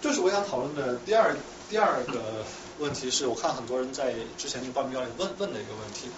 [0.00, 1.36] 这是我想讨论的第二
[1.68, 2.44] 第二个
[2.78, 6.08] 问题，是我看很多人在之前那个报名表里问问的一个问题，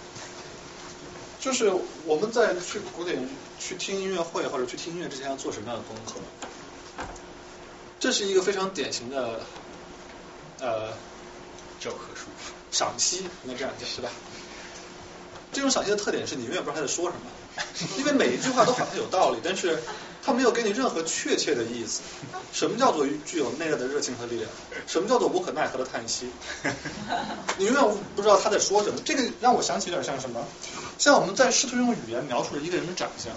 [1.39, 1.71] 就是
[2.05, 3.27] 我们在去古典
[3.59, 6.19] 去听音乐会或者去听音乐之前要做什么样的功课？
[7.99, 9.41] 这是一个非常典型的
[10.59, 10.93] 呃
[11.79, 12.20] 教科书。
[12.71, 14.09] 赏析，应该这样讲，对吧？
[15.53, 19.77] 这种赏析的特点是你永远不知道他在说什么，因为每一句话都好像有道理，但是
[20.23, 21.99] 他没有给你任何确切的意思。
[22.53, 24.49] 什么叫做具有内在的热情和力量？
[24.87, 26.29] 什么叫做无可奈何的叹息？
[27.57, 28.99] 你永远不知道他在说什么。
[29.03, 30.45] 这个让我想起有点像什么？
[30.97, 33.33] 像我们在试图用语言描述一个人的长相。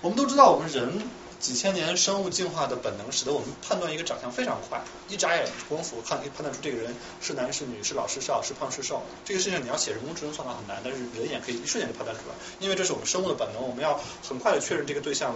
[0.00, 1.02] 我们都知道，我们人
[1.40, 9.02] 几千年生物进化的本能，使得我们判断一个长相非常快，一眨眼功夫看可以判断出这个人是男是女，是老是少，是胖是瘦。
[9.24, 15.34] 这个事情你要写人工智能算法很难，但是人眼可以一瞬间就判断出来，因为这是我们生物的本能，我们要很快的确认这个对象。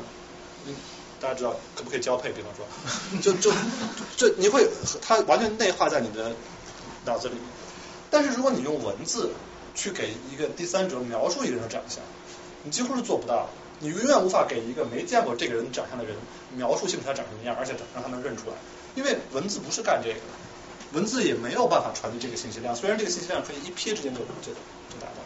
[0.66, 0.74] 嗯，
[1.20, 2.32] 大家知道可不可以交配？
[2.32, 2.66] 比方说，
[3.20, 3.52] 就就
[4.16, 4.68] 这你会
[5.00, 6.32] 它完全内化在你的
[7.04, 7.34] 脑子里。
[8.10, 9.30] 但是如果你用文字
[9.74, 12.00] 去给一个第三者描述一个人的长相，
[12.64, 13.48] 你几乎是做不到。
[13.82, 16.14] 你永远无法给一个没见过这个人长相的人
[16.54, 18.54] 描述清楚他长什么样，而且让他能认出来，
[18.94, 20.20] 因为文字不是干这个的，
[20.92, 22.76] 文字也没有办法传递这个信息量。
[22.76, 25.18] 虽然这个信息量可以一瞥之间就就就达到，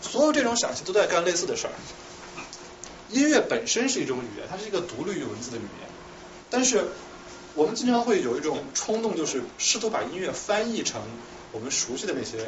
[0.00, 1.72] 所有这种赏析都在干类似的事儿。
[3.10, 5.88] 音乐本身是一种语言，它是一个独立于文字的语言，
[6.48, 6.86] 但是
[7.54, 11.02] 我们经常会有一种冲动，就是试图把音乐翻译成
[11.50, 12.38] 我们熟悉的那些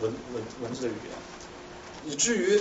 [0.00, 2.60] 文文文字的语言，以至于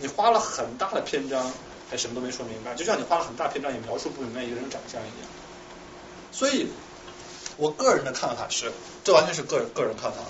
[0.00, 1.52] 你花了很大的篇章
[1.90, 5.28] 还什么都没说明白，就像你花了很大篇章也描述不明白一个人长相一样。
[6.32, 6.68] 所以，
[7.56, 8.72] 我个人的看法是，
[9.04, 10.28] 这完全是个人个人看法了。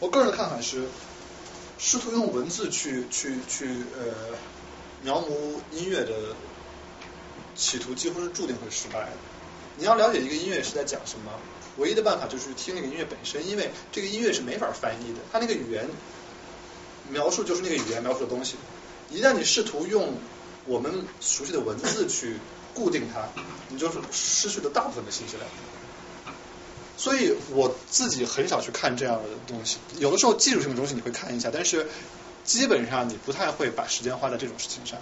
[0.00, 0.88] 我个人的看法是，
[1.78, 3.66] 试图用文字去去去
[3.96, 4.36] 呃。
[5.02, 5.28] 描摹
[5.70, 6.34] 音乐的
[7.54, 9.10] 企图几乎是注定会失败的。
[9.76, 11.30] 你要了解一个音乐是在讲什么，
[11.76, 15.86] 唯一的办法就是听那个音乐本身，因为这个音乐是没法翻译的，它那个语言
[17.10, 18.56] 描述就是那个语言描述的东西。
[19.10, 20.14] 一旦你试图用
[20.66, 22.36] 我们熟悉的文字去
[22.74, 23.28] 固定它，
[23.68, 25.48] 你就是失去了大部分的信息量。
[26.96, 31.86] 所以我自己很少去看这样的东西，有的时候技术性的东西你会看一下，但是。
[32.46, 35.00] 基本上你不太会把时间花在这种事情上。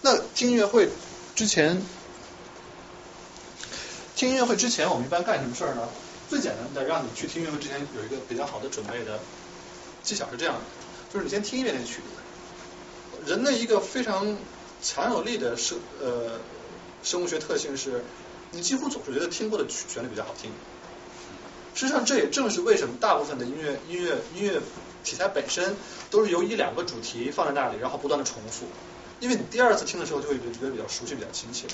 [0.00, 0.88] 那听音乐会
[1.34, 1.82] 之前，
[4.16, 5.86] 听音乐会之前我们一般干什么事儿呢？
[6.30, 9.20] 最简单的，让你去听音乐会之前有一个比较好的准备的
[10.02, 10.60] 技巧是这样的，
[11.12, 12.21] 就是你先听一遍那曲子。
[13.26, 14.36] 人的一个非常
[14.82, 16.40] 强有力的生呃
[17.02, 18.04] 生物学特性是，
[18.50, 20.50] 你几乎总是觉得听过的曲旋律比较好听。
[21.74, 24.60] 实际上这也正是为什么大部分的音乐音乐音乐。
[25.04, 25.74] 题材本身
[26.12, 28.66] 都是由一两个主题放在那里，然后不断的重复，
[29.18, 31.66] 因为你第二次听的时候就会觉得比较熟悉、比较亲切。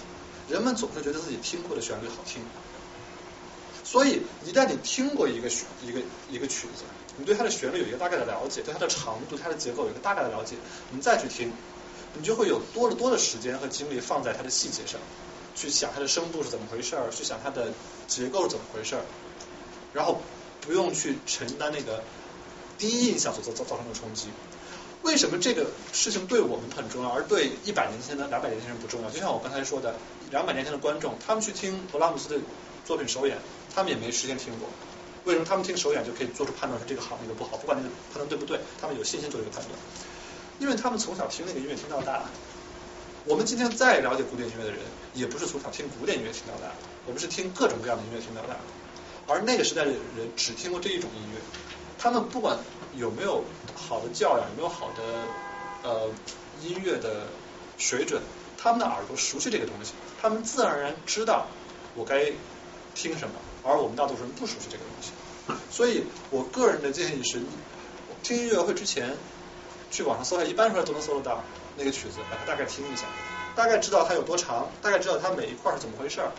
[0.49, 2.41] 人们总是觉得自己听过的旋律好听，
[3.91, 6.01] 所以一旦你听过一个曲一个
[6.31, 6.85] 一个曲子，
[7.17, 10.57] 你对它的旋律有一个大概的了解，对它的长度、它的结构有一个大概的了解，
[10.91, 11.51] 你再去听，
[12.13, 15.01] 你就会有多了多的时间和精力放在它的细节上，
[15.55, 17.73] 去想它的声部是怎么回事儿，去想它的
[18.07, 19.03] 结构是怎么回事儿，
[19.95, 20.21] 然后
[20.61, 22.03] 不用去承担那个。
[22.79, 24.29] 第一印象所造造造成的冲击，
[25.03, 29.11] 为什么这个事情对我们很重要，而对一百年前的两百年前人不重要？
[29.11, 29.97] 就像我刚才说的，
[30.31, 32.37] 两百年前的观众，他们去听勃拉姆斯的
[32.89, 33.37] 作品首演，
[33.75, 34.67] 他们也没时间听过。
[35.27, 37.59] 为什么他们听首演就可以做出判断，说这个好，那个不好？
[37.59, 39.75] 不管那个判断对不对，他们有信心做这个判断，
[40.59, 42.23] 因为他们从小听那个音乐听到大。
[43.27, 44.81] 我们今天再了解古典音乐的人，
[45.13, 46.73] 也不是从小听古典音乐听到大，
[47.05, 48.57] 我们是听各种各样的音乐听到大。
[49.27, 51.39] 而那个时代的人只听过这一种音乐。
[51.99, 52.57] 他们不管
[52.97, 53.45] 有没有
[53.77, 55.03] 好的教养，有没有好的
[55.83, 56.09] 呃
[56.63, 57.27] 音乐的
[57.77, 58.23] 水准，
[58.57, 59.93] 他们的耳朵熟悉这个东西，
[60.23, 61.49] 他们自然而然知道
[61.95, 62.33] 我该
[62.99, 65.13] 听什么，而我们大多数人不熟悉这个东西。
[65.71, 67.41] 所以我个人的建议是，
[68.23, 69.17] 听音乐会之前
[69.91, 71.43] 去网上搜一下，一般出来都能搜得到
[71.77, 73.05] 那个曲子，把它大概听一下，
[73.55, 76.33] 大概知道它有多长，大概知道它每一块是怎么回事儿，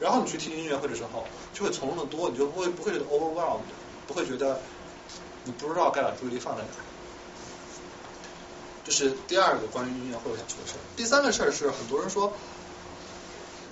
[0.00, 3.60] 然后你去听音乐会的时候，就会从容的多，你就不会不会觉得 overwhelmed，
[4.06, 4.60] 不会觉得。
[5.42, 6.68] 你不知道该把注意力放在哪，
[8.84, 10.80] 这是第二个关于音乐会我想说的事儿。
[10.94, 12.30] 第三个事儿是，很多人说，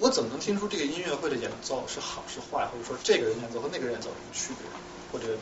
[0.01, 4.69] 我怎么能听出这个音乐会的演奏是好是坏，或者说这个人演奏和那个人演奏有什么区别？
[5.11, 5.37] 或者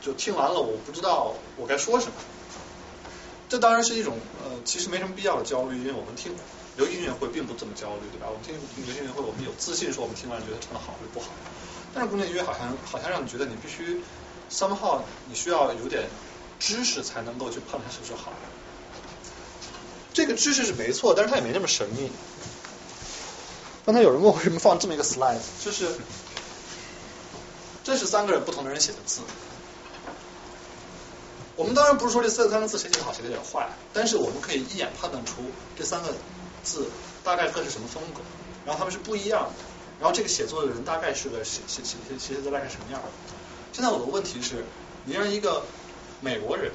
[0.00, 2.12] 就听完了，我不知道我该说什么。
[3.48, 6.32] 这当然是一种呃，其实没什么必要的焦虑，因为我们听
[6.76, 8.28] 流行音乐会并不这么焦虑，对吧？
[8.28, 8.54] 我们听
[8.84, 11.28] 流行音乐会，我们有自信说我们听完觉得唱的好或者不好。
[11.92, 14.00] 但是古典音乐好像好像让你觉得你必须
[14.50, 16.08] somehow 你需要有点
[16.60, 18.32] 知识才能够去判断是不是好。
[20.12, 22.10] 这个知识是没错，但是它也没那么神秘。
[23.90, 25.88] 刚才有人问为什么放这么一个 slide，就是
[27.82, 29.20] 这是三个人不同的人写的字。
[31.56, 35.42] 我们当然不是说这三三个字谁写的好谁写的坏，但是我们可以一眼判断出
[35.76, 36.14] 这三个
[36.62, 36.86] 字
[37.24, 38.20] 大概各是什么风格，
[38.64, 39.64] 然后他们是不一样的，
[39.98, 43.08] 然后这个写作的人大概是个写写写写写字大概什么样的。
[43.72, 44.64] 现在我的问题是，
[45.04, 45.64] 你让一个
[46.20, 46.70] 美国人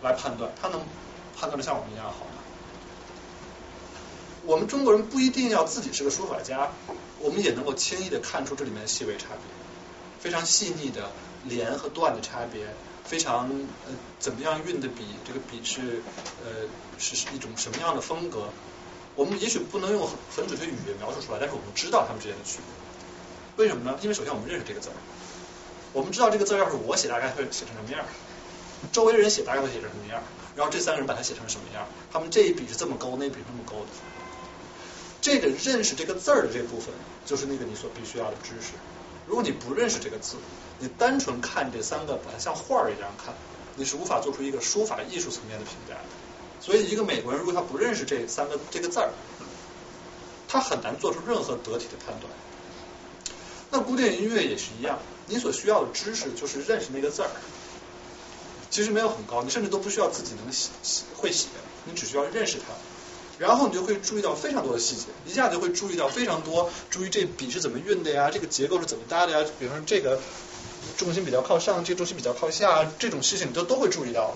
[0.00, 0.80] 来判断，他能
[1.38, 2.39] 判断的像我们一样好吗？
[4.46, 6.72] 我们中国人不一定要自己是个书法家，
[7.20, 9.42] 我们也能够轻易的看出这里面的细微差别，
[10.18, 11.10] 非常细腻的
[11.44, 12.66] 连和断的差别，
[13.04, 13.48] 非常
[13.86, 16.02] 呃怎么样运的笔，这个笔是
[16.44, 16.68] 呃
[16.98, 18.48] 是一种什么样的风格，
[19.14, 23.64] 我们也许不能用很很准确语言描述出来，但是我们知道它们之间的区别。
[23.64, 23.98] 为什么呢？
[24.00, 24.96] 因为首先我们认识这个字儿，
[25.92, 28.06] 我们知道这个字儿要是我写大概会写成什么样，
[28.90, 30.22] 周围人写大概会写成什么样，
[30.56, 33.92] 然后这三个人把它写成什么样，他们这一笔是这么勾，那一笔是那么勾的。
[35.20, 36.94] 这个认识这个字儿的这部分，
[37.26, 38.72] 就是那个你所必须要的知识。
[39.26, 40.36] 如果你不认识这个字，
[40.78, 43.34] 你单纯看这三个，把它像画儿一样看，
[43.76, 46.04] 你是无法做出一个书法艺术层面的评价的。
[46.60, 49.10] 所以，一个美国人如果他不认识这三个这个字儿，
[50.48, 52.32] 他很难做出任何得体的判断。
[53.70, 57.30] 那古典音乐也是一样，你所需要的知识就是认识那个字儿，
[58.68, 61.46] 其实没有很高，你甚至都不需要自己能写写会写，
[61.84, 62.74] 你只需要认识它。
[63.40, 70.20] 然后你就会注意到非常多的细节，一下就会注意到非常多，注意这笔是怎么运的呀，这个结构是怎么搭的呀，比方说这个
[70.98, 74.34] 重心比较靠上，这个重心比较靠下，这种事情你都都会注意到。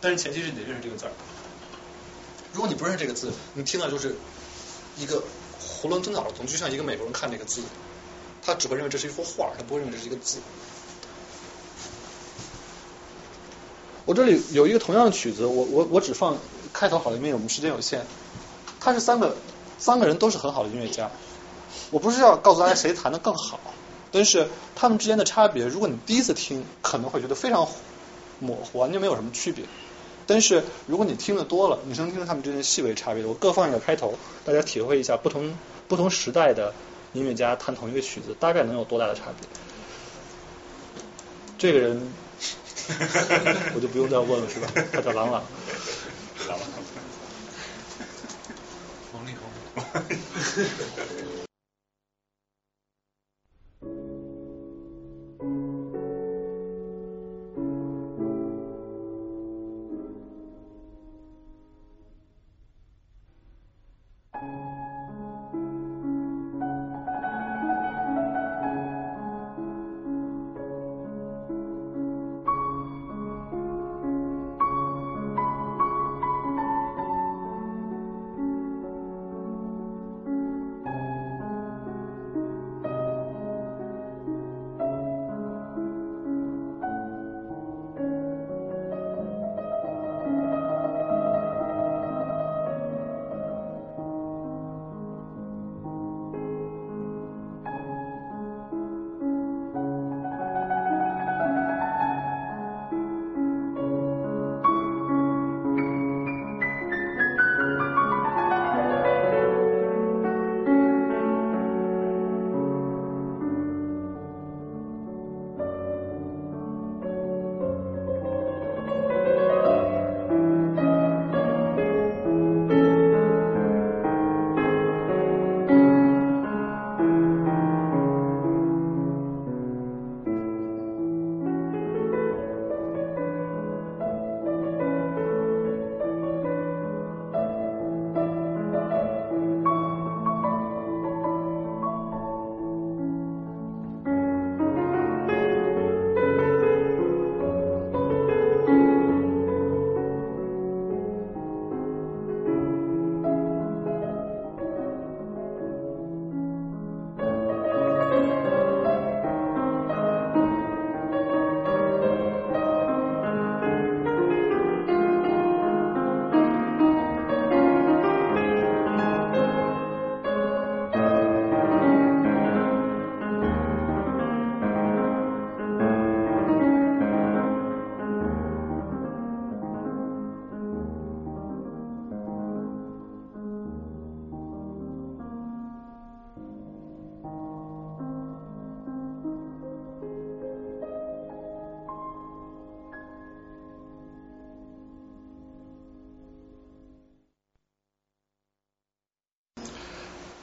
[0.00, 1.12] 但是前提是你得认识这个字儿。
[2.54, 4.16] 如果你不认识这个字，你听到就是
[4.96, 5.22] 一个
[5.82, 7.60] 囫囵吞枣的东西，就像一个美国人看这个字，
[8.40, 10.38] 他只会认为这是一幅画，他不会认为这是一个字。
[14.06, 16.38] 我这里有一个同样的曲子，我我我只放
[16.72, 18.06] 开头好了，因为我们时间有限。
[18.86, 19.34] 他是三个
[19.78, 21.10] 三个人都是很好的音乐家，
[21.90, 23.58] 我不是要告诉大家谁弹的更好，
[24.12, 24.46] 但是
[24.76, 27.66] 他们之间的差别，如果你第一次听，可能会觉得非常
[28.38, 29.64] 模糊，完全没有什么区别。
[30.28, 33.24] 但是如果你听的多了，你能听出他们之间的细微差别。
[33.24, 34.14] 我各放一个开头，
[34.44, 35.58] 大家体会一下不同
[35.88, 36.72] 不同时代的
[37.12, 39.48] 音乐家弹同一个曲子，大概能有多大的差别。
[41.58, 42.12] 这个人
[43.74, 44.68] 我就不用再问了，是吧？
[44.92, 45.42] 他叫郎朗。
[49.95, 49.95] 郎朗。
[49.95, 51.44] 王力宏。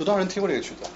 [0.03, 0.89] 有多少人听过这个曲子？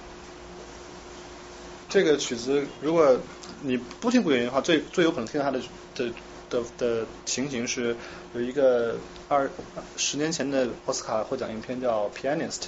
[1.88, 3.18] 这个曲子，如果
[3.62, 5.62] 你不听古典音乐的话，最最有可能听到它的
[5.94, 6.12] 的
[6.50, 7.96] 的的情形是
[8.34, 8.98] 有一个
[9.30, 9.50] 二
[9.96, 12.60] 十年前的奥斯卡获奖影片叫《Pianist》，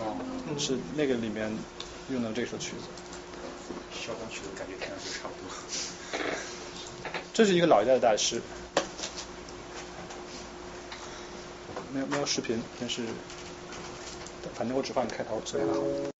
[0.00, 0.16] 哦，
[0.58, 1.56] 是那个里面
[2.10, 2.88] 用的这首曲子。
[3.94, 6.20] 肖邦曲子感觉听上去差不多。
[7.32, 8.42] 这是一个老一代的大师，
[11.92, 13.02] 没有没有视频，但是
[14.60, 16.19] 反正我只放开头，所以还好。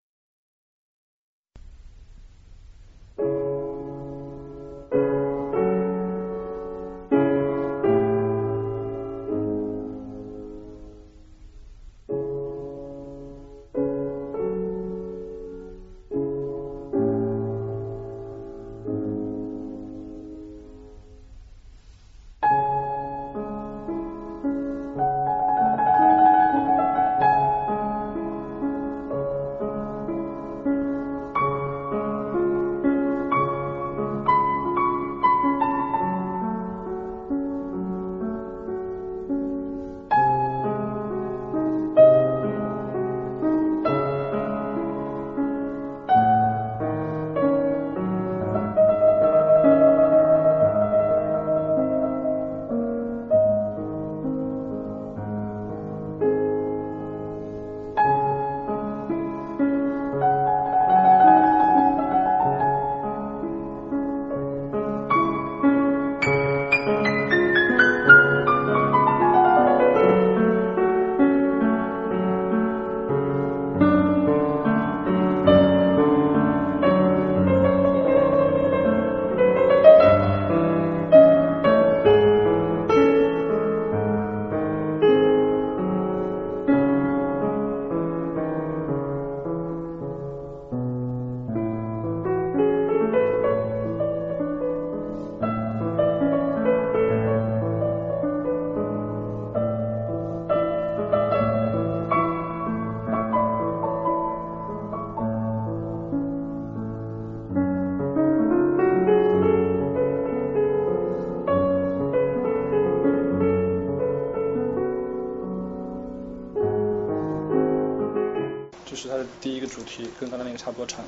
[120.62, 121.02] 差不多长。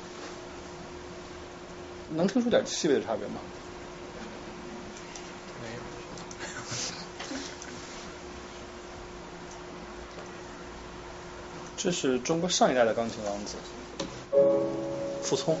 [2.09, 3.35] 能听出点细微的差别吗？
[5.61, 5.81] 没有。
[11.77, 13.57] 这是中国上一代的钢琴王子，
[15.21, 15.55] 傅聪。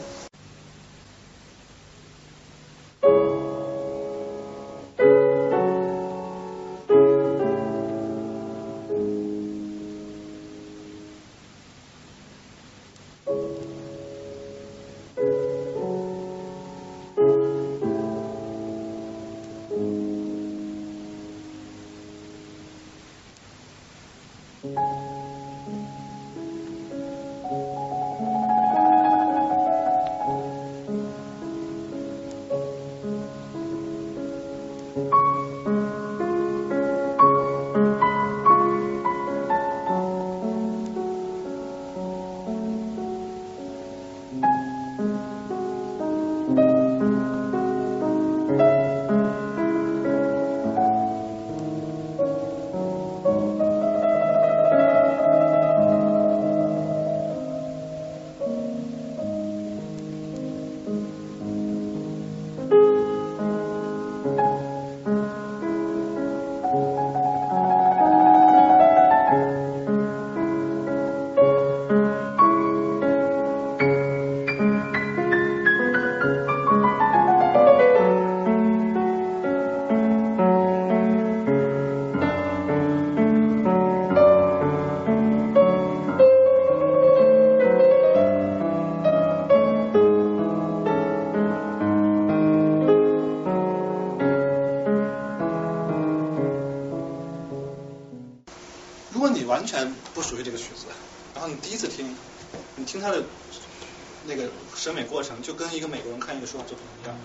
[105.75, 107.15] 一个美国人看一个书法作品一样。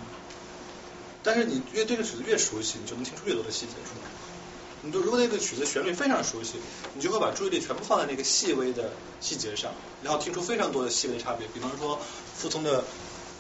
[1.23, 4.09] 但是你越对这个曲子越熟悉，你就能听出越多的细节出来。
[4.83, 6.55] 你就如果那个曲子旋律非常熟悉，
[6.95, 9.73] 你就会把注意力全部放在那个细微的细节上，
[10.05, 11.49] 然后听出非常多的细微差别。
[11.49, 11.99] 比方说，
[12.37, 12.85] 傅聪的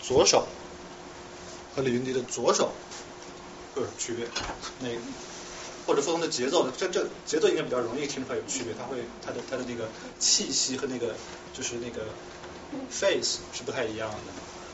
[0.02, 0.48] 左手
[1.76, 2.72] 和李云迪的左手
[3.74, 4.26] 会有区别。
[4.80, 4.89] 那
[5.86, 11.14] 或者傅聪的节奏，这这节奏应该比较容易听出来有区别，他会他的他的那个气息和那个
[11.55, 12.02] 就是那个
[12.90, 14.16] face 是不太一样的。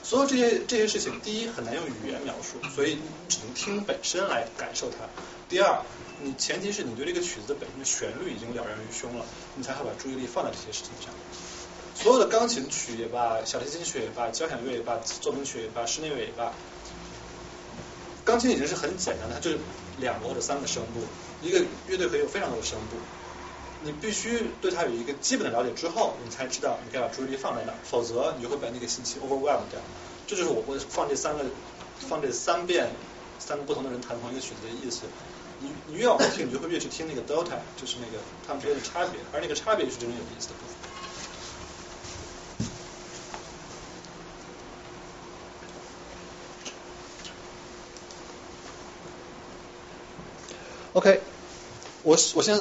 [0.04, 5.08] 所有这些这些事情，第一很难用语言描述，所以你只能听本身来感受它。
[5.48, 5.80] 第二，
[6.22, 9.24] 你前提是你对这个曲子的本身的旋律已经了然于胸了，
[9.56, 11.10] 你才会把注意力放在这些事情上。
[11.94, 16.52] 所有的钢琴曲也罢，小提琴曲也罢，交响乐也罢，奏鸣曲也罢，室内乐也罢，
[18.26, 19.56] 钢琴已经是很简单的，它就
[19.98, 21.00] 两个或者三个声部，
[21.40, 22.96] 一个乐队可以有非常多的声部。
[23.84, 29.78] 你必须对它有一个基本的了解之后，你才知道你该把注意力放在哪，否则你就会把那个信息 overwhelm 掉。
[30.26, 31.44] 这就是我会放这三个
[32.08, 32.90] 放这三遍
[33.38, 35.02] 三个不同的人弹同一个曲子的意思。
[35.60, 40.74] 你你越往后听，你就会越去听那个 delta，就是那个他们之间的差别，而那个差别是真正有意思的部分。
[50.94, 51.20] OK，
[52.02, 52.58] 我我先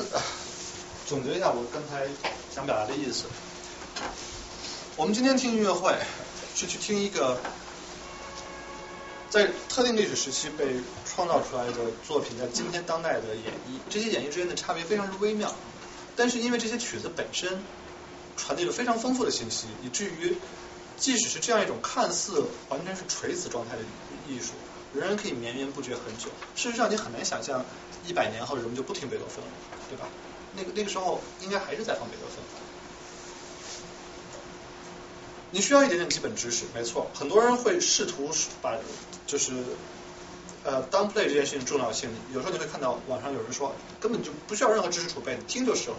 [1.06, 2.08] 总结一下我刚才
[2.50, 3.26] 想表达的意思。
[4.96, 5.96] 我们今天听音乐会
[6.56, 7.40] 是去听一个
[9.30, 10.76] 在特定历史时期被
[11.06, 13.80] 创造出来的作品，在今天当代的演绎。
[13.90, 15.54] 这些演绎之间的差别非常之微妙，
[16.16, 17.62] 但是因为这些曲子本身
[18.38, 20.38] 传递了非常丰富的信息，以至于
[20.98, 23.82] 即使是这样一种看似完全是垂死状态的
[24.30, 24.54] 艺术，
[24.94, 26.30] 仍然可以绵绵不绝很久。
[26.56, 27.66] 事实上，你很难想象
[28.06, 29.52] 一百年后人们就不听贝多芬了，
[29.90, 30.08] 对吧？
[30.56, 32.44] 那个那个时候应该还是在放贝多芬。
[35.52, 37.12] 你需要一点点基本知识，没错。
[37.14, 38.32] 很多人会试图
[38.62, 38.76] 把
[39.28, 39.54] 就是
[40.64, 42.10] 呃 downplay 这件事情重要性。
[42.34, 45.96] 有时候你会看到网上有人说，根本就不需要任何知识储备，你听就是了。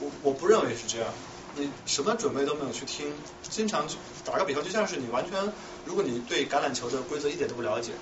[0.00, 1.08] 我我不认为是这样。
[1.56, 3.12] 你什么准备都没有去听，
[3.42, 3.88] 经常
[4.24, 5.52] 打个比方，就像是你完全，
[5.86, 7.92] 如果你对橄榄球的规则一点都不了解，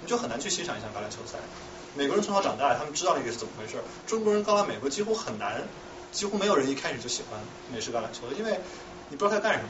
[0.00, 1.38] 你就很难去欣赏一场橄榄球赛。
[1.94, 3.74] 美国人从小长大，他们知道那个是怎么回事。
[4.06, 5.62] 中国人刚来美国，几乎很难，
[6.10, 7.38] 几乎没有人一开始就喜欢
[7.70, 8.58] 美式橄榄球的，因为
[9.10, 9.68] 你不知道他干什么。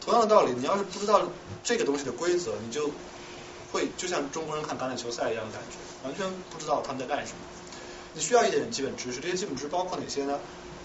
[0.00, 1.28] 同样的道理，你要是不知道
[1.62, 2.90] 这个东西的规则，你就
[3.70, 5.76] 会就像中国人看橄榄球赛一样的感觉，
[6.08, 7.38] 完全不知道他们在干什么。
[8.12, 10.40] 你需要一点基本知识，这些基本知识包括哪些呢？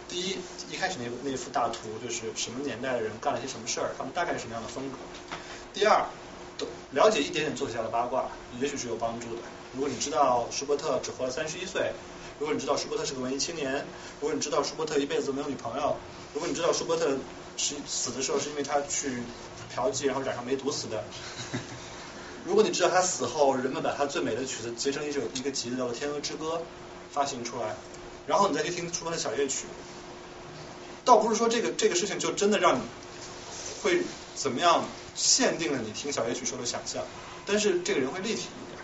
[0.08, 0.38] 第一，
[0.70, 4.98] 一开始那那幅大图就是什么年代的人干了些什么事儿，他们大概是什么样的风格。
[5.74, 6.06] 第二，
[6.92, 8.26] 了解一点点作曲家的八卦，
[8.60, 9.42] 也许是有帮助的。
[9.76, 11.92] 如果你知道舒伯特只活了三十一岁，
[12.40, 13.86] 如果你知道舒伯特是个文艺青年，
[14.22, 15.98] 如果你知道舒伯特一辈子没有女朋友，
[16.34, 17.18] 如果你知道舒伯特
[17.58, 19.22] 是死的时候是因为他去
[19.74, 21.04] 嫖妓然后染上梅毒死的，
[22.46, 26.58] 如果你知道他死后人们把他最美的曲子结成一首一个集子叫做《天鹅之歌》
[27.12, 27.76] 发行出来，
[28.28, 29.66] 然后你再去听舒伯特小夜曲，
[31.04, 32.82] 倒不是说这个这个事情就真的让你
[33.84, 34.02] 会
[34.36, 34.86] 怎么样
[35.16, 37.04] 限定了你听小夜曲时候的想象，
[37.46, 38.80] 但是这个人会立体一点。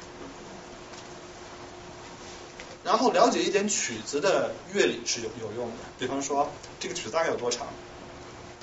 [2.84, 6.50] 然后了解一点曲子的乐理是有有用的，比方说
[6.80, 7.68] 这个曲子大概有多长，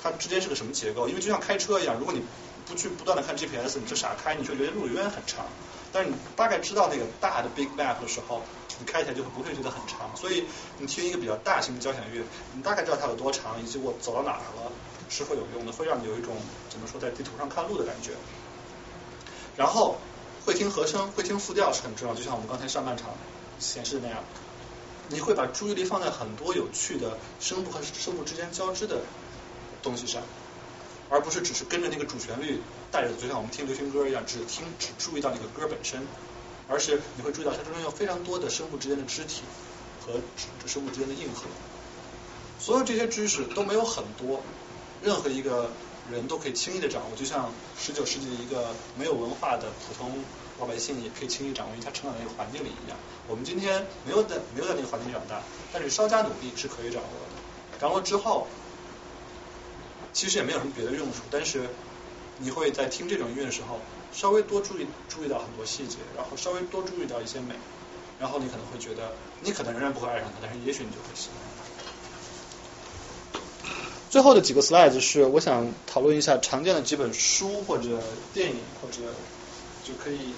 [0.03, 1.07] 它之间是个什么结构？
[1.07, 2.21] 因为就像开车一样，如果你
[2.65, 5.45] 不去不断的看 GPS，你就傻开，你就觉得路永远很长。
[5.91, 8.41] 但是你大概知道那个大的 big map 的时候，
[8.77, 10.15] 你开起来就会不会觉得很长。
[10.15, 10.43] 所以
[10.77, 12.21] 你听一个比较大型的交响乐，
[12.53, 14.71] 你大概知道它有多长，以及我走到哪儿了，
[15.09, 16.35] 是会有用的，会让你有一种
[16.69, 18.11] 怎么说在地图上看路的感觉。
[19.57, 19.97] 然后
[20.45, 23.09] 会听和声，会听复调是很重要，就像我们刚才上半场
[23.59, 24.23] 显示的那样，
[25.09, 29.01] 你会把注意力放在很多有趣的声部和声部之间交织的
[29.83, 30.21] 东西上，
[31.09, 32.61] 而不是只是跟着那个主旋律
[32.91, 36.01] 带着，就像我们听流行歌一样，只听只注意到那个歌本身，
[36.67, 39.41] 而是你会注意到它中间有非常多的声部之间的肢体
[40.05, 40.13] 和
[40.65, 41.45] 声部之间的硬核。
[42.59, 44.41] 所有这些知识都没有很多，
[45.01, 45.71] 任何一个
[46.11, 50.23] 人都可以轻易的掌握，就像十九世纪一个没有文化的普通
[50.59, 52.97] 老百姓也可以轻易掌握，因为他成长的那个环境里一样。
[53.27, 55.41] 我们今天没有在没有在那个环境里长大，
[55.71, 57.79] 但是稍加努力是可以掌握的。
[57.79, 58.47] 掌握之后，
[60.11, 61.69] 其实也没有什么别的用处，但是
[62.37, 63.79] 你会在听这种音乐的时候，
[64.11, 67.55] 稍微多注意注意到很多细节，然后稍微多注意到一些美，
[68.19, 71.37] 然后你可能会觉得，你可能仍然不会爱上它，但是也许你就会喜欢。
[74.09, 78.01] 最后的几个 slides 是我想讨论一下常见的几本书或者
[78.33, 79.13] 电影或者
[79.89, 80.33] 就可以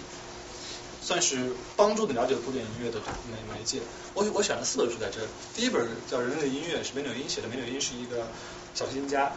[1.02, 2.99] 算是帮助你了解古典音乐的
[3.30, 3.81] 媒媒介。
[4.13, 5.20] 我我选了四本书在这，
[5.54, 7.49] 第一本叫《人类音乐》，是梅纽因写的。
[7.49, 8.28] 梅纽因是一个
[8.73, 9.34] 小提琴家，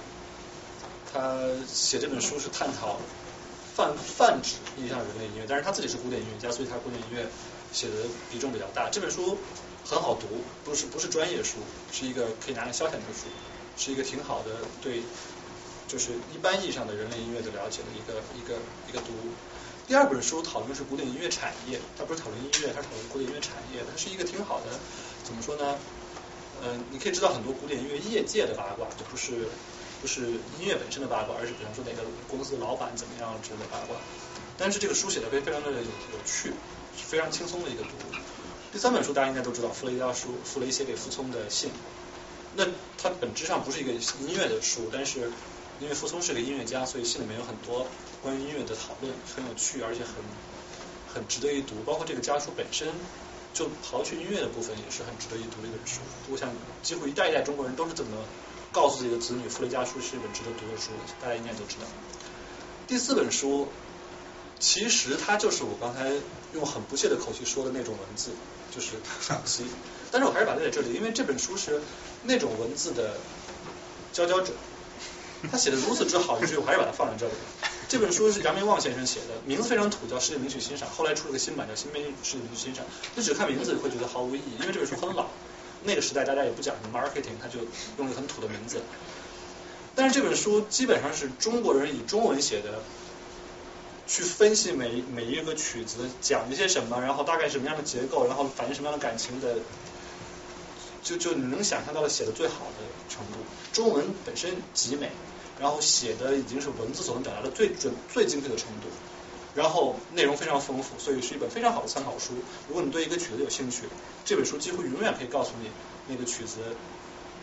[1.12, 3.01] 他写这本书是探讨
[3.75, 7.26] 泛泛指意义上人类音乐，但是他自己是古典音乐家，所以他古典音乐
[7.73, 7.94] 写的
[8.31, 8.89] 比重比较大。
[8.91, 9.36] 这本书
[9.84, 10.26] 很好读，
[10.65, 11.59] 不是不是专业书，
[11.91, 13.26] 是一个可以拿来消遣的书。
[13.76, 15.02] 是一个挺好的对，
[15.89, 18.55] 就是一般意义上的人类音乐的了解的一个一个
[18.89, 19.10] 一个读。
[19.86, 24.80] 第二本书讨论的是古典音乐产业，它不是讨论音乐，它是讨论古典音乐产业，它是一个挺好的，
[25.22, 25.76] 怎么说呢？
[26.64, 29.46] 嗯、你可以知道很多古典音乐业界的八卦，就不是
[30.00, 30.22] 不是
[30.58, 33.96] 音乐本身的八卦，而是比方说哪个公司老板怎么样之类的八卦。
[34.56, 36.54] 但是这个书写的非非常的有有趣，
[36.96, 38.16] 是非常轻松的一个读物。
[38.72, 41.68] 第三本书大家应该都知道，傅雷家书，傅雷写给傅聪的信。
[42.56, 42.64] 那
[42.96, 45.30] 它本质上不是一个音乐的书，但是
[45.78, 47.86] 因为傅聪是个音乐家，所以信里面有很多
[48.25, 50.15] 关于音乐的讨论，很有趣，而且很
[51.12, 51.75] 很值得一读。
[51.85, 52.89] 包括这个家书本身，
[53.53, 56.01] 就刨去音乐的部分，也是很值得一读的一本书。
[56.33, 56.49] 我想，
[56.83, 58.25] 几乎一代一代中国人都是这么
[58.73, 61.85] 告诉自己的子女，傅雷家书是一本值得读的书，大家应该都知道。
[62.86, 63.69] 第四本书，
[64.59, 66.11] 其实它就是我刚才
[66.55, 68.31] 用很不屑的口气说的那种文字，
[68.75, 69.67] 就是赏析。
[70.11, 71.83] 但是我还是把它在这里，因为这本书是
[72.23, 73.19] 那种文字的
[74.15, 74.55] 佼佼者。
[75.50, 77.32] 他写的如此之好，以至于我还是把它放在这里。
[77.89, 82.84] 这本书是杨明旺先生写的，名字非常土，叫《世界名曲欣赏》，后来出了个新版叫《新编世界名曲欣赏》。
[83.14, 85.26] 你只看名字会觉得毫无意义，因为这本书很老，
[85.84, 87.60] 那个时代大家也不讲什么 marketing，他就
[87.98, 88.81] 用了很土的名字。
[89.94, 92.82] 但是这本书基本上是中国人以中文写的，
[94.06, 99.56] 去分析每每一个曲子讲一些什么，然后大概什么样的结构，然后反映什么样的感情的，
[101.02, 103.39] 就就你能想象到的写的最好的程度。
[103.73, 105.10] 中文本身极美，
[105.60, 108.89] 然后写的已经是文字所能表达的最准、最精确的程度。
[109.55, 112.34] 然后内容非常丰富，所以是一本非常好的参考书。
[112.66, 113.84] 如果你对一个曲子有兴趣，
[114.24, 115.70] 这本书几乎永远可以告诉你
[116.08, 116.58] 那个曲子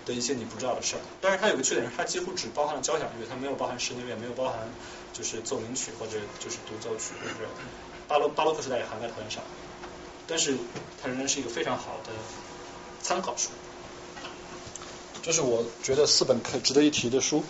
[0.06, 1.00] 的一些你不知道的事儿。
[1.22, 4.68] 但是它有个缺点是，它几乎只包含了交响乐，它没有包含室内乐，没有包含
[5.14, 7.48] 就是奏鸣曲或者就是独奏曲就是
[8.10, 9.42] 巴洛巴洛克时代也涵盖很少。
[10.28, 10.58] 但是
[11.02, 12.12] 它仍然是一个非常好的
[13.02, 13.52] 参考书。
[15.22, 17.42] 这是我觉得四本可值得一提的书。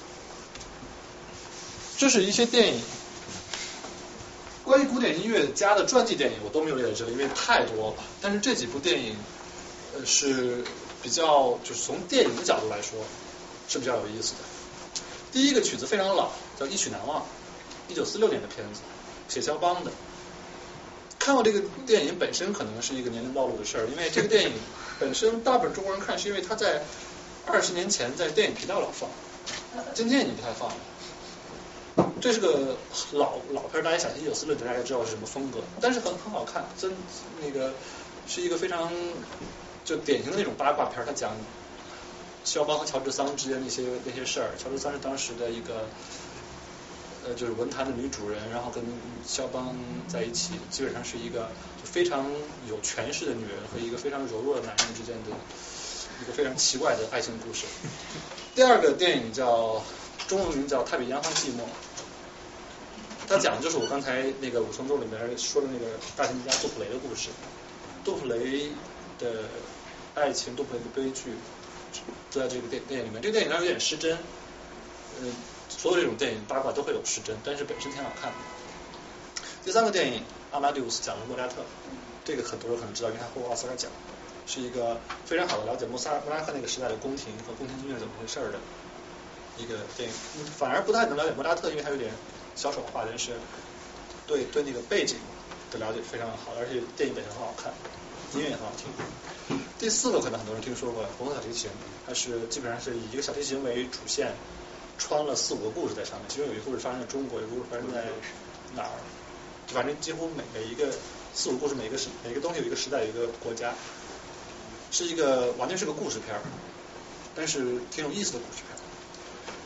[2.01, 2.81] 这是一些电影。
[4.63, 8.03] 关于古典音乐家的传记电影，我都没有列在这里，因为太多了。
[8.19, 9.15] 但是这几部电影，
[9.93, 10.63] 呃，是
[11.03, 12.97] 比较就是从电影的角度来说
[13.69, 14.39] 是比较有意思的。
[15.31, 17.21] 第一个曲子非常老，叫《一曲难忘》，
[17.87, 18.79] 一九四六年的片子，
[19.29, 19.91] 写肖邦的。
[21.19, 24.53] 看过这个电影本身可能是一个年龄暴露的事儿，因为这个电影
[24.99, 26.81] 本身大部分中国人看是因为它在
[27.45, 29.07] 二十年前在电影频道老放，
[29.93, 30.75] 今天已经不太放了。
[32.21, 32.77] 这是个
[33.13, 36.93] 老老片，大家想一九四六年大家知道是什么风格，但是很很好看，真
[37.41, 37.73] 那个
[38.27, 38.91] 是一个非常
[39.83, 41.35] 就典型的那种八卦片，它讲
[42.43, 44.51] 肖邦和乔治桑之间那些那些事儿。
[44.57, 45.87] 乔治桑是当时的一个
[47.25, 48.83] 呃就是文坛的女主人，然后跟
[49.25, 49.75] 肖邦
[50.07, 51.49] 在一起，基本上是一个
[51.83, 52.31] 非常
[52.69, 55.31] 有权势的女人和一个非常柔弱的男人之间的
[56.21, 57.65] 一个非常奇怪的爱情故事。
[58.53, 59.81] 第二个电影叫。
[60.27, 61.59] 中文名叫《太平洋和寂寞》，
[63.31, 65.85] 他讲的就是我刚才那个五重奏里面说的那个
[66.17, 67.29] 大提琴家杜普雷的故事。
[68.03, 68.69] 杜普雷
[69.17, 69.45] 的
[70.15, 71.31] 爱情，杜普雷的悲剧，
[72.29, 73.21] 都在这个电电影里面。
[73.21, 74.17] 这个电影它有点失真，
[75.21, 75.27] 呃，
[75.69, 78.37] 所有这种电影八卦都会有失真，但是本身挺好看的。
[79.63, 80.19] 第三个电影
[80.51, 81.63] 《阿马迪乌斯》讲的莫扎特，
[82.25, 83.89] 这个很多人可能知道，因为他获过奥斯卡奖，
[84.45, 88.59] 是一个非常好的了解莫萨莫扎特那个时代的宫廷和宫廷音乐怎么回事的。
[89.57, 90.15] 一个电影，
[90.57, 92.11] 反而不太能了解莫扎特，因为他有点
[92.55, 93.31] 小丑化，但是
[94.27, 95.17] 对对那个背景
[95.71, 97.73] 的了解非常好，而且电影本身很好看，
[98.33, 98.87] 音乐也很好听。
[99.79, 101.69] 第四个可能很多人听说过，红色小提琴，
[102.05, 104.33] 它是基本上是以一个小提琴为主线，
[104.97, 108.05] 穿了四五个故事在上面，其中有一个故事发生在中国，有一个故事发生在
[108.75, 108.93] 哪儿，
[109.67, 110.93] 反正几乎每每一个
[111.33, 113.73] 四五个故事，每一个时每一个东西有一个时代，有一个国家，
[114.91, 116.41] 是一个完全是个故事片儿，
[117.35, 118.61] 但是挺有意思的故事。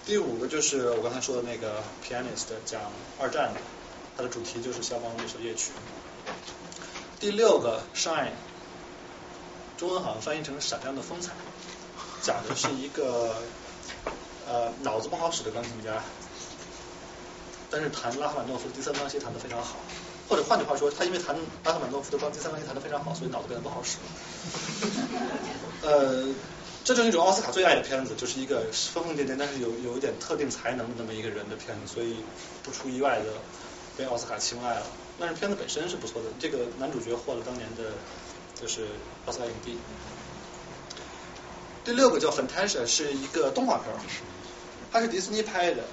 [0.06, 2.80] 第五个就是我刚才说的那个 pianist 讲
[3.19, 3.59] 二战的，
[4.16, 5.72] 它的主题就是肖邦的那首夜曲。
[7.19, 8.30] 第六个 shine，
[9.77, 11.32] 中文好像翻译成闪亮的风采，
[12.22, 13.35] 讲的是一个
[14.48, 16.03] 呃脑子不好使的钢琴家，
[17.72, 19.77] 但是弹拉赫玛诺夫第三钢琴弹得非常好，
[20.30, 23.98] 或者换句话说，他因为弹拉赫玛诺夫的钢第三钢琴弹得非常好，所以脑子变得不好使。
[25.82, 26.27] 呃。
[26.85, 32.17] 这就是一种奥斯卡最爱的片子，就是一个疯疯癫癫，但是有有一点特定才能的那么一个人的片子，所以
[32.61, 33.25] 不出意外的
[33.97, 34.85] 被奥斯卡青睐了。
[35.19, 37.93] 但是片子本身是不错的，这个男主角获了当年的
[38.53, 38.85] 就是
[39.25, 39.80] 奥斯卡影帝。
[41.83, 43.85] 第六个叫《Fantasia》，是一个动画片，
[44.91, 45.85] 它是迪士尼拍的，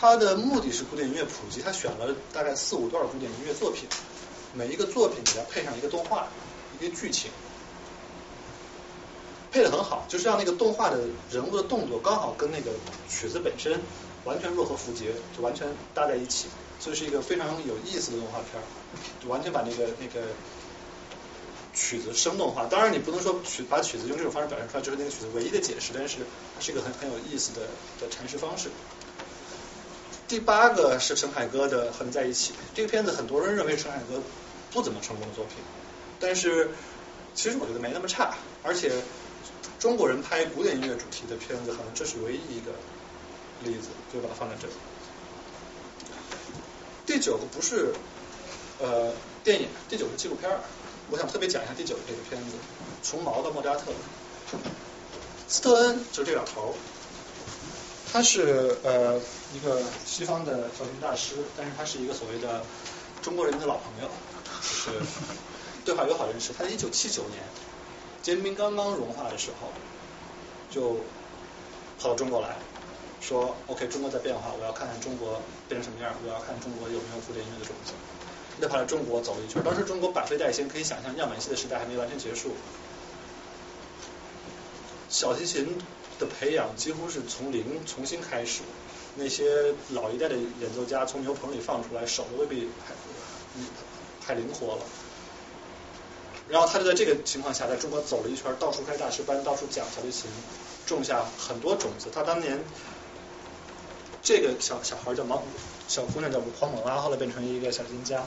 [0.00, 3.86] 它的目的是古典音乐普及，它选了大概四五段古典音乐作品，
[4.54, 6.28] 每一个作品给它配上一个动画，
[6.80, 7.30] 一个剧情。
[9.58, 11.00] 配的很好，就是让那个动画的
[11.32, 12.70] 人物的动作刚好跟那个
[13.08, 13.80] 曲子本身
[14.24, 16.46] 完全若合符节，就完全搭在一起。
[16.80, 18.62] 所以是一个非常有意思的动画片儿，
[19.20, 20.28] 就完全把那个那个
[21.74, 22.66] 曲子生动化。
[22.66, 26.18] 当然，你不能说曲把曲子用这种方式表现出来就是那个曲子唯一的解释，但是
[26.54, 27.62] 它是一个很很有意思的
[28.00, 28.70] 的阐释方式。
[30.28, 34.22] 第八个是陈凯歌的《和你在一起》，这个片子很多人认为陈凯歌
[34.70, 35.56] 不怎么成功的作品，
[36.20, 36.70] 但是
[37.34, 38.92] 其实我觉得没那么差，而且
[39.78, 42.72] 中国人拍古典音乐主题的片子，好像这是唯一一个
[43.62, 44.72] 例子，就把它放在这里。
[47.06, 47.94] 第九个不是
[48.80, 49.12] 呃
[49.44, 50.60] 电影，第九个纪录片儿，
[51.10, 52.56] 我想特别讲一下第九个这个片子，
[53.02, 53.92] 从毛到莫扎特。
[55.46, 56.74] 斯特恩就是这老头儿，
[58.12, 59.18] 他是呃
[59.54, 62.62] 一个西方的小提琴大师，但是他是一个所谓的
[63.22, 64.10] 中国人的老朋友，
[64.44, 64.90] 就是
[65.84, 66.52] 对话友好人士。
[66.52, 67.42] 他在一九七九年
[68.28, 69.68] 坚冰刚刚融化的时候，
[70.70, 70.96] 就
[71.98, 72.56] 跑到中国来
[73.22, 77.94] 说：“OK，中国在变化，我要看看中国变成什么样，我要看中国有没有古典音乐的种子。”
[78.60, 82.50] 他跑来中国走了一圈，当时中国百废待兴，可以想象样板戏的时代还没完全结束。
[85.08, 85.78] 小提琴
[86.18, 88.60] 的培养几乎是从零重新开始，
[89.16, 92.94] 那些老一代的演奏家从牛棚里放出来，手都未必还
[94.20, 94.82] 还灵活了。
[96.48, 100.30] 然后他就在这个情况下，在中国走了一圈，到处开大师班，到处讲小提琴，
[100.86, 102.08] 种下很多种子。
[102.10, 102.64] 他当年
[104.22, 105.42] 这个小小孩叫毛，
[105.88, 108.24] 小姑娘叫黄猛拉，后来变成一个小提琴家。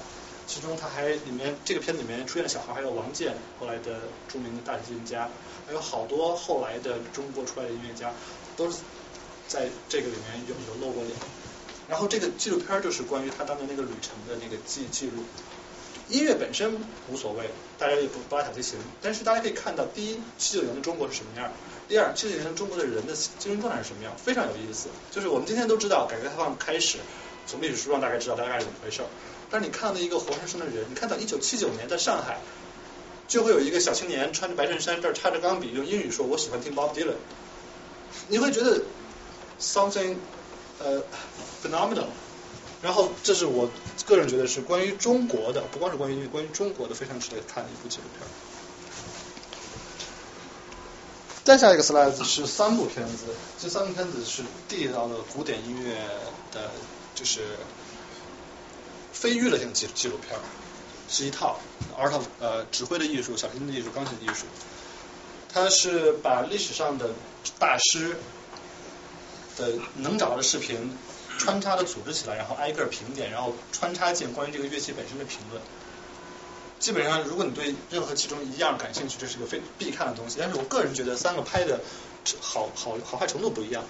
[0.48, 5.30] 其中他还里面这个片子里面出现的小孩还有王健，后来的著名的大提琴家，
[5.66, 8.12] 还有好多后来的中国出来的音乐家，
[8.58, 8.80] 都是
[9.48, 11.16] 在这个里面有有露过脸。
[11.88, 15.24] 然后这个纪录片就是关于他当年那个旅程的那个记记录。
[16.12, 16.78] 音乐本身
[17.10, 17.50] 无所谓，
[17.80, 21.50] 大家也不不爱小提琴，但是大家可以看到，第一，七九年的中国是什么样；
[21.88, 24.90] 第二，七九年的中国的人的精神状态是什么样，非常有意思。
[25.10, 26.98] 就是我们今天都知道，改革开放开始，
[27.48, 29.02] 从历史书上大概知道大概是怎么回事。
[29.50, 32.40] 但是你看到一个活生生的人，你看到一九七九年在上海，
[33.30, 37.16] 就会有一个小青年穿着白衬衫，这儿插着钢笔，用英语说我喜欢听 Bob Dylan，
[38.28, 38.82] 你会觉得
[39.62, 40.18] something
[40.84, 41.02] 呃
[41.64, 42.08] phenomenal。
[42.82, 43.70] 然后这是我
[44.06, 48.28] 个人觉得是关于中国的，不光是关于音乐，关于中国的非常值得看的一部纪录片。
[51.44, 53.26] 再下一个 slide 是三部片子，
[53.60, 55.96] 这三部片子是地道的古典音乐
[56.52, 56.70] 的，
[57.16, 57.42] 就是
[59.12, 60.40] 非娱乐性纪纪录片，
[61.10, 61.60] 是一套
[61.98, 64.46] art of 呃指挥的艺术、小提琴的艺术、钢琴艺术。
[65.54, 67.10] 它是把历史上的
[67.60, 68.16] 大师
[69.58, 70.96] 的能找到的视频
[71.42, 75.60] 穿插的组织起来，然后挨个评点，然后穿插进关于这个乐器本身的评论。
[76.78, 80.38] 基本上，如果你对任何其中一样感兴趣，这是个非必看的东西。
[80.40, 81.80] 但是我个人觉得三个拍的
[82.40, 83.84] 好好好坏程度不一样。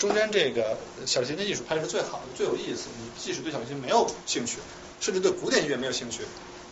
[0.00, 0.76] 中间这个
[1.06, 2.88] 小提琴的艺术拍的是最好的、最有意思。
[2.98, 4.58] 你即使对小提琴没有兴趣，
[5.00, 6.22] 甚至对古典音乐没有兴趣，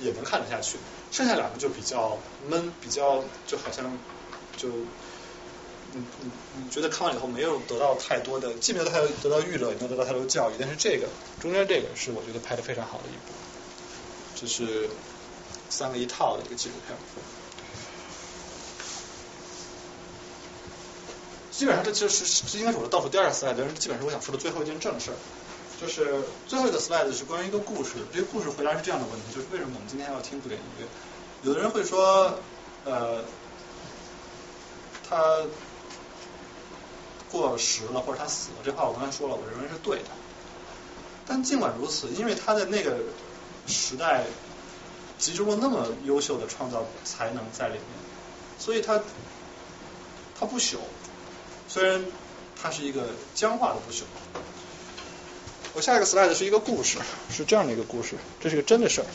[0.01, 0.79] 也能看得下去。
[1.13, 3.97] 剩下两个就比较闷，比较就好像
[4.57, 4.69] 就
[5.95, 6.31] 你你
[6.65, 10.55] 你觉得看完以后没有得到太多的，既没有太得到娱乐，也没有得到太多教育。
[10.61, 11.09] 但是这个
[11.41, 13.33] 中间这个是我觉得拍的非常好的一部，
[14.37, 14.91] 这是。
[15.71, 16.97] 三个一套的一个纪录片，
[21.51, 25.17] 基本上这就是这应该是我的倒数第二个 slide，但是基本上我想说的最后一件正事儿，
[25.81, 30.87] 就是最后一个 slide 是关于一个故事，这个故事回答是这样的问题，就是为什么我们今天要听古典音乐？
[31.43, 32.39] 有的人会说，
[32.85, 33.25] 呃，
[35.09, 35.43] 他
[37.35, 40.11] 过时了或者他死了，这话我刚才说了，我认为是对的。
[41.27, 42.97] 但尽管如此，因为他在那个
[43.67, 44.25] 时代。
[45.17, 47.83] 集中了那么优秀的创造才能在里面，
[48.59, 49.01] 所以他
[50.39, 50.79] 他不朽，
[51.69, 52.05] 虽然
[52.61, 54.03] 他是一个僵化的不朽。
[55.73, 56.99] 我下一个 slide 是一个故事，
[57.31, 59.07] 是这样的一个故事，这是个真的事儿，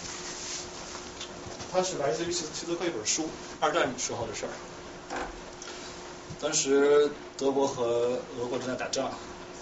[1.71, 4.51] 它是来自于齐齐泽克一本书，二战时候的事儿。
[6.41, 9.11] 当时德国和俄国正在打仗，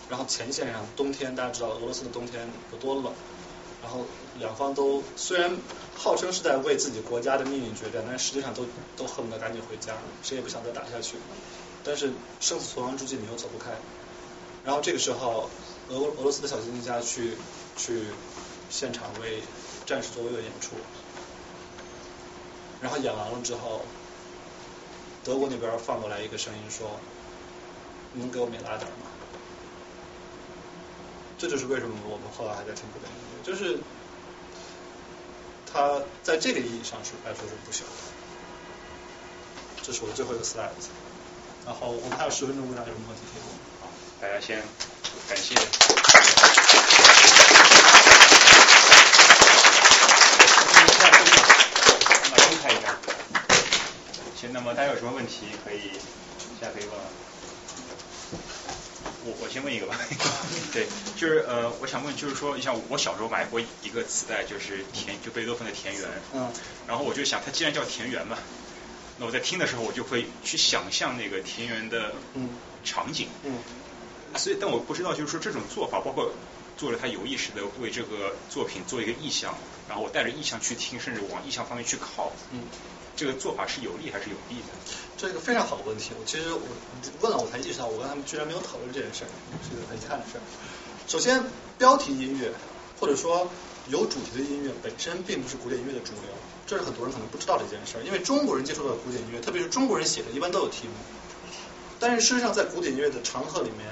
[0.09, 3.13] 然后前线上冬天大家知道俄罗斯的冬天有多冷。
[3.81, 4.05] 然后
[4.39, 5.55] 两方都虽然
[5.95, 8.65] 号称是在为自己国家的命运决战，但实际上都
[8.95, 11.15] 都恨不得赶紧回家，谁也不想再打下去。
[11.83, 13.71] 但是生死存亡之际，你又走不开。
[14.65, 15.49] 然后这个时候，
[15.89, 17.33] 俄俄罗斯的小提琴家去
[17.77, 18.01] 去
[18.69, 19.41] 现场为
[19.85, 20.75] 战士做乐演出，
[22.81, 23.81] 然后演完了之后，
[25.27, 27.01] 德国那边放过来一个声音说
[28.15, 29.11] ：“能给我们也拉点吗？”
[31.37, 33.77] 这就是为什么我们后来还在听古典音乐，就是
[35.69, 37.87] 它在这个意义上是来说是不朽的。
[39.83, 40.69] 这是我的最后一个 slide，
[41.65, 43.51] 然后我们还有十分钟，大家有什么问题可以问？
[43.81, 43.89] 好，
[44.21, 44.63] 大家先
[45.27, 45.55] 感谢。
[54.37, 55.89] 行，那么大家有什么问题可以
[56.59, 57.11] 现在可以问了。
[59.25, 59.99] 我我先问一个吧，
[60.71, 60.85] 对，
[61.15, 66.53] 就是呃，我想问，就是说，你像我小时候买过一个磁带，就是田，就贝多芬的《田园》，嗯，
[66.85, 68.37] 然后我就想，它既然叫田园嘛，
[69.17, 72.47] 那我在听的时候，我就会去想象那个田园的嗯
[72.83, 73.59] 场景，嗯，
[74.35, 76.31] 所以但我不知道，就是说这种做法，包括
[76.77, 79.57] 作者他有意识的为这个作品做一个意向，
[79.87, 82.69] 然后我带着意向去听，甚至往意向方面去靠，嗯，
[83.17, 84.71] 这个做法是有利还是有弊的？
[85.17, 86.11] 这是一个非常好的问题。
[86.17, 86.61] 我其实我
[87.21, 89.29] 问了，我才意识到我跟他们居然没有讨论这件事儿，
[89.65, 90.41] 是个很遗憾的事儿。
[91.07, 91.43] 首先，
[91.79, 92.53] 标题音乐
[92.99, 93.49] 或者说
[93.89, 96.29] 有主题的音乐本身并不是古典音乐的主流，
[96.67, 98.03] 这是很多人可能不知道的一件事儿。
[98.05, 100.93] 因为中国人接触到的古典音乐，特别是中国人写的，一般都有题目。
[101.99, 103.89] 但是事实上，在古典音乐的长河里面，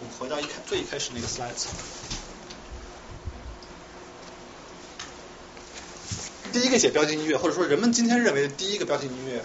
[0.00, 1.66] 我们回到一开最一开始那个 slides。
[6.54, 9.42] 第一个写标题音乐，或者说人们今天认为的第一个标题音乐，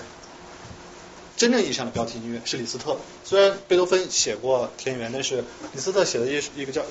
[1.36, 3.00] 真正意义上的标题音乐是李斯特。
[3.26, 6.84] 虽然贝多芬写过《田园》，但是李斯特写的一一个叫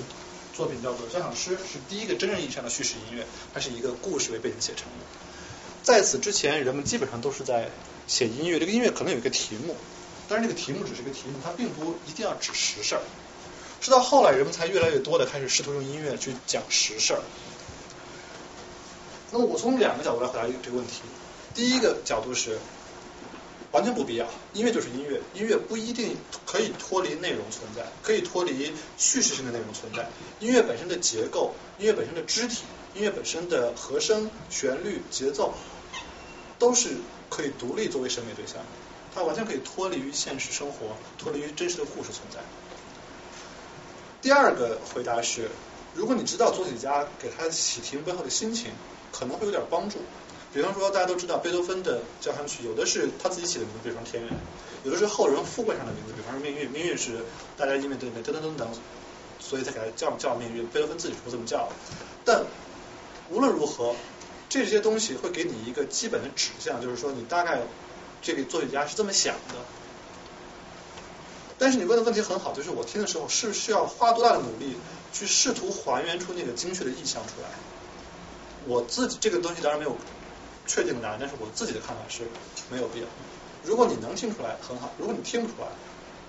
[0.52, 3.24] 作品叫做《交响诗》，是第一个真正意义上的叙事音乐，
[3.54, 5.06] 它是一个故事为背景写成的。
[5.84, 7.70] 在此之前，人们基本上都是在
[8.08, 9.76] 写音乐，这个音乐可能有一个题目，
[10.28, 13.02] 但是这个题目只是个题目，它并不一定要指实事儿。
[13.80, 17.20] 直到后来，人们才越来越多的开始试图用音乐去讲实事儿。
[19.30, 21.02] 那么我从两个角度来回答这个问题。
[21.54, 22.58] 第一个角度是
[23.72, 26.16] 完全不必要，音乐就是音乐，音乐不一定
[26.46, 30.08] 可以脱离内容存在，可以脱离叙事性的内容存在。
[30.40, 32.62] 音乐本身的结构、音乐本身的肢体、
[32.94, 35.52] 音乐本身的和声、旋律、节奏，
[36.58, 36.96] 都是
[37.28, 38.64] 可以独立作为审美对象的，
[39.14, 42.40] 它完全可以脱离于现实生活，脱离于真实的故事存在。
[44.22, 45.50] 第二个回答是，
[45.94, 48.70] 如果你知道作曲家给他起题背后的心情，
[49.18, 49.98] 可能会有点帮助。
[50.52, 54.32] 比方说，大家都知道贝多芬的交响曲，有的是他自己起的名字，比方《田园》，
[54.82, 57.22] 有的是后人附冠上的名字，比方说《命运》，《命运》是
[57.56, 58.66] 大家因为对对噔噔噔噔，
[59.38, 60.66] 所以才给他叫叫命运。
[60.68, 61.72] 贝多芬自己是不这么叫的。
[62.24, 62.44] 但
[63.28, 63.94] 无论如何，
[64.48, 67.60] 这些东西会给你一个基本的指向，就是说你大概
[68.22, 69.54] 这个作曲家是这么想的。
[71.58, 74.76] 但是你问的问题很好，就是我听的时候是需要花多大的努力
[75.12, 77.50] 去试图还原出那个精确的意象出来？
[78.68, 79.96] 我自己这个东西当然没有
[80.66, 82.22] 确定的答案，但是我自己的看法是
[82.70, 83.06] 没有必要。
[83.64, 85.68] 如果你能听出来很好，如果你听不出来，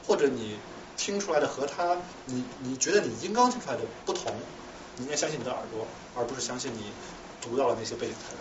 [0.07, 0.57] 或者你
[0.95, 4.33] 听出来的和他你你觉得你应当听出来的不同，
[4.95, 5.85] 你应该相信你的耳朵，
[6.15, 6.91] 而不是相信你
[7.41, 8.39] 读到了那些背景材料。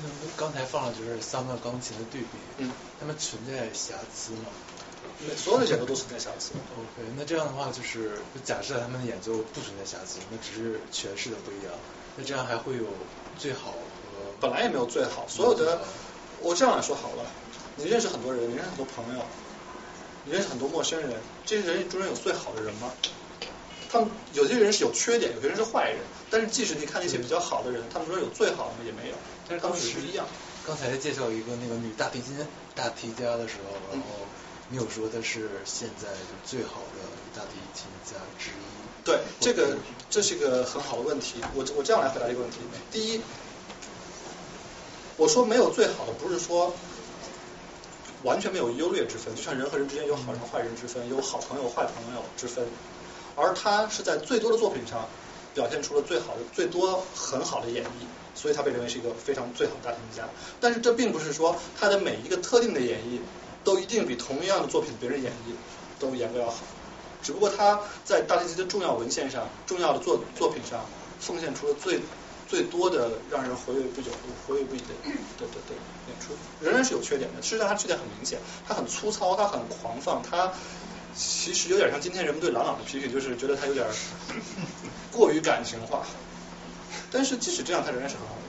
[0.00, 2.28] 那刚才放的就是三个钢琴的对比，
[2.58, 2.70] 嗯，
[3.00, 4.46] 他们存在瑕疵吗？
[5.36, 6.52] 所有的演奏都存在瑕疵。
[6.76, 11.74] OK，那这样的话就是假设他们的演奏不存在瑕疵，那只是诠释的不一样，
[12.16, 12.84] 那这样还会有
[13.38, 15.80] 最好和本来也没有最好，所有的
[16.40, 17.24] 我这样来说好了，
[17.76, 19.24] 你认识很多人，你认识很多朋友，
[20.24, 21.10] 你认识很多陌生人，
[21.44, 22.92] 这些人中间有最好的人吗？
[23.90, 25.98] 他们有些人是有缺点，有些人是坏人，
[26.30, 28.80] 但是即使你看那些比较好的人，他们说有最好的吗？
[28.84, 29.16] 也没有，
[29.48, 30.26] 但是他们当时只是不一样。
[30.66, 32.36] 刚才介绍一个那个女大提琴
[32.74, 34.06] 大提家的时候，然后
[34.70, 37.00] 你有说她是现在就最好的
[37.34, 38.54] 大提琴家之一。
[39.04, 39.76] 对，这个
[40.10, 41.40] 这是一个很好的问题。
[41.54, 42.58] 我我这样来回答这个问题。
[42.92, 43.20] 第一，
[45.16, 46.74] 我说没有最好的，不是说
[48.24, 52.66] 完全没有优劣之分，就像人和人之间有好人坏人之分，有好朋友坏朋友之分，
[53.36, 55.08] 而他是在最多的作品上
[55.54, 57.88] 表现出了最好的、最多很好的演绎，
[58.34, 60.28] 所以他被认为是一个非常最好的大提琴家。
[60.60, 63.20] 但是这并不是说他的每一个特定的演绎
[63.68, 65.52] 都一定比同样的作品别人演绎
[66.00, 66.56] 都严格要好。
[67.22, 70.86] 只不过他在大提琴的重要文献上、重要的作作品上，
[71.20, 72.00] 奉献出了最
[72.48, 74.10] 最多的让人回味不久、
[74.46, 74.86] 回味不已的
[75.36, 75.74] 的的的
[76.08, 76.32] 演出，
[76.62, 77.42] 仍然是有缺点的。
[77.42, 80.50] 事实上，他缺点很明显，他很粗糙，他很狂放，他
[81.14, 83.86] 其实有点像今天人们对郎朗的批评，就是觉得他有点
[85.12, 86.06] 过于感情化。
[87.10, 88.40] 但是即使这样，他仍然是很好的。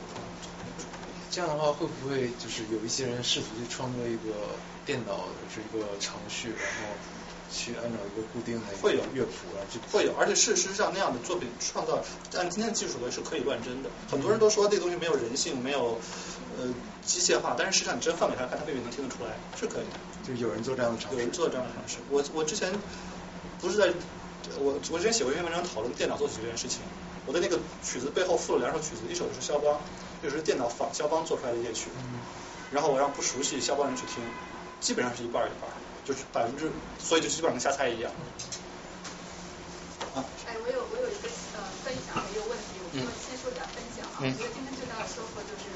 [1.29, 4.55] 这样的话，会不会就是有一些人试图去创作一个
[4.89, 6.97] 电脑的这一个程序，然后
[7.53, 12.01] 去按照一个固定的会有乐谱，啊，就会有，而且事实上那样的作品创造，
[12.35, 13.89] 按今天的技术来是可以乱真的。
[14.09, 16.01] 很多人都说这个东西没有人性，没有
[16.57, 16.73] 呃
[17.05, 19.99] 机械化，但是实际上你真放给他看，他未必能听得出来，是可以的。
[20.25, 21.31] 就有人做这样的尝试有人。
[21.31, 21.97] 做这样的尝试。
[22.09, 22.73] 我我之前
[23.61, 23.93] 不是在
[24.57, 26.81] 我我之前写过一篇文章讨论电脑作曲这件事情。
[27.27, 29.79] 我的那个曲子背后附了两首曲子，一首是肖邦，
[30.23, 31.91] 一首是电脑仿肖邦做出来的夜曲。
[32.01, 32.17] 嗯
[32.71, 34.23] 然后我让不熟悉肖邦人去听，
[34.79, 35.73] 基本上是一半儿一半儿，
[36.05, 38.11] 就是百分之，所以就基本上跟瞎猜一样。
[40.15, 45.69] 啊，哎，我有我有一个呃分享的一个问题，我说先说点分享啊觉得今天最大的收获就是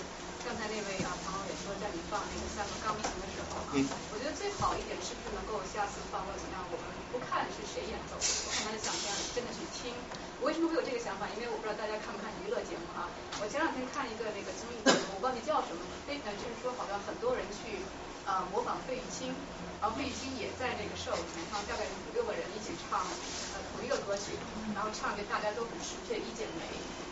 [1.80, 3.84] 在你放那个三个钢琴的时候啊，嗯
[4.14, 9.92] 我觉得最好一点是不是能够下次放或怎么样，我们不看是谁演奏，我看他的想象，真的去听。
[10.40, 11.28] 我为什么会有这个想法？
[11.36, 13.10] 因为我不知道大家看不看娱乐节目啊。
[13.42, 17.82] 我前两天看一个那个综艺节目，我忘记叫什么，非呃就是说好像很多人去
[18.30, 19.34] 呃模仿费玉清，
[19.84, 23.04] 然后费玉清也在这个 show 里面，然后大概五六个人一起唱
[23.52, 24.32] 呃同一个歌曲，
[24.72, 26.64] 然后唱给大家都很熟悉的《一剪梅》，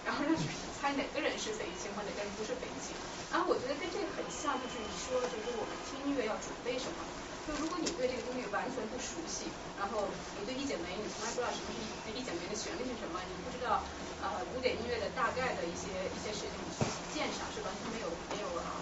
[0.08, 0.32] 然后让
[0.80, 2.96] 猜哪个人是费玉清或哪个人不是费玉清。
[3.28, 7.04] 然后我觉得跟这个很像，就是你说就是我们听音乐要准备什么。
[7.44, 10.08] 就如果你对这个东西完全不熟悉，然后
[10.40, 13.84] 你对《一剪梅》你从来不知道什么是《一剪梅》的旋律是什么，你不知道
[14.24, 18.80] 呃古典音乐的大概的一些一些事情，你去鉴赏是完全没有没有啊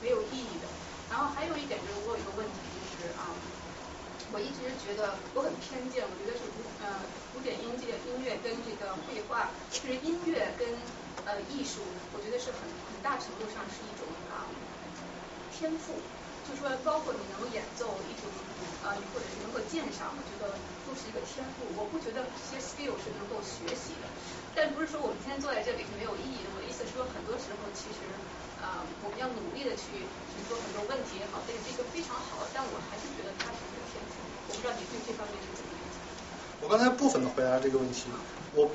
[0.00, 0.72] 没有意义的。
[1.12, 2.67] 然后还有一点就是我有一个问题。
[4.38, 7.02] 我一直觉得我很偏见，我觉得是古呃
[7.34, 10.62] 古典音乐音乐跟这个绘画，就是音乐跟
[11.26, 11.82] 呃艺术，
[12.14, 14.46] 我觉得是很很大程度上是一种啊
[15.50, 15.98] 天赋，
[16.46, 18.30] 就说包括你能够演奏一种
[18.86, 20.54] 呃或者是能够鉴赏，我觉得
[20.86, 21.66] 都是一个天赋。
[21.74, 24.06] 我不觉得这些 skill 是能够学习的，
[24.54, 26.54] 但不是说我们今天坐在这里是没有意义的。
[26.54, 28.06] 我的意思是说，很多时候其实
[28.62, 33.50] 呃我们要努力的去去做很多问题也好，这个这个非常好，但我还是觉得它。
[36.60, 38.04] 我刚才部分的回答这个问题，
[38.54, 38.70] 我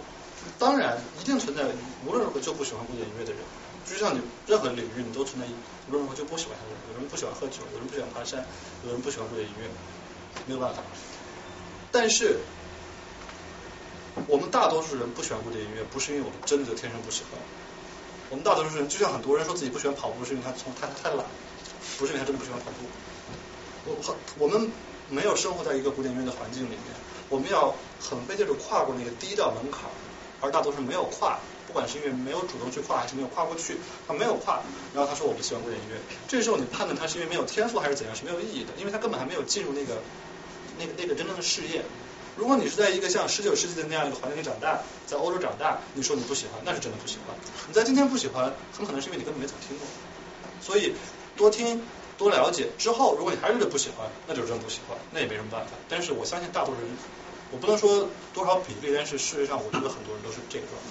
[0.58, 1.64] 当然一定存在
[2.06, 3.42] 无论如何就不喜欢古典音乐的人，
[3.86, 5.48] 就像你任何领域你都存在
[5.90, 8.46] 无论如何就不喜欢它的人，有人不喜欢喝酒，有人不喜欢爬山，
[8.86, 9.68] 有人不喜欢古典音乐，
[10.48, 10.82] 没有办法。
[11.92, 12.40] 但是
[14.28, 17.40] 我们大多数人不喜欢古典音乐，不是因为我们真的就天生不喜欢。
[18.30, 21.26] 我们大多数人就像很多人说自己不喜欢跑步，是因为他从他太懒，
[22.00, 22.88] 不是因为他真的不喜欢跑步。
[23.86, 24.72] 我很我们
[25.10, 26.80] 没有生活在一个古典音乐的环境里面，
[27.30, 29.82] 我们要很费劲的跨过那个第一道门槛，
[30.42, 34.62] 而大多数没有跨，不管是因为没有主动去跨，还是没有跨过去，他没有跨，
[34.94, 40.02] 然后他说我不喜欢古典音乐，这时候你判断他是因为没有天赋还是怎样是没有意义的，因为他根本还没有进入那个
[40.80, 41.84] 那个那个真正的事业。
[42.36, 47.36] 如果你是在一个像十九世纪的那样一个环境里长大，在欧洲长大，你说你不喜欢，那是真的不喜欢。
[47.68, 49.86] 你在今天不喜欢，很可能是因为你根本没怎么听过。
[50.60, 50.96] 所以
[51.38, 51.80] 多听
[52.24, 55.72] 多了解之后，如果你还是不喜欢，那就是真不喜欢，那也没什么办法。
[55.90, 56.90] 但是我相信大多数人，
[57.52, 60.88] 我不能说多少比例，但是事实上我觉得很多人都是这个状态。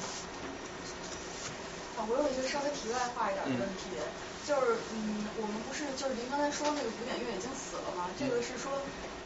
[1.97, 3.97] 啊，我有一个稍微题外话一点的问题，
[4.44, 8.12] 就是嗯，我们不是就是您刚才说那个古典乐已经死了吗？
[8.20, 8.73] 这个是说，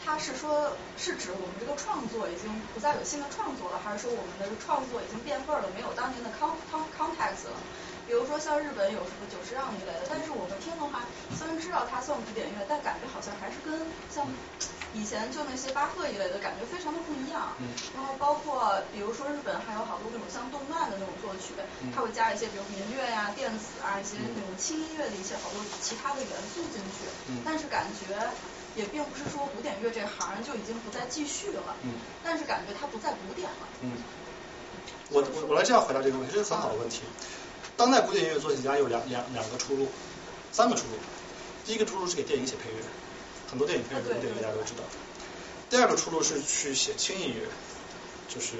[0.05, 7.59] 它是说是指我们这个创作已经不再有新的创作了，还是说我们的创作已经变味儿了，没有当年的 con con context 了？
[8.07, 11.05] 比如说像日本有什么久石让一类的，但是我们听的话，
[11.36, 14.33] 虽然知道它算古典乐，但感觉好像还是跟像
[14.93, 17.57] 以前就那些巴赫一类的感觉非常的不一样。
[17.59, 21.55] 嗯然后包括比如说日本还有好多那种像动漫的那种作曲，
[21.94, 27.09] 它会加一些比如民乐呀、电子啊一些那种轻音乐的一些好多其他的元素进去。
[27.26, 28.17] 嗯但是感觉
[28.75, 31.76] 也并不是说古典乐这行就已经不再继续了。
[31.83, 33.68] 嗯但是感觉它不再古典了。
[33.81, 33.97] 嗯，
[35.10, 37.02] 我我我来这样回答这个问题，这是很好的问题。
[37.76, 39.88] 当代古典音乐作曲家有两两两个出路，
[40.50, 40.94] 三个出路。
[41.66, 42.76] 第一个出路是给电影写配乐，
[43.50, 44.82] 很多电影配乐是古典乐大家都知道。
[45.68, 47.42] 第二个出路是去写轻音乐，
[48.28, 48.56] 就是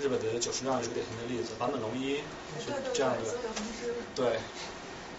[0.00, 2.16] 日本的久石让是个典型的例子，坂本龙一
[2.58, 3.18] 是这样的。
[4.14, 4.38] 对，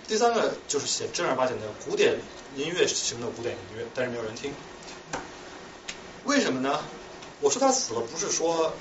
[0.08, 2.20] 第三个就是写正儿八经的古典
[2.56, 4.54] 音乐型的古典音乐，但是没有人听。
[6.26, 6.80] 为什么呢？
[7.40, 8.74] 我说他死了，不是说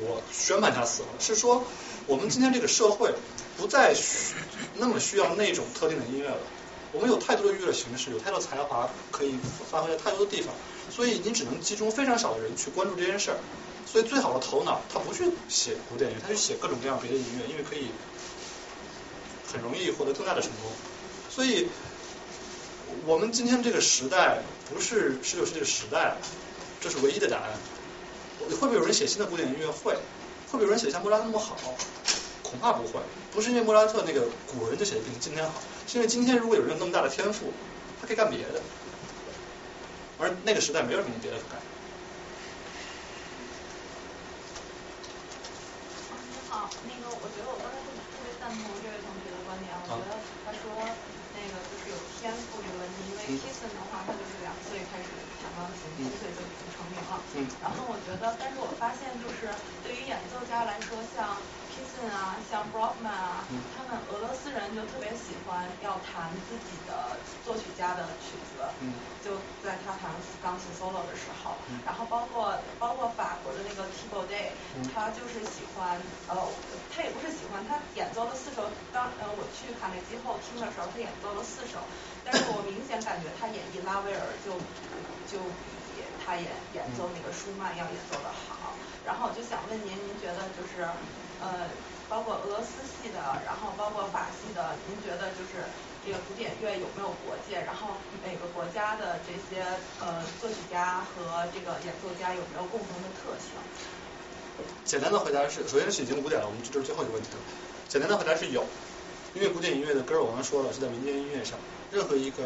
[0.00, 1.64] 我宣判他死了，是说
[2.06, 3.12] 我们今天这个社会
[3.56, 4.34] 不再需
[4.76, 6.38] 那么需要那种特定的音乐了。
[6.92, 9.36] 我们有太多的娱乐形式，有太多才华可以
[9.70, 10.54] 发挥在太多的地方，
[10.90, 13.36] 所以你只能集中非常少的人去关注这件事儿。
[13.86, 17.88] 所以最好的头脑，他不去写古典音乐，他去写各种各样别的音乐，因为可以
[19.52, 20.70] 很容易获得更大的成功。
[21.30, 21.68] 所以，
[23.06, 24.38] 我们今天这个时代
[24.72, 26.16] 不是十九世纪的时代，
[26.80, 27.50] 这是唯一的答案。
[28.50, 29.66] 会不会有人写新的古典音乐？
[29.66, 29.94] 会。
[29.94, 31.56] 会不会有人写像莫扎特那么好？
[32.54, 33.00] 恐怕不会。
[33.32, 37.52] 不是因为莫扎特那个古人就写的比今天好，是因为今天如果有人那么大的天赋，
[38.00, 38.62] 他可以干别的，
[40.18, 41.58] 而那个时代没有什么别的可干。
[46.14, 50.70] 你好，那个我觉得我刚才特别赞同这位同学的观点，我觉得他说
[51.34, 55.10] 那个就是有天赋这个问题，因为 Kison 的话，他就是两岁开始
[55.42, 57.18] 弹钢琴，七岁就已经成名了。
[57.34, 59.50] 嗯然后我觉得，但是我发现就是
[59.82, 61.34] 对于演奏家来说，像
[61.74, 63.42] Kison 啊，像 Brockman 啊，
[63.74, 68.94] 他们俄罗斯人就特别喜欢要弹自己的作曲家的曲子，嗯。
[69.24, 69.34] 就
[69.64, 74.52] 在他弹钢琴 solo 的时候，然后包括包括法国的那个 Thibaut Day，
[74.94, 76.36] 他就是喜欢呃，
[76.94, 77.66] 他也不是喜欢，欢。
[77.66, 81.80] 他演奏了四首，当呃我去卡内基后听的时候，他演奏了四首，
[82.22, 84.52] 但是我明显感觉他演绎拉威尔就
[85.26, 88.76] 就比他演演奏那个舒曼要演奏的好。
[89.02, 90.84] 然后我就想问您，您觉得就是
[91.40, 91.66] 呃，
[92.08, 95.64] 包括俄罗斯系的，然后包括法系的，您觉得就是
[96.04, 97.62] 这个古典乐有没有国界？
[97.64, 99.64] 然后每个国家的这些
[100.00, 103.56] 呃作曲家和这个演奏家有没有共同的特性？
[104.84, 107.38] 简单的回答是，首先是已经五点了，我们这是最后一个问题了。
[107.88, 108.64] 简单的回答是有，
[109.34, 111.58] 因为古典音乐的根儿我刚刚说了是在民间音乐上，
[111.90, 112.44] 任何一个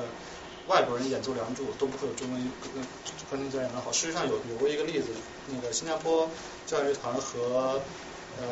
[0.69, 2.83] 外国人演奏梁祝都不会有中文跟
[3.29, 3.93] 关听家演的好。
[3.93, 5.09] 事实上有有过一个例子，
[5.49, 6.31] 那个新加坡
[6.67, 7.81] 交响乐团和
[8.41, 8.47] 呃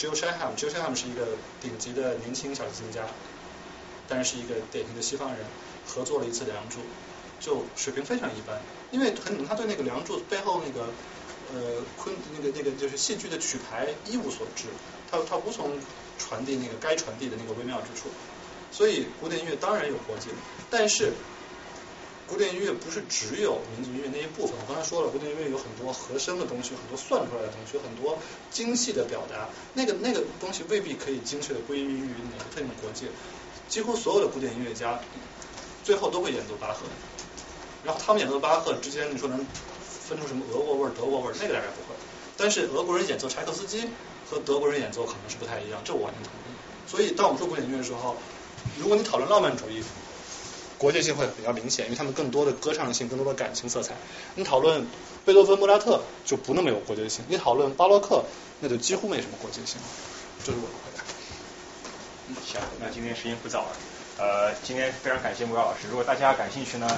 [0.00, 3.02] Jill Shaham，Jill Shaham 是一个顶级的年轻小提琴家，
[4.08, 5.38] 但是是一个典型的西方人，
[5.86, 6.78] 合作了一次梁祝，
[7.38, 8.58] 就水平非常一般，
[8.90, 10.88] 因为很可能他对那个梁祝背后那个。
[11.52, 14.66] 呃，昆那个那个就是戏剧的曲牌一无所知，
[15.10, 15.76] 他他无从
[16.16, 18.08] 传递那个该传递的那个微妙之处，
[18.70, 20.28] 所以古典音乐当然有国界，
[20.70, 21.12] 但是
[22.30, 24.54] 古典音乐不是只有民族音乐那一部分。
[24.56, 28.16] 我刚才说了，古典音乐有很多和声的东西，很多算出来的东西，有很多
[28.52, 33.08] 精细的表达，那个那个东西未必可以精确的归因于哪个特定的国界。
[33.68, 35.00] 几乎所有的古典音乐家
[35.82, 36.86] 最后都会演奏巴赫，
[37.84, 39.44] 然后他们演奏巴赫之间，你说能？
[40.10, 41.94] 分出什么俄国味儿、德国味儿，那个大概不会。
[42.36, 43.88] 但是俄国人演奏柴可夫斯基
[44.28, 46.90] 和德国人演奏可能是不太一样，这我完全同意。
[46.90, 48.16] 所以当我们说古典音乐的时候，
[48.76, 49.84] 如果你讨论浪漫主义，
[50.80, 53.94] 国际性会比较明显，因为他们更多的歌唱性、更多的感情色彩。
[54.34, 54.86] 你讨论
[55.26, 57.22] 贝多芬、莫扎特就不那么有国际性。
[57.28, 58.24] 你讨论巴洛克，
[58.60, 59.76] 那就几乎没什么国际性。
[60.42, 61.04] 这是我的回答。
[62.28, 63.76] 嗯，行，那今天时间不早了，
[64.16, 65.80] 呃，今天非常感谢穆高老师。
[65.90, 66.88] 如果大家感兴趣呢？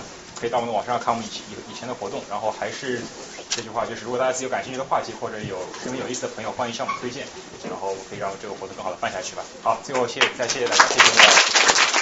[0.40, 3.00] 可以到我们的网上看我们以以以前的活动，然后还是
[3.48, 7.24] 这句话，就是如果大家自己有感兴趣的话题或者有认为有意思的朋友，欢迎向我们推荐，
[7.68, 9.44] 然后可以让这个活动更好的办下去吧。
[9.62, 11.82] 好，最后谢再谢谢大家，谢谢大家。